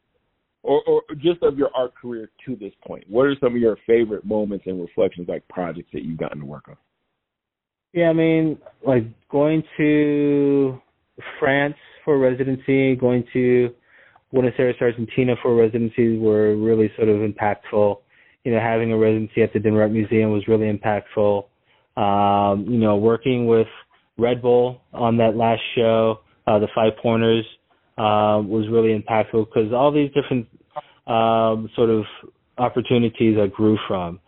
or, 0.63 0.83
or 0.87 1.03
just 1.17 1.43
of 1.43 1.59
your 1.59 1.71
art 1.75 1.95
career 2.01 2.31
to 2.47 2.55
this 2.55 2.73
point? 2.87 3.05
What 3.09 3.23
are 3.27 3.35
some 3.41 3.55
of 3.55 3.61
your 3.61 3.77
favorite 3.87 4.25
moments 4.25 4.67
and 4.67 4.81
reflections, 4.81 5.29
like 5.29 5.47
projects 5.49 5.89
that 5.93 6.05
you've 6.05 6.19
gotten 6.19 6.41
to 6.41 6.47
work 6.47 6.69
on? 6.69 6.77
Yeah, 7.93 8.11
I 8.11 8.13
mean, 8.13 8.59
like 8.87 9.05
going 9.31 9.65
to 9.79 10.81
France 11.41 11.77
for 12.05 12.19
residency, 12.19 12.95
going 12.95 13.25
to 13.33 13.75
Buenos 14.33 14.55
Aires, 14.59 14.77
Argentina 14.81 15.35
for 15.43 15.55
residency 15.55 16.18
were 16.18 16.57
really 16.57 16.91
sort 16.97 17.09
of 17.09 17.16
impactful. 17.18 17.99
You 18.45 18.53
know, 18.53 18.61
having 18.61 18.93
a 18.93 18.97
residency 18.97 19.43
at 19.43 19.53
the 19.53 19.61
Denver 19.61 19.83
Art 19.83 19.93
Museum 19.93 20.31
was 20.31 20.47
really 20.49 20.70
impactful. 20.72 21.45
Um, 21.97 22.66
you 22.68 22.79
know, 22.79 22.97
working 22.97 23.47
with 23.47 23.68
Red 24.18 24.43
Bull 24.43 24.83
on 24.93 25.16
that 25.18 25.37
last 25.37 25.62
show, 25.74 26.20
uh, 26.47 26.59
the 26.59 26.68
Five 26.74 26.93
Pointers, 27.03 27.45
uh, 27.99 28.43
was 28.45 28.68
really 28.70 28.99
impactful 28.99 29.47
because 29.47 29.72
all 29.72 29.91
these 29.91 30.11
different 30.12 30.47
um, 31.07 31.70
sort 31.74 31.91
of 31.91 32.05
opportunities 32.59 33.39
I 33.41 33.47
grew 33.47 33.79
from, 33.89 34.20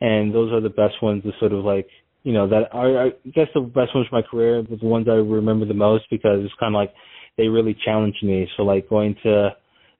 and 0.00 0.34
those 0.34 0.52
are 0.52 0.60
the 0.60 0.70
best 0.70 1.02
ones 1.02 1.22
to 1.24 1.32
sort 1.40 1.52
of 1.52 1.64
like 1.64 1.88
you 2.22 2.32
know 2.32 2.48
that 2.48 2.68
are 2.72 3.06
I 3.06 3.10
guess 3.34 3.48
the 3.54 3.60
best 3.60 3.94
ones 3.94 4.06
for 4.08 4.16
my 4.16 4.22
career, 4.22 4.62
but 4.62 4.80
the 4.80 4.86
ones 4.86 5.06
I 5.08 5.14
remember 5.14 5.66
the 5.66 5.74
most 5.74 6.04
because 6.10 6.44
it's 6.44 6.54
kind 6.60 6.74
of 6.74 6.78
like 6.78 6.94
they 7.36 7.48
really 7.48 7.76
challenged 7.84 8.22
me. 8.22 8.48
So 8.56 8.62
like 8.62 8.88
going 8.88 9.16
to 9.22 9.50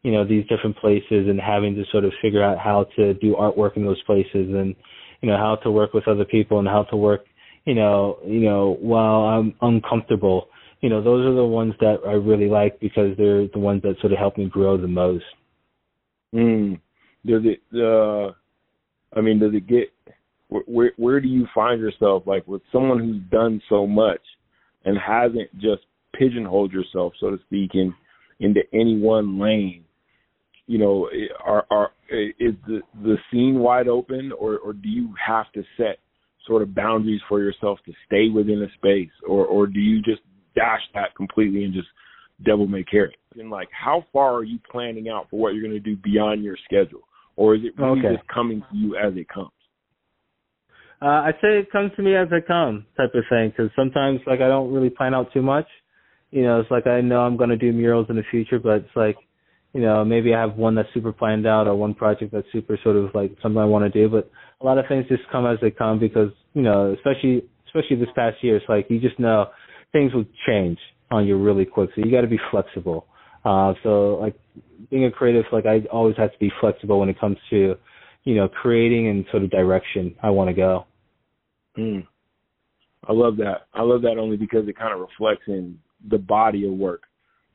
you 0.03 0.13
know 0.13 0.27
these 0.27 0.47
different 0.47 0.77
places 0.77 1.29
and 1.29 1.41
having 1.41 1.75
to 1.75 1.85
sort 1.91 2.05
of 2.05 2.13
figure 2.23 2.43
out 2.43 2.59
how 2.59 2.87
to 2.97 3.15
do 3.15 3.35
artwork 3.35 3.77
in 3.77 3.85
those 3.85 4.03
places 4.05 4.29
and 4.55 4.75
you 5.21 5.29
know 5.29 5.37
how 5.37 5.57
to 5.63 5.71
work 5.71 5.95
with 5.95 6.07
other 6.07 6.25
people 6.25 6.59
and 6.59 6.69
how 6.69 6.85
to 6.85 6.97
work 6.97 7.25
you 7.65 7.75
know 7.75 8.19
you 8.25 8.41
know 8.41 8.77
while 8.81 9.23
I'm 9.25 9.55
uncomfortable. 9.61 10.49
You 10.81 10.91
know 10.91 11.03
those 11.03 11.27
are 11.27 11.35
the 11.35 11.45
ones 11.45 11.75
that 11.81 11.97
I 12.07 12.13
really 12.13 12.49
like 12.49 12.79
because 12.81 13.17
they're 13.17 13.49
the 13.49 13.59
ones 13.59 13.83
that 13.83 13.97
sort 14.01 14.13
of 14.13 14.19
help 14.19 14.39
me 14.39 14.47
grow 14.47 14.77
the 14.77 14.89
most. 14.89 15.25
Mm. 16.35 16.81
Does 17.25 17.43
it? 17.45 17.61
Uh, 17.75 18.33
I 19.19 19.23
mean, 19.23 19.41
does 19.41 19.55
it 19.55 19.67
get? 19.67 19.91
Where, 20.49 20.63
where 20.67 20.93
where 20.97 21.21
do 21.21 21.29
you 21.29 21.47
find 21.55 21.81
yourself 21.81 22.25
like 22.27 22.47
with 22.47 22.63
someone 22.71 23.01
who's 23.01 23.23
done 23.31 23.61
so 23.69 23.87
much 23.87 24.21
and 24.85 24.97
hasn't 24.97 25.53
just 25.55 25.83
pigeonholed 26.19 26.73
yourself, 26.73 27.13
so 27.21 27.31
to 27.31 27.39
speak, 27.47 27.71
in 27.75 27.95
into 28.41 28.61
any 28.73 28.99
one 28.99 29.39
lane? 29.39 29.85
You 30.67 30.79
know, 30.79 31.09
are 31.45 31.67
are 31.71 31.91
is 32.11 32.55
the 32.67 32.81
the 33.03 33.17
scene 33.31 33.59
wide 33.59 33.89
open, 33.89 34.33
or 34.33 34.59
or 34.59 34.73
do 34.73 34.89
you 34.89 35.15
have 35.25 35.51
to 35.53 35.63
set 35.77 35.99
sort 36.47 36.63
of 36.63 36.75
boundaries 36.75 37.21
for 37.29 37.41
yourself 37.41 37.79
to 37.87 37.93
stay 38.07 38.29
within 38.29 38.63
a 38.63 38.73
space, 38.75 39.13
or 39.29 39.47
or 39.47 39.67
do 39.67 39.81
you 39.81 40.03
just 40.03 40.23
dash 40.55 40.83
that 40.95 41.15
completely 41.15 41.65
and 41.65 41.75
just 41.75 41.89
devil 42.45 42.67
may 42.67 42.85
care? 42.85 43.13
And 43.39 43.51
like, 43.51 43.69
how 43.71 44.05
far 44.13 44.35
are 44.35 44.45
you 44.45 44.59
planning 44.71 45.09
out 45.09 45.29
for 45.31 45.39
what 45.39 45.55
you're 45.55 45.63
going 45.63 45.75
to 45.75 45.81
do 45.81 45.97
beyond 45.97 46.43
your 46.43 46.57
schedule, 46.65 47.03
or 47.37 47.55
is 47.55 47.63
it 47.65 47.79
really 47.79 48.01
Okay. 48.01 48.17
just 48.17 48.29
coming 48.29 48.63
to 48.71 48.77
you 48.77 48.97
as 48.97 49.15
it 49.17 49.29
comes? 49.29 49.51
Uh, 51.03 51.29
I'd 51.29 51.35
say 51.43 51.59
it 51.59 51.71
comes 51.71 51.93
to 51.97 52.03
me 52.03 52.17
as 52.17 52.29
I 52.33 52.41
come 52.41 52.87
type 52.97 53.15
of 53.15 53.25
thing 53.29 53.51
because 53.51 53.71
sometimes 53.77 54.21
like 54.27 54.41
I 54.41 54.49
don't 54.49 54.73
really 54.73 54.89
plan 54.89 55.15
out 55.15 55.31
too 55.33 55.43
much. 55.43 55.67
You 56.31 56.43
know, 56.43 56.61
it's 56.61 56.71
like 56.71 56.87
I 56.87 57.01
know 57.01 57.21
I'm 57.21 57.37
going 57.37 57.51
to 57.51 57.57
do 57.57 57.73
murals 57.73 58.07
in 58.11 58.17
the 58.17 58.23
future, 58.31 58.59
but 58.59 58.77
it's 58.77 58.97
like, 58.97 59.17
you 59.73 59.81
know, 59.81 60.05
maybe 60.05 60.35
I 60.35 60.41
have 60.41 60.57
one 60.57 60.75
that's 60.75 60.89
super 60.95 61.13
planned 61.13 61.47
out 61.47 61.67
or 61.67 61.77
one 61.77 61.95
project 61.95 62.33
that's 62.33 62.47
super 62.53 62.79
sort 62.83 62.97
of 62.97 63.15
like 63.15 63.37
something 63.43 63.61
I 63.61 63.65
want 63.67 63.91
to 63.91 64.01
do. 64.01 64.09
But 64.09 64.31
a 64.61 64.65
lot 64.65 64.79
of 64.79 64.87
things 64.89 65.07
just 65.09 65.23
come 65.31 65.47
as 65.47 65.59
they 65.61 65.71
come 65.71 65.99
because, 65.99 66.31
you 66.55 66.63
know, 66.63 66.95
especially, 66.95 67.45
especially 67.67 67.97
this 67.97 68.09
past 68.15 68.37
year, 68.43 68.57
it's 68.57 68.67
like 68.69 68.87
you 68.89 69.01
just 69.01 69.19
know 69.19 69.47
things 69.93 70.13
will 70.15 70.25
change 70.47 70.79
on 71.11 71.27
you 71.27 71.39
really 71.39 71.65
quick. 71.65 71.91
So 71.95 72.03
you 72.05 72.11
got 72.11 72.23
to 72.23 72.27
be 72.27 72.41
flexible. 72.51 73.07
Uh, 73.45 73.75
so 73.83 74.17
like 74.17 74.35
being 74.91 75.05
a 75.05 75.11
creative, 75.11 75.45
like 75.53 75.67
I 75.67 75.81
always 75.93 76.17
have 76.17 76.33
to 76.33 76.39
be 76.39 76.51
flexible 76.61 76.99
when 76.99 77.09
it 77.09 77.21
comes 77.21 77.37
to, 77.51 77.77
you 78.25 78.35
know, 78.35 78.49
creating 78.49 79.09
and 79.09 79.25
sort 79.31 79.45
of 79.45 79.51
direction 79.51 80.17
I 80.23 80.31
want 80.31 80.49
to 80.49 80.55
go. 80.55 80.87
Mm. 81.79 82.07
I 83.09 83.13
love 83.13 83.37
that. 83.37 83.67
I 83.73 83.83
love 83.83 84.03
that 84.03 84.19
only 84.19 84.37
because 84.37 84.67
it 84.69 84.77
kind 84.77 84.93
of 84.93 85.01
reflects 85.01 85.45
in 85.47 85.79
the 86.09 86.19
body 86.19 86.67
of 86.67 86.73
work 86.73 87.03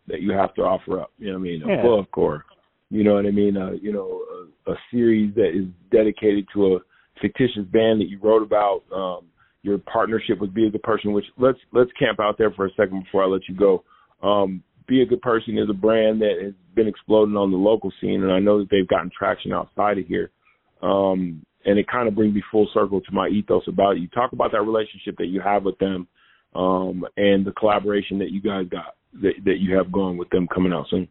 that 0.08 0.22
you 0.22 0.32
have 0.32 0.54
to 0.56 0.62
offer 0.62 1.00
up. 1.00 1.12
You 1.18 1.28
know 1.28 1.34
what 1.34 1.40
I 1.40 1.44
mean? 1.44 1.64
A 1.64 1.68
Yeah. 1.68 1.82
book 1.82 2.18
or, 2.18 2.46
you 2.90 3.04
know 3.04 3.14
what 3.14 3.26
I 3.26 3.32
mean? 3.32 3.58
Uh, 3.58 3.72
you 3.72 3.92
know, 3.92 4.22
a, 4.68 4.72
a 4.72 4.76
series 4.92 5.34
that 5.36 5.50
is 5.56 5.66
dedicated 5.92 6.48
to 6.54 6.76
a 6.76 6.80
fictitious 7.22 7.66
band 7.72 8.02
that 8.02 8.10
you 8.10 8.20
wrote 8.22 8.44
about. 8.44 8.84
Um, 8.94 9.26
your 9.64 9.78
partnership 9.78 10.40
with 10.40 10.54
Be 10.54 10.66
a 10.66 10.72
Good 10.72 10.84
Person, 10.84 11.14
which 11.14 11.26
let's 11.38 11.60
let's 11.72 11.92
camp 12.00 12.20
out 12.20 12.38
there 12.38 12.52
for 12.52 12.66
a 12.66 12.72
second 12.72 13.04
before 13.04 13.24
I 13.24 13.28
let 13.28 13.48
you 13.48 13.56
go. 13.56 13.84
Um, 14.24 14.64
Be 14.88 15.02
a 15.02 15.06
Good 15.06 15.22
Person 15.22 15.58
is 15.58 15.70
a 15.70 15.74
brand 15.74 16.22
that 16.22 16.40
has 16.42 16.54
been 16.76 16.88
exploding 16.88 17.36
on 17.36 17.52
the 17.52 17.58
local 17.58 17.92
scene, 18.02 18.24
and 18.24 18.32
I 18.32 18.40
know 18.40 18.60
that 18.60 18.70
they've 18.72 18.88
gotten 18.88 19.12
traction 19.16 19.54
outside 19.54 20.00
of 20.00 20.08
here. 20.08 20.32
Um, 20.82 21.46
and 21.66 21.78
it 21.78 21.88
kind 21.88 22.08
of 22.08 22.16
brings 22.16 22.34
me 22.34 22.42
full 22.52 22.68
circle 22.74 23.02
to 23.02 23.12
my 23.12 23.28
ethos 23.28 23.64
about 23.68 24.00
you. 24.00 24.08
Talk 24.08 24.34
about 24.34 24.52
that 24.52 24.62
relationship 24.62 25.16
that 25.20 25.28
you 25.28 25.42
have 25.42 25.64
with 25.64 25.78
them, 25.78 26.08
um, 26.56 27.06
and 27.18 27.46
the 27.46 27.54
collaboration 27.54 28.20
that 28.20 28.32
you 28.32 28.42
guys 28.42 28.68
got 28.70 28.96
that, 29.22 29.34
that 29.46 29.60
you 29.60 29.76
have 29.76 29.92
going 29.92 30.18
with 30.18 30.30
them 30.30 30.48
coming 30.54 30.74
out 30.74 30.88
soon. 30.90 31.08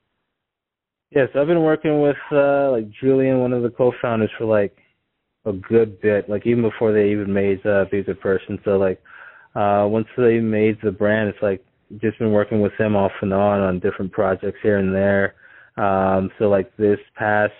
Yes, 1.10 1.28
I've 1.34 1.48
been 1.48 1.62
working 1.62 2.00
with 2.00 2.16
uh 2.30 2.70
like 2.70 2.88
Julian, 3.00 3.40
one 3.40 3.52
of 3.52 3.62
the 3.62 3.70
co-founders, 3.70 4.30
for 4.38 4.44
like 4.44 4.76
a 5.44 5.52
good 5.52 6.00
bit, 6.00 6.28
like 6.28 6.46
even 6.46 6.62
before 6.62 6.92
they 6.92 7.10
even 7.10 7.32
made 7.32 7.64
uh, 7.66 7.86
Be 7.90 8.00
a 8.00 8.14
Person. 8.14 8.58
So 8.64 8.78
like 8.78 9.02
uh 9.54 9.86
once 9.88 10.06
they 10.16 10.38
made 10.38 10.78
the 10.82 10.92
brand, 10.92 11.28
it's 11.28 11.42
like 11.42 11.64
just 12.00 12.18
been 12.18 12.32
working 12.32 12.60
with 12.60 12.72
them 12.78 12.94
off 12.94 13.12
and 13.22 13.32
on 13.32 13.60
on 13.60 13.80
different 13.80 14.12
projects 14.12 14.58
here 14.62 14.78
and 14.78 14.94
there. 14.94 15.34
Um 15.76 16.30
so 16.38 16.48
like 16.48 16.74
this 16.76 17.00
past 17.16 17.52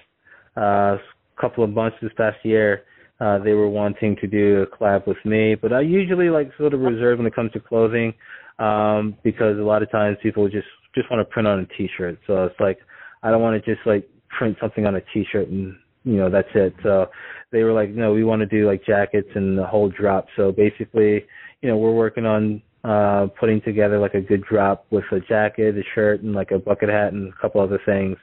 uh 0.56 0.98
couple 1.40 1.64
of 1.64 1.70
months 1.70 1.96
this 2.00 2.12
past 2.16 2.36
year, 2.44 2.84
uh 3.20 3.38
they 3.38 3.52
were 3.52 3.68
wanting 3.68 4.16
to 4.16 4.26
do 4.26 4.62
a 4.62 4.66
collab 4.66 5.06
with 5.06 5.18
me, 5.24 5.54
but 5.54 5.72
I 5.72 5.80
usually 5.80 6.30
like 6.30 6.50
sort 6.58 6.74
of 6.74 6.80
reserve 6.80 7.18
when 7.18 7.26
it 7.26 7.34
comes 7.34 7.52
to 7.52 7.60
clothing 7.60 8.14
um 8.58 9.16
because 9.22 9.58
a 9.58 9.62
lot 9.62 9.82
of 9.82 9.90
times 9.90 10.16
people 10.22 10.48
just 10.48 10.66
just 10.94 11.10
want 11.10 11.20
to 11.20 11.30
print 11.32 11.46
on 11.46 11.60
a 11.60 11.66
t-shirt. 11.76 12.18
So 12.26 12.44
it's 12.44 12.60
like 12.60 12.78
I 13.22 13.30
don't 13.30 13.42
want 13.42 13.62
to 13.62 13.74
just 13.74 13.86
like 13.86 14.08
print 14.28 14.56
something 14.60 14.86
on 14.86 14.96
a 14.96 15.00
t-shirt 15.12 15.48
and 15.48 15.76
you 16.04 16.16
know 16.16 16.30
that's 16.30 16.48
it. 16.54 16.74
So 16.82 17.06
they 17.52 17.62
were 17.62 17.72
like, 17.72 17.90
no, 17.90 18.12
we 18.12 18.24
want 18.24 18.40
to 18.40 18.46
do 18.46 18.66
like 18.66 18.84
jackets 18.84 19.28
and 19.34 19.58
the 19.58 19.66
whole 19.66 19.90
drop. 19.90 20.26
So 20.36 20.52
basically, 20.52 21.24
you 21.62 21.68
know, 21.68 21.76
we're 21.76 21.94
working 21.94 22.26
on 22.26 22.62
uh 22.84 23.26
putting 23.38 23.60
together 23.60 23.98
like 23.98 24.14
a 24.14 24.20
good 24.20 24.42
drop 24.44 24.86
with 24.90 25.04
a 25.12 25.20
jacket, 25.20 25.76
a 25.76 25.82
shirt, 25.94 26.22
and 26.22 26.34
like 26.34 26.50
a 26.50 26.58
bucket 26.58 26.88
hat 26.88 27.12
and 27.12 27.32
a 27.32 27.36
couple 27.40 27.60
other 27.60 27.80
things, 27.84 28.16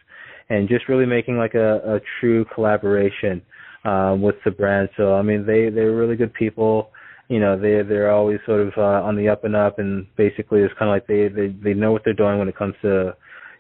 and 0.49 0.67
just 0.67 0.89
really 0.89 1.05
making 1.05 1.37
like 1.37 1.53
a, 1.53 1.95
a 1.95 1.99
true 2.19 2.45
collaboration 2.55 3.41
um, 3.87 4.21
with 4.21 4.35
the 4.45 4.51
brand. 4.51 4.89
So 4.97 5.15
I 5.15 5.21
mean, 5.21 5.45
they 5.45 5.69
they're 5.69 5.95
really 5.95 6.15
good 6.15 6.33
people. 6.33 6.91
You 7.29 7.39
know, 7.39 7.59
they 7.59 7.81
they're 7.87 8.11
always 8.11 8.39
sort 8.45 8.61
of 8.61 8.73
uh, 8.77 9.07
on 9.07 9.15
the 9.15 9.29
up 9.29 9.43
and 9.43 9.55
up, 9.55 9.79
and 9.79 10.05
basically 10.15 10.61
it's 10.61 10.73
kind 10.77 10.89
of 10.89 10.95
like 10.95 11.07
they 11.07 11.27
they 11.27 11.47
they 11.63 11.73
know 11.73 11.91
what 11.91 12.03
they're 12.03 12.13
doing 12.13 12.39
when 12.39 12.47
it 12.47 12.57
comes 12.57 12.75
to 12.81 13.15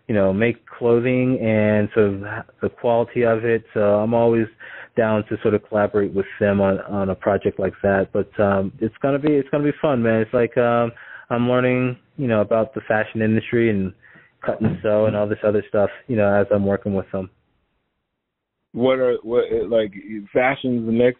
you 0.07 0.15
know, 0.15 0.33
make 0.33 0.65
clothing 0.65 1.37
and 1.41 1.89
sort 1.93 2.07
of 2.07 2.21
the 2.61 2.69
quality 2.69 3.23
of 3.23 3.43
it. 3.43 3.63
So 3.73 3.99
I'm 3.99 4.13
always 4.13 4.47
down 4.95 5.23
to 5.27 5.37
sort 5.41 5.53
of 5.53 5.67
collaborate 5.67 6.13
with 6.13 6.25
them 6.39 6.61
on 6.61 6.79
on 6.81 7.09
a 7.09 7.15
project 7.15 7.59
like 7.59 7.73
that. 7.83 8.09
But 8.13 8.31
um, 8.41 8.71
it's 8.79 8.95
gonna 9.01 9.19
be 9.19 9.33
it's 9.33 9.49
gonna 9.49 9.65
be 9.65 9.77
fun, 9.81 10.01
man. 10.01 10.21
It's 10.21 10.33
like 10.33 10.57
um, 10.57 10.91
I'm 11.29 11.49
learning, 11.49 11.97
you 12.15 12.27
know, 12.27 12.41
about 12.41 12.73
the 12.73 12.81
fashion 12.87 13.21
industry 13.21 13.69
and 13.69 13.93
cut 14.45 14.61
and 14.61 14.77
sew 14.81 15.05
and 15.05 15.15
all 15.15 15.27
this 15.27 15.39
other 15.45 15.63
stuff, 15.67 15.89
you 16.07 16.15
know, 16.15 16.33
as 16.33 16.47
I'm 16.53 16.65
working 16.65 16.93
with 16.93 17.11
them. 17.11 17.29
What 18.73 18.99
are 18.99 19.17
what 19.23 19.45
like 19.69 19.93
fashion's 20.33 20.85
the 20.85 20.91
next 20.91 21.19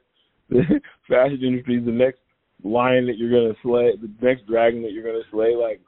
fashion 1.08 1.40
industry 1.42 1.78
is 1.78 1.86
the 1.86 1.92
next 1.92 2.20
lion 2.64 3.08
that 3.08 3.18
you're 3.18 3.32
gonna 3.32 3.56
slay, 3.64 3.92
the 4.00 4.12
next 4.22 4.48
dragon 4.48 4.82
that 4.84 4.92
you're 4.92 5.04
gonna 5.04 5.24
slay. 5.32 5.56
Like 5.56 5.82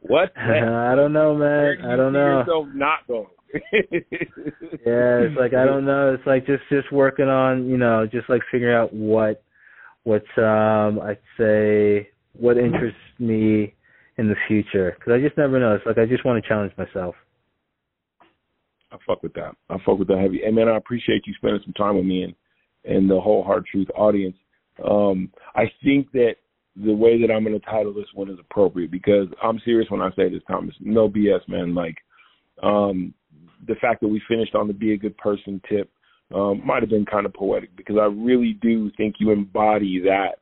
what? 0.00 0.32
I 0.36 0.94
don't 0.94 1.12
know, 1.12 1.34
man. 1.34 1.78
I 1.84 1.96
don't 1.96 2.12
know. 2.12 2.40
Yourself 2.40 2.66
not 2.74 3.06
going. 3.08 3.26
yeah, 3.72 5.22
it's 5.22 5.38
like 5.38 5.54
I 5.54 5.64
don't 5.64 5.84
know. 5.84 6.14
It's 6.14 6.26
like 6.26 6.46
just 6.46 6.62
just 6.68 6.92
working 6.92 7.28
on 7.28 7.66
you 7.68 7.76
know 7.76 8.06
just 8.10 8.28
like 8.28 8.42
figuring 8.50 8.74
out 8.74 8.92
what 8.92 9.42
what's 10.02 10.26
um 10.36 11.00
I'd 11.00 11.18
say 11.38 12.08
what 12.38 12.58
interests 12.58 12.98
me 13.18 13.74
in 14.18 14.28
the 14.28 14.34
future 14.48 14.96
because 14.98 15.12
I 15.12 15.20
just 15.20 15.38
never 15.38 15.58
know. 15.58 15.74
It's 15.74 15.86
like 15.86 15.98
I 15.98 16.06
just 16.06 16.24
want 16.24 16.42
to 16.42 16.48
challenge 16.48 16.72
myself. 16.76 17.14
I 18.96 19.04
fuck 19.06 19.22
with 19.22 19.34
that. 19.34 19.54
I 19.68 19.76
fuck 19.84 19.98
with 19.98 20.08
that 20.08 20.18
heavy. 20.18 20.42
And 20.42 20.54
man, 20.54 20.68
I 20.68 20.76
appreciate 20.76 21.26
you 21.26 21.34
spending 21.34 21.60
some 21.64 21.74
time 21.74 21.96
with 21.96 22.06
me 22.06 22.22
and 22.22 22.34
and 22.84 23.10
the 23.10 23.20
whole 23.20 23.42
hard 23.42 23.66
truth 23.66 23.88
audience. 23.96 24.36
Um, 24.88 25.32
I 25.54 25.64
think 25.82 26.12
that 26.12 26.36
the 26.76 26.94
way 26.94 27.20
that 27.20 27.32
I'm 27.32 27.44
going 27.44 27.58
to 27.58 27.66
title 27.66 27.92
this 27.92 28.04
one 28.14 28.30
is 28.30 28.38
appropriate 28.38 28.90
because 28.90 29.26
I'm 29.42 29.60
serious 29.64 29.90
when 29.90 30.02
I 30.02 30.10
say 30.10 30.28
this, 30.28 30.42
Thomas. 30.46 30.74
No 30.80 31.08
BS, 31.08 31.40
man. 31.48 31.74
Like, 31.74 31.96
um, 32.62 33.12
the 33.66 33.74
fact 33.76 34.00
that 34.02 34.08
we 34.08 34.22
finished 34.28 34.54
on 34.54 34.68
the 34.68 34.74
be 34.74 34.92
a 34.92 34.96
good 34.96 35.16
person 35.16 35.60
tip 35.68 35.90
um, 36.34 36.64
might 36.64 36.82
have 36.82 36.90
been 36.90 37.06
kind 37.06 37.26
of 37.26 37.34
poetic 37.34 37.74
because 37.76 37.96
I 37.98 38.04
really 38.04 38.58
do 38.62 38.90
think 38.96 39.16
you 39.18 39.30
embody 39.30 40.00
that. 40.04 40.38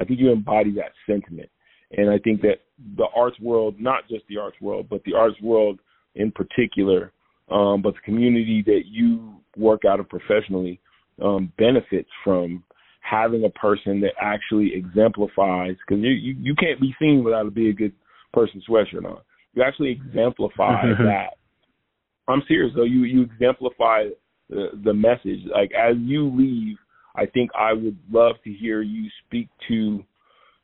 I 0.00 0.04
think 0.04 0.20
you 0.20 0.30
embody 0.30 0.72
that 0.72 0.92
sentiment. 1.06 1.48
And 1.96 2.10
I 2.10 2.18
think 2.18 2.42
that 2.42 2.60
the 2.96 3.06
arts 3.16 3.38
world, 3.40 3.76
not 3.78 4.08
just 4.08 4.24
the 4.28 4.36
arts 4.36 4.60
world, 4.60 4.88
but 4.90 5.02
the 5.04 5.14
arts 5.14 5.40
world 5.40 5.80
in 6.14 6.30
particular, 6.30 7.12
um, 7.50 7.82
but 7.82 7.94
the 7.94 8.00
community 8.04 8.62
that 8.66 8.82
you 8.86 9.34
work 9.56 9.82
out 9.88 10.00
of 10.00 10.08
professionally 10.08 10.80
um, 11.22 11.52
benefits 11.58 12.08
from 12.24 12.62
having 13.00 13.44
a 13.44 13.50
person 13.50 14.00
that 14.00 14.12
actually 14.20 14.72
exemplifies 14.74 15.74
because 15.86 16.02
you, 16.02 16.10
you 16.10 16.36
you 16.40 16.54
can't 16.54 16.80
be 16.80 16.94
seen 17.00 17.24
without 17.24 17.46
a 17.46 17.50
be 17.50 17.70
a 17.70 17.72
good 17.72 17.92
person 18.32 18.62
sweatshirt 18.68 19.04
on. 19.04 19.18
You 19.54 19.62
actually 19.62 19.90
exemplify 19.90 20.82
that 20.98 21.38
I'm 22.28 22.42
serious 22.46 22.72
though. 22.76 22.84
You 22.84 23.04
you 23.04 23.22
exemplify 23.22 24.04
the 24.48 24.68
the 24.84 24.94
message. 24.94 25.40
Like 25.52 25.72
as 25.72 25.96
you 25.98 26.30
leave, 26.36 26.76
I 27.16 27.26
think 27.26 27.50
I 27.58 27.72
would 27.72 27.96
love 28.12 28.36
to 28.44 28.52
hear 28.52 28.82
you 28.82 29.08
speak 29.26 29.48
to 29.68 30.04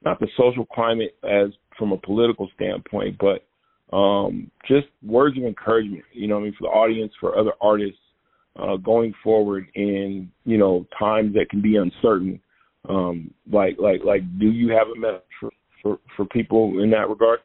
not 0.04 0.20
the 0.20 0.28
social 0.36 0.66
climate 0.66 1.16
as 1.24 1.48
from 1.78 1.92
a 1.92 1.96
political 1.96 2.48
standpoint, 2.54 3.16
but 3.18 3.46
um, 3.94 4.50
just 4.66 4.88
words 5.02 5.38
of 5.38 5.44
encouragement. 5.44 6.04
You 6.12 6.26
know, 6.26 6.38
I 6.38 6.42
mean, 6.42 6.54
for 6.58 6.64
the 6.64 6.74
audience, 6.74 7.12
for 7.20 7.38
other 7.38 7.52
artists 7.60 7.98
uh, 8.56 8.76
going 8.76 9.14
forward 9.22 9.66
in 9.74 10.30
you 10.44 10.58
know 10.58 10.86
times 10.98 11.34
that 11.34 11.48
can 11.48 11.62
be 11.62 11.76
uncertain. 11.76 12.40
Um, 12.88 13.32
like 13.50 13.76
like 13.78 14.00
like, 14.04 14.22
do 14.38 14.46
you 14.46 14.72
have 14.72 14.88
a 14.88 14.98
message 14.98 15.22
for 15.40 15.50
for, 15.82 15.98
for 16.16 16.24
people 16.26 16.82
in 16.82 16.90
that 16.90 17.08
regard? 17.08 17.40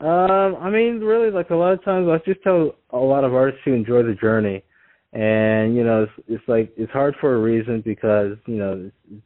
Um, 0.00 0.56
I 0.58 0.70
mean, 0.70 1.00
really, 1.00 1.30
like 1.30 1.50
a 1.50 1.54
lot 1.54 1.74
of 1.74 1.84
times, 1.84 2.08
I 2.08 2.16
just 2.24 2.42
tell 2.42 2.74
a 2.90 2.96
lot 2.96 3.22
of 3.22 3.34
artists 3.34 3.60
to 3.66 3.74
enjoy 3.74 4.02
the 4.02 4.14
journey, 4.14 4.64
and 5.12 5.76
you 5.76 5.84
know, 5.84 6.04
it's, 6.04 6.12
it's 6.28 6.48
like 6.48 6.72
it's 6.78 6.92
hard 6.92 7.14
for 7.20 7.34
a 7.34 7.38
reason 7.38 7.82
because 7.84 8.38
you 8.46 8.56
know 8.56 8.90
it's, 8.90 9.22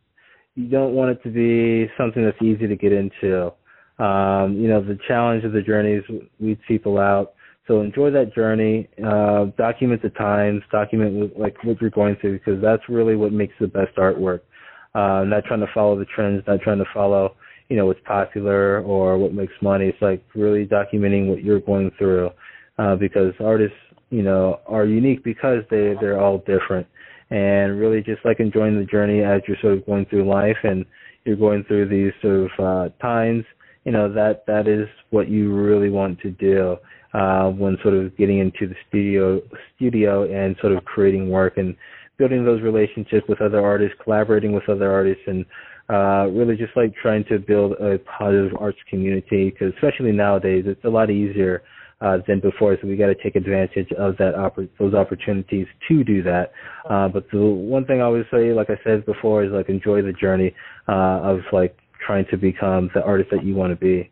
you 0.56 0.68
don't 0.68 0.94
want 0.94 1.12
it 1.12 1.22
to 1.22 1.30
be 1.30 1.88
something 1.96 2.24
that's 2.24 2.42
easy 2.42 2.66
to 2.66 2.76
get 2.76 2.92
into. 2.92 3.52
Um, 3.98 4.56
you 4.58 4.68
know, 4.68 4.82
the 4.82 4.98
challenge 5.06 5.44
of 5.44 5.52
the 5.52 5.62
journeys 5.62 6.02
weeds 6.40 6.60
people 6.66 6.98
out. 6.98 7.34
So 7.66 7.80
enjoy 7.80 8.10
that 8.10 8.34
journey. 8.34 8.88
Uh, 8.98 9.46
document 9.56 10.02
the 10.02 10.10
times. 10.10 10.62
Document 10.70 11.38
like 11.38 11.56
what 11.64 11.80
you're 11.80 11.90
going 11.90 12.16
through 12.20 12.38
because 12.38 12.60
that's 12.60 12.82
really 12.88 13.16
what 13.16 13.32
makes 13.32 13.54
the 13.60 13.68
best 13.68 13.96
artwork. 13.96 14.40
Uh, 14.94 15.24
not 15.24 15.44
trying 15.44 15.60
to 15.60 15.70
follow 15.72 15.98
the 15.98 16.04
trends, 16.04 16.42
not 16.46 16.60
trying 16.60 16.78
to 16.78 16.84
follow 16.92 17.34
you 17.68 17.76
know 17.76 17.86
what's 17.86 18.00
popular 18.04 18.80
or 18.82 19.18
what 19.18 19.32
makes 19.32 19.52
money. 19.62 19.86
It's 19.86 20.02
like 20.02 20.24
really 20.34 20.66
documenting 20.66 21.28
what 21.28 21.42
you're 21.42 21.60
going 21.60 21.90
through, 21.98 22.30
uh, 22.78 22.96
because 22.96 23.32
artists, 23.40 23.76
you 24.10 24.22
know, 24.22 24.60
are 24.66 24.84
unique 24.84 25.24
because 25.24 25.62
they 25.70 25.94
they're 26.00 26.20
all 26.20 26.38
different, 26.38 26.86
and 27.30 27.78
really 27.78 28.02
just 28.02 28.24
like 28.24 28.40
enjoying 28.40 28.78
the 28.78 28.84
journey 28.84 29.22
as 29.22 29.40
you're 29.48 29.56
sort 29.60 29.78
of 29.78 29.86
going 29.86 30.06
through 30.06 30.28
life 30.28 30.58
and 30.62 30.84
you're 31.24 31.36
going 31.36 31.64
through 31.64 31.88
these 31.88 32.12
sort 32.20 32.50
of 32.50 32.50
uh, 32.58 32.88
times. 33.00 33.44
You 33.84 33.92
know 33.92 34.12
that 34.12 34.44
that 34.46 34.66
is 34.66 34.88
what 35.10 35.28
you 35.28 35.52
really 35.54 35.90
want 35.90 36.20
to 36.20 36.30
do 36.30 36.76
uh, 37.12 37.48
when 37.50 37.78
sort 37.82 37.94
of 37.94 38.16
getting 38.16 38.38
into 38.38 38.66
the 38.66 38.74
studio 38.88 39.40
studio 39.76 40.24
and 40.24 40.56
sort 40.60 40.72
of 40.72 40.84
creating 40.84 41.30
work 41.30 41.56
and 41.56 41.76
building 42.16 42.44
those 42.44 42.62
relationships 42.62 43.26
with 43.28 43.40
other 43.40 43.64
artists, 43.64 43.96
collaborating 44.02 44.52
with 44.52 44.68
other 44.68 44.92
artists, 44.92 45.22
and 45.26 45.44
uh, 45.90 46.26
really 46.30 46.56
just 46.56 46.74
like 46.76 46.94
trying 47.00 47.24
to 47.24 47.38
build 47.38 47.72
a 47.72 47.98
positive 48.18 48.52
arts 48.58 48.78
community 48.88 49.50
because 49.50 49.72
especially 49.74 50.12
nowadays 50.12 50.64
it's 50.66 50.84
a 50.84 50.88
lot 50.88 51.10
easier 51.10 51.62
uh, 52.00 52.18
than 52.26 52.40
before. 52.40 52.76
So 52.80 52.88
we 52.88 52.96
got 52.96 53.06
to 53.06 53.14
take 53.14 53.36
advantage 53.36 53.90
of 53.98 54.16
that 54.18 54.34
oppor- 54.34 54.68
those 54.78 54.94
opportunities 54.94 55.66
to 55.88 56.04
do 56.04 56.22
that. 56.22 56.52
Uh, 56.88 57.08
but 57.08 57.26
the 57.30 57.38
one 57.38 57.84
thing 57.84 58.00
I 58.00 58.04
always 58.04 58.24
say, 58.30 58.52
like 58.52 58.70
I 58.70 58.78
said 58.82 59.06
before, 59.06 59.44
is 59.44 59.52
like 59.52 59.68
enjoy 59.68 60.02
the 60.02 60.12
journey 60.12 60.54
uh, 60.88 61.20
of 61.22 61.40
like 61.52 61.76
trying 62.06 62.26
to 62.30 62.36
become 62.36 62.90
the 62.94 63.02
artist 63.02 63.30
that 63.32 63.44
you 63.44 63.54
want 63.54 63.72
to 63.72 63.76
be. 63.76 64.10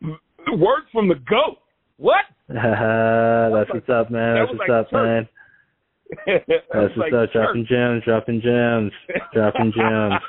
The 0.00 0.56
word 0.56 0.82
from 0.92 1.08
the 1.08 1.14
goat. 1.14 1.58
What? 1.96 2.24
That's 2.48 3.70
what's 3.70 3.88
up, 3.88 4.10
man. 4.10 4.36
That's 4.36 4.58
what's 4.58 4.70
up, 4.70 4.92
man. 4.92 5.28
That's 6.26 6.44
what's 6.74 6.96
like 6.96 7.12
up. 7.12 7.32
Dropping 7.32 7.66
gems, 7.68 8.02
dropping 8.04 8.40
gems, 8.42 8.92
dropping 9.32 9.72
gems. 9.76 10.20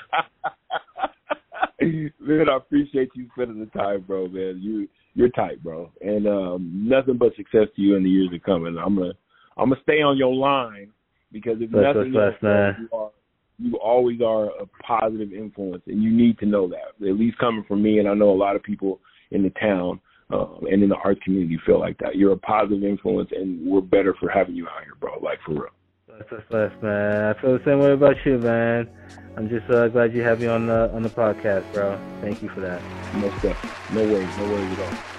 man, 2.19 2.49
I 2.49 2.57
appreciate 2.57 3.09
you 3.15 3.27
spending 3.35 3.59
the 3.59 3.65
time, 3.77 4.01
bro. 4.07 4.27
Man, 4.27 4.59
you 4.61 4.87
you're 5.13 5.29
tight, 5.29 5.63
bro, 5.63 5.91
and 6.01 6.27
um, 6.27 6.71
nothing 6.87 7.17
but 7.17 7.35
success 7.35 7.67
to 7.75 7.81
you 7.81 7.95
in 7.95 8.03
the 8.03 8.09
years 8.09 8.29
to 8.31 8.39
come. 8.39 8.65
And 8.65 8.77
I'm 8.79 8.95
gonna 8.95 9.13
I'm 9.57 9.69
gonna 9.69 9.81
stay 9.83 10.01
on 10.01 10.17
your 10.17 10.33
line 10.33 10.91
because 11.31 11.57
if 11.59 11.71
that's 11.71 11.95
nothing 11.95 12.15
else, 12.15 12.75
you, 12.79 12.89
are, 12.93 13.11
you 13.57 13.77
always 13.77 14.21
are 14.21 14.47
a 14.59 14.65
positive 14.85 15.31
influence, 15.33 15.83
and 15.87 16.03
you 16.03 16.11
need 16.11 16.37
to 16.39 16.45
know 16.45 16.67
that. 16.69 17.07
At 17.07 17.17
least 17.17 17.37
coming 17.37 17.63
from 17.67 17.81
me, 17.81 17.99
and 17.99 18.07
I 18.07 18.13
know 18.13 18.29
a 18.29 18.35
lot 18.35 18.55
of 18.55 18.63
people 18.63 18.99
in 19.31 19.43
the 19.43 19.49
town 19.51 19.99
um, 20.29 20.65
and 20.71 20.83
in 20.83 20.89
the 20.89 20.95
art 20.95 21.21
community 21.21 21.59
feel 21.65 21.79
like 21.79 21.97
that. 21.99 22.15
You're 22.15 22.33
a 22.33 22.37
positive 22.37 22.83
influence, 22.83 23.29
and 23.31 23.65
we're 23.65 23.81
better 23.81 24.15
for 24.19 24.29
having 24.29 24.55
you 24.55 24.67
out 24.67 24.83
here, 24.83 24.95
bro. 24.99 25.19
Like 25.19 25.39
for 25.45 25.53
real. 25.53 25.69
That's 26.07 26.31
what's 26.31 26.51
left, 26.51 26.81
man. 26.81 27.35
I 27.35 27.41
feel 27.41 27.57
the 27.57 27.63
same 27.65 27.79
way 27.79 27.91
about 27.91 28.15
you, 28.25 28.37
man. 28.37 28.89
I'm 29.35 29.49
just 29.49 29.69
uh, 29.69 29.89
glad 29.89 30.13
you 30.13 30.23
have 30.23 30.39
me 30.39 30.47
on 30.47 30.65
the 30.67 30.89
on 30.93 31.03
the 31.03 31.09
podcast, 31.09 31.71
bro. 31.73 31.99
Thank 32.21 32.41
you 32.41 32.49
for 32.49 32.61
that. 32.61 32.81
No 33.15 33.37
stuff. 33.39 33.91
No 33.91 34.01
worries. 34.01 34.37
No 34.37 34.45
worries 34.45 34.79
at 34.79 34.85
all. 34.85 35.15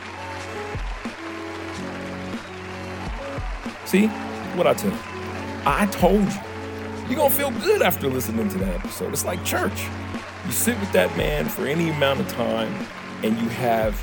See 3.87 4.07
what 4.57 4.67
I 4.67 4.75
tell 4.75 4.91
you? 4.91 4.99
I 5.67 5.87
told 5.87 6.33
you. 6.33 6.56
You're 7.09 7.19
gonna 7.19 7.31
feel 7.31 7.53
good 7.53 7.83
after 7.83 8.09
listening 8.09 8.49
to 8.49 8.59
that 8.59 8.75
episode. 8.75 9.13
It's 9.13 9.25
like 9.25 9.45
church. 9.45 9.87
You 10.45 10.51
sit 10.51 10.79
with 10.81 10.91
that 10.91 11.17
man 11.17 11.45
for 11.45 11.65
any 11.65 11.91
amount 11.91 12.19
of 12.19 12.29
time, 12.33 12.75
and 13.23 13.39
you 13.39 13.49
have 13.49 13.95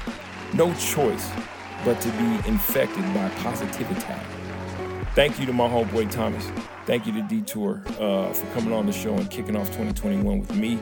no 0.53 0.73
choice 0.75 1.29
but 1.83 1.99
to 1.99 2.09
be 2.11 2.47
infected 2.47 3.03
by 3.13 3.29
positivity. 3.41 4.01
Thank 5.15 5.37
you 5.37 5.45
to 5.45 5.51
my 5.51 5.67
homeboy 5.67 6.11
Thomas. 6.11 6.49
Thank 6.85 7.05
you 7.05 7.11
to 7.11 7.21
Detour 7.23 7.83
uh, 7.99 8.31
for 8.31 8.45
coming 8.53 8.71
on 8.71 8.85
the 8.85 8.93
show 8.93 9.13
and 9.13 9.29
kicking 9.29 9.57
off 9.57 9.67
2021 9.67 10.39
with 10.39 10.55
me. 10.55 10.79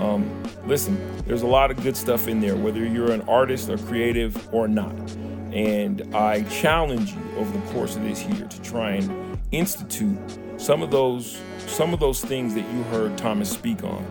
Um, 0.00 0.42
listen, 0.66 0.98
there's 1.24 1.42
a 1.42 1.46
lot 1.46 1.70
of 1.70 1.80
good 1.84 1.96
stuff 1.96 2.26
in 2.26 2.40
there, 2.40 2.56
whether 2.56 2.84
you're 2.84 3.12
an 3.12 3.22
artist 3.22 3.68
or 3.68 3.78
creative 3.78 4.52
or 4.52 4.66
not. 4.66 4.94
And 5.52 6.14
I 6.16 6.42
challenge 6.42 7.12
you 7.12 7.22
over 7.36 7.56
the 7.56 7.64
course 7.72 7.94
of 7.94 8.02
this 8.02 8.24
year 8.24 8.48
to 8.48 8.62
try 8.62 8.92
and 8.92 9.38
institute 9.52 10.18
some 10.60 10.82
of 10.82 10.90
those 10.90 11.40
some 11.66 11.94
of 11.94 12.00
those 12.00 12.20
things 12.24 12.54
that 12.54 12.70
you 12.72 12.82
heard 12.84 13.16
Thomas 13.16 13.50
speak 13.50 13.82
on 13.82 14.04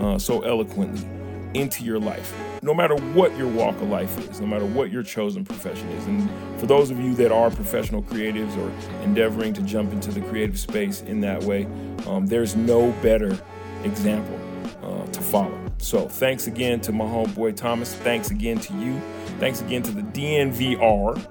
uh, 0.00 0.18
so 0.18 0.42
eloquently 0.42 1.06
into 1.54 1.84
your 1.84 1.98
life 1.98 2.34
no 2.62 2.74
matter 2.74 2.96
what 3.12 3.36
your 3.36 3.46
walk 3.46 3.76
of 3.76 3.88
life 3.88 4.18
is, 4.28 4.40
no 4.40 4.46
matter 4.46 4.66
what 4.66 4.90
your 4.90 5.02
chosen 5.02 5.44
profession 5.44 5.88
is. 5.90 6.06
And 6.06 6.28
for 6.58 6.66
those 6.66 6.90
of 6.90 6.98
you 6.98 7.14
that 7.14 7.30
are 7.30 7.48
professional 7.48 8.02
creatives 8.02 8.56
or 8.56 9.04
endeavoring 9.04 9.54
to 9.54 9.62
jump 9.62 9.92
into 9.92 10.10
the 10.10 10.20
creative 10.22 10.58
space 10.58 11.02
in 11.02 11.20
that 11.20 11.44
way, 11.44 11.66
um, 12.08 12.26
there's 12.26 12.56
no 12.56 12.90
better 13.02 13.38
example 13.84 14.38
uh, 14.82 15.06
to 15.12 15.20
follow. 15.20 15.56
So 15.78 16.08
thanks 16.08 16.48
again 16.48 16.80
to 16.80 16.92
my 16.92 17.04
homeboy 17.04 17.54
Thomas. 17.54 17.94
Thanks 17.94 18.32
again 18.32 18.58
to 18.60 18.74
you. 18.74 19.00
Thanks 19.38 19.60
again 19.60 19.84
to 19.84 19.92
the 19.92 20.02
DNVR 20.02 21.24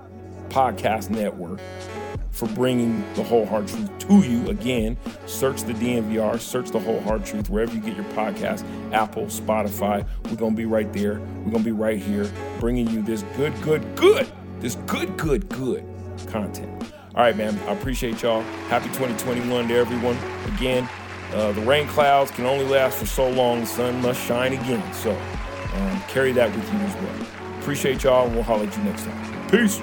Podcast 0.49 1.09
Network 1.09 1.59
for 2.35 2.47
bringing 2.49 3.01
the 3.13 3.23
whole 3.23 3.45
hard 3.45 3.65
truth 3.67 3.97
to 3.99 4.15
you. 4.19 4.49
Again, 4.49 4.97
search 5.25 5.63
the 5.63 5.73
DNVR, 5.73 6.37
search 6.39 6.69
the 6.69 6.79
whole 6.79 6.99
hard 7.01 7.25
truth 7.25 7.49
wherever 7.49 7.73
you 7.73 7.79
get 7.79 7.95
your 7.95 8.05
podcast, 8.05 8.65
Apple, 8.93 9.27
Spotify. 9.27 10.05
We're 10.25 10.35
going 10.35 10.51
to 10.51 10.57
be 10.57 10.65
right 10.65 10.91
there. 10.91 11.13
We're 11.13 11.51
going 11.51 11.63
to 11.63 11.63
be 11.63 11.71
right 11.71 11.97
here 11.97 12.29
bringing 12.59 12.89
you 12.89 13.01
this 13.01 13.23
good, 13.37 13.53
good, 13.61 13.95
good, 13.95 14.27
this 14.59 14.75
good, 14.85 15.15
good, 15.17 15.47
good 15.47 15.85
content. 16.27 16.83
All 17.15 17.23
right, 17.23 17.37
man. 17.37 17.57
I 17.69 17.71
appreciate 17.71 18.21
y'all. 18.21 18.41
Happy 18.67 18.87
2021 18.87 19.69
to 19.69 19.73
everyone. 19.73 20.17
Again, 20.55 20.89
uh, 21.33 21.53
the 21.53 21.61
rain 21.61 21.87
clouds 21.87 22.31
can 22.31 22.45
only 22.45 22.65
last 22.65 22.97
for 22.97 23.05
so 23.05 23.29
long. 23.29 23.61
The 23.61 23.65
sun 23.65 24.01
must 24.01 24.21
shine 24.25 24.51
again. 24.51 24.93
So 24.93 25.11
um, 25.11 26.01
carry 26.09 26.33
that 26.33 26.53
with 26.53 26.73
you 26.73 26.79
as 26.79 26.95
well. 26.95 27.27
Appreciate 27.59 28.03
y'all. 28.03 28.25
and 28.25 28.35
We'll 28.35 28.43
holler 28.43 28.67
at 28.67 28.77
you 28.77 28.83
next 28.83 29.05
time. 29.05 29.49
Peace. 29.49 29.79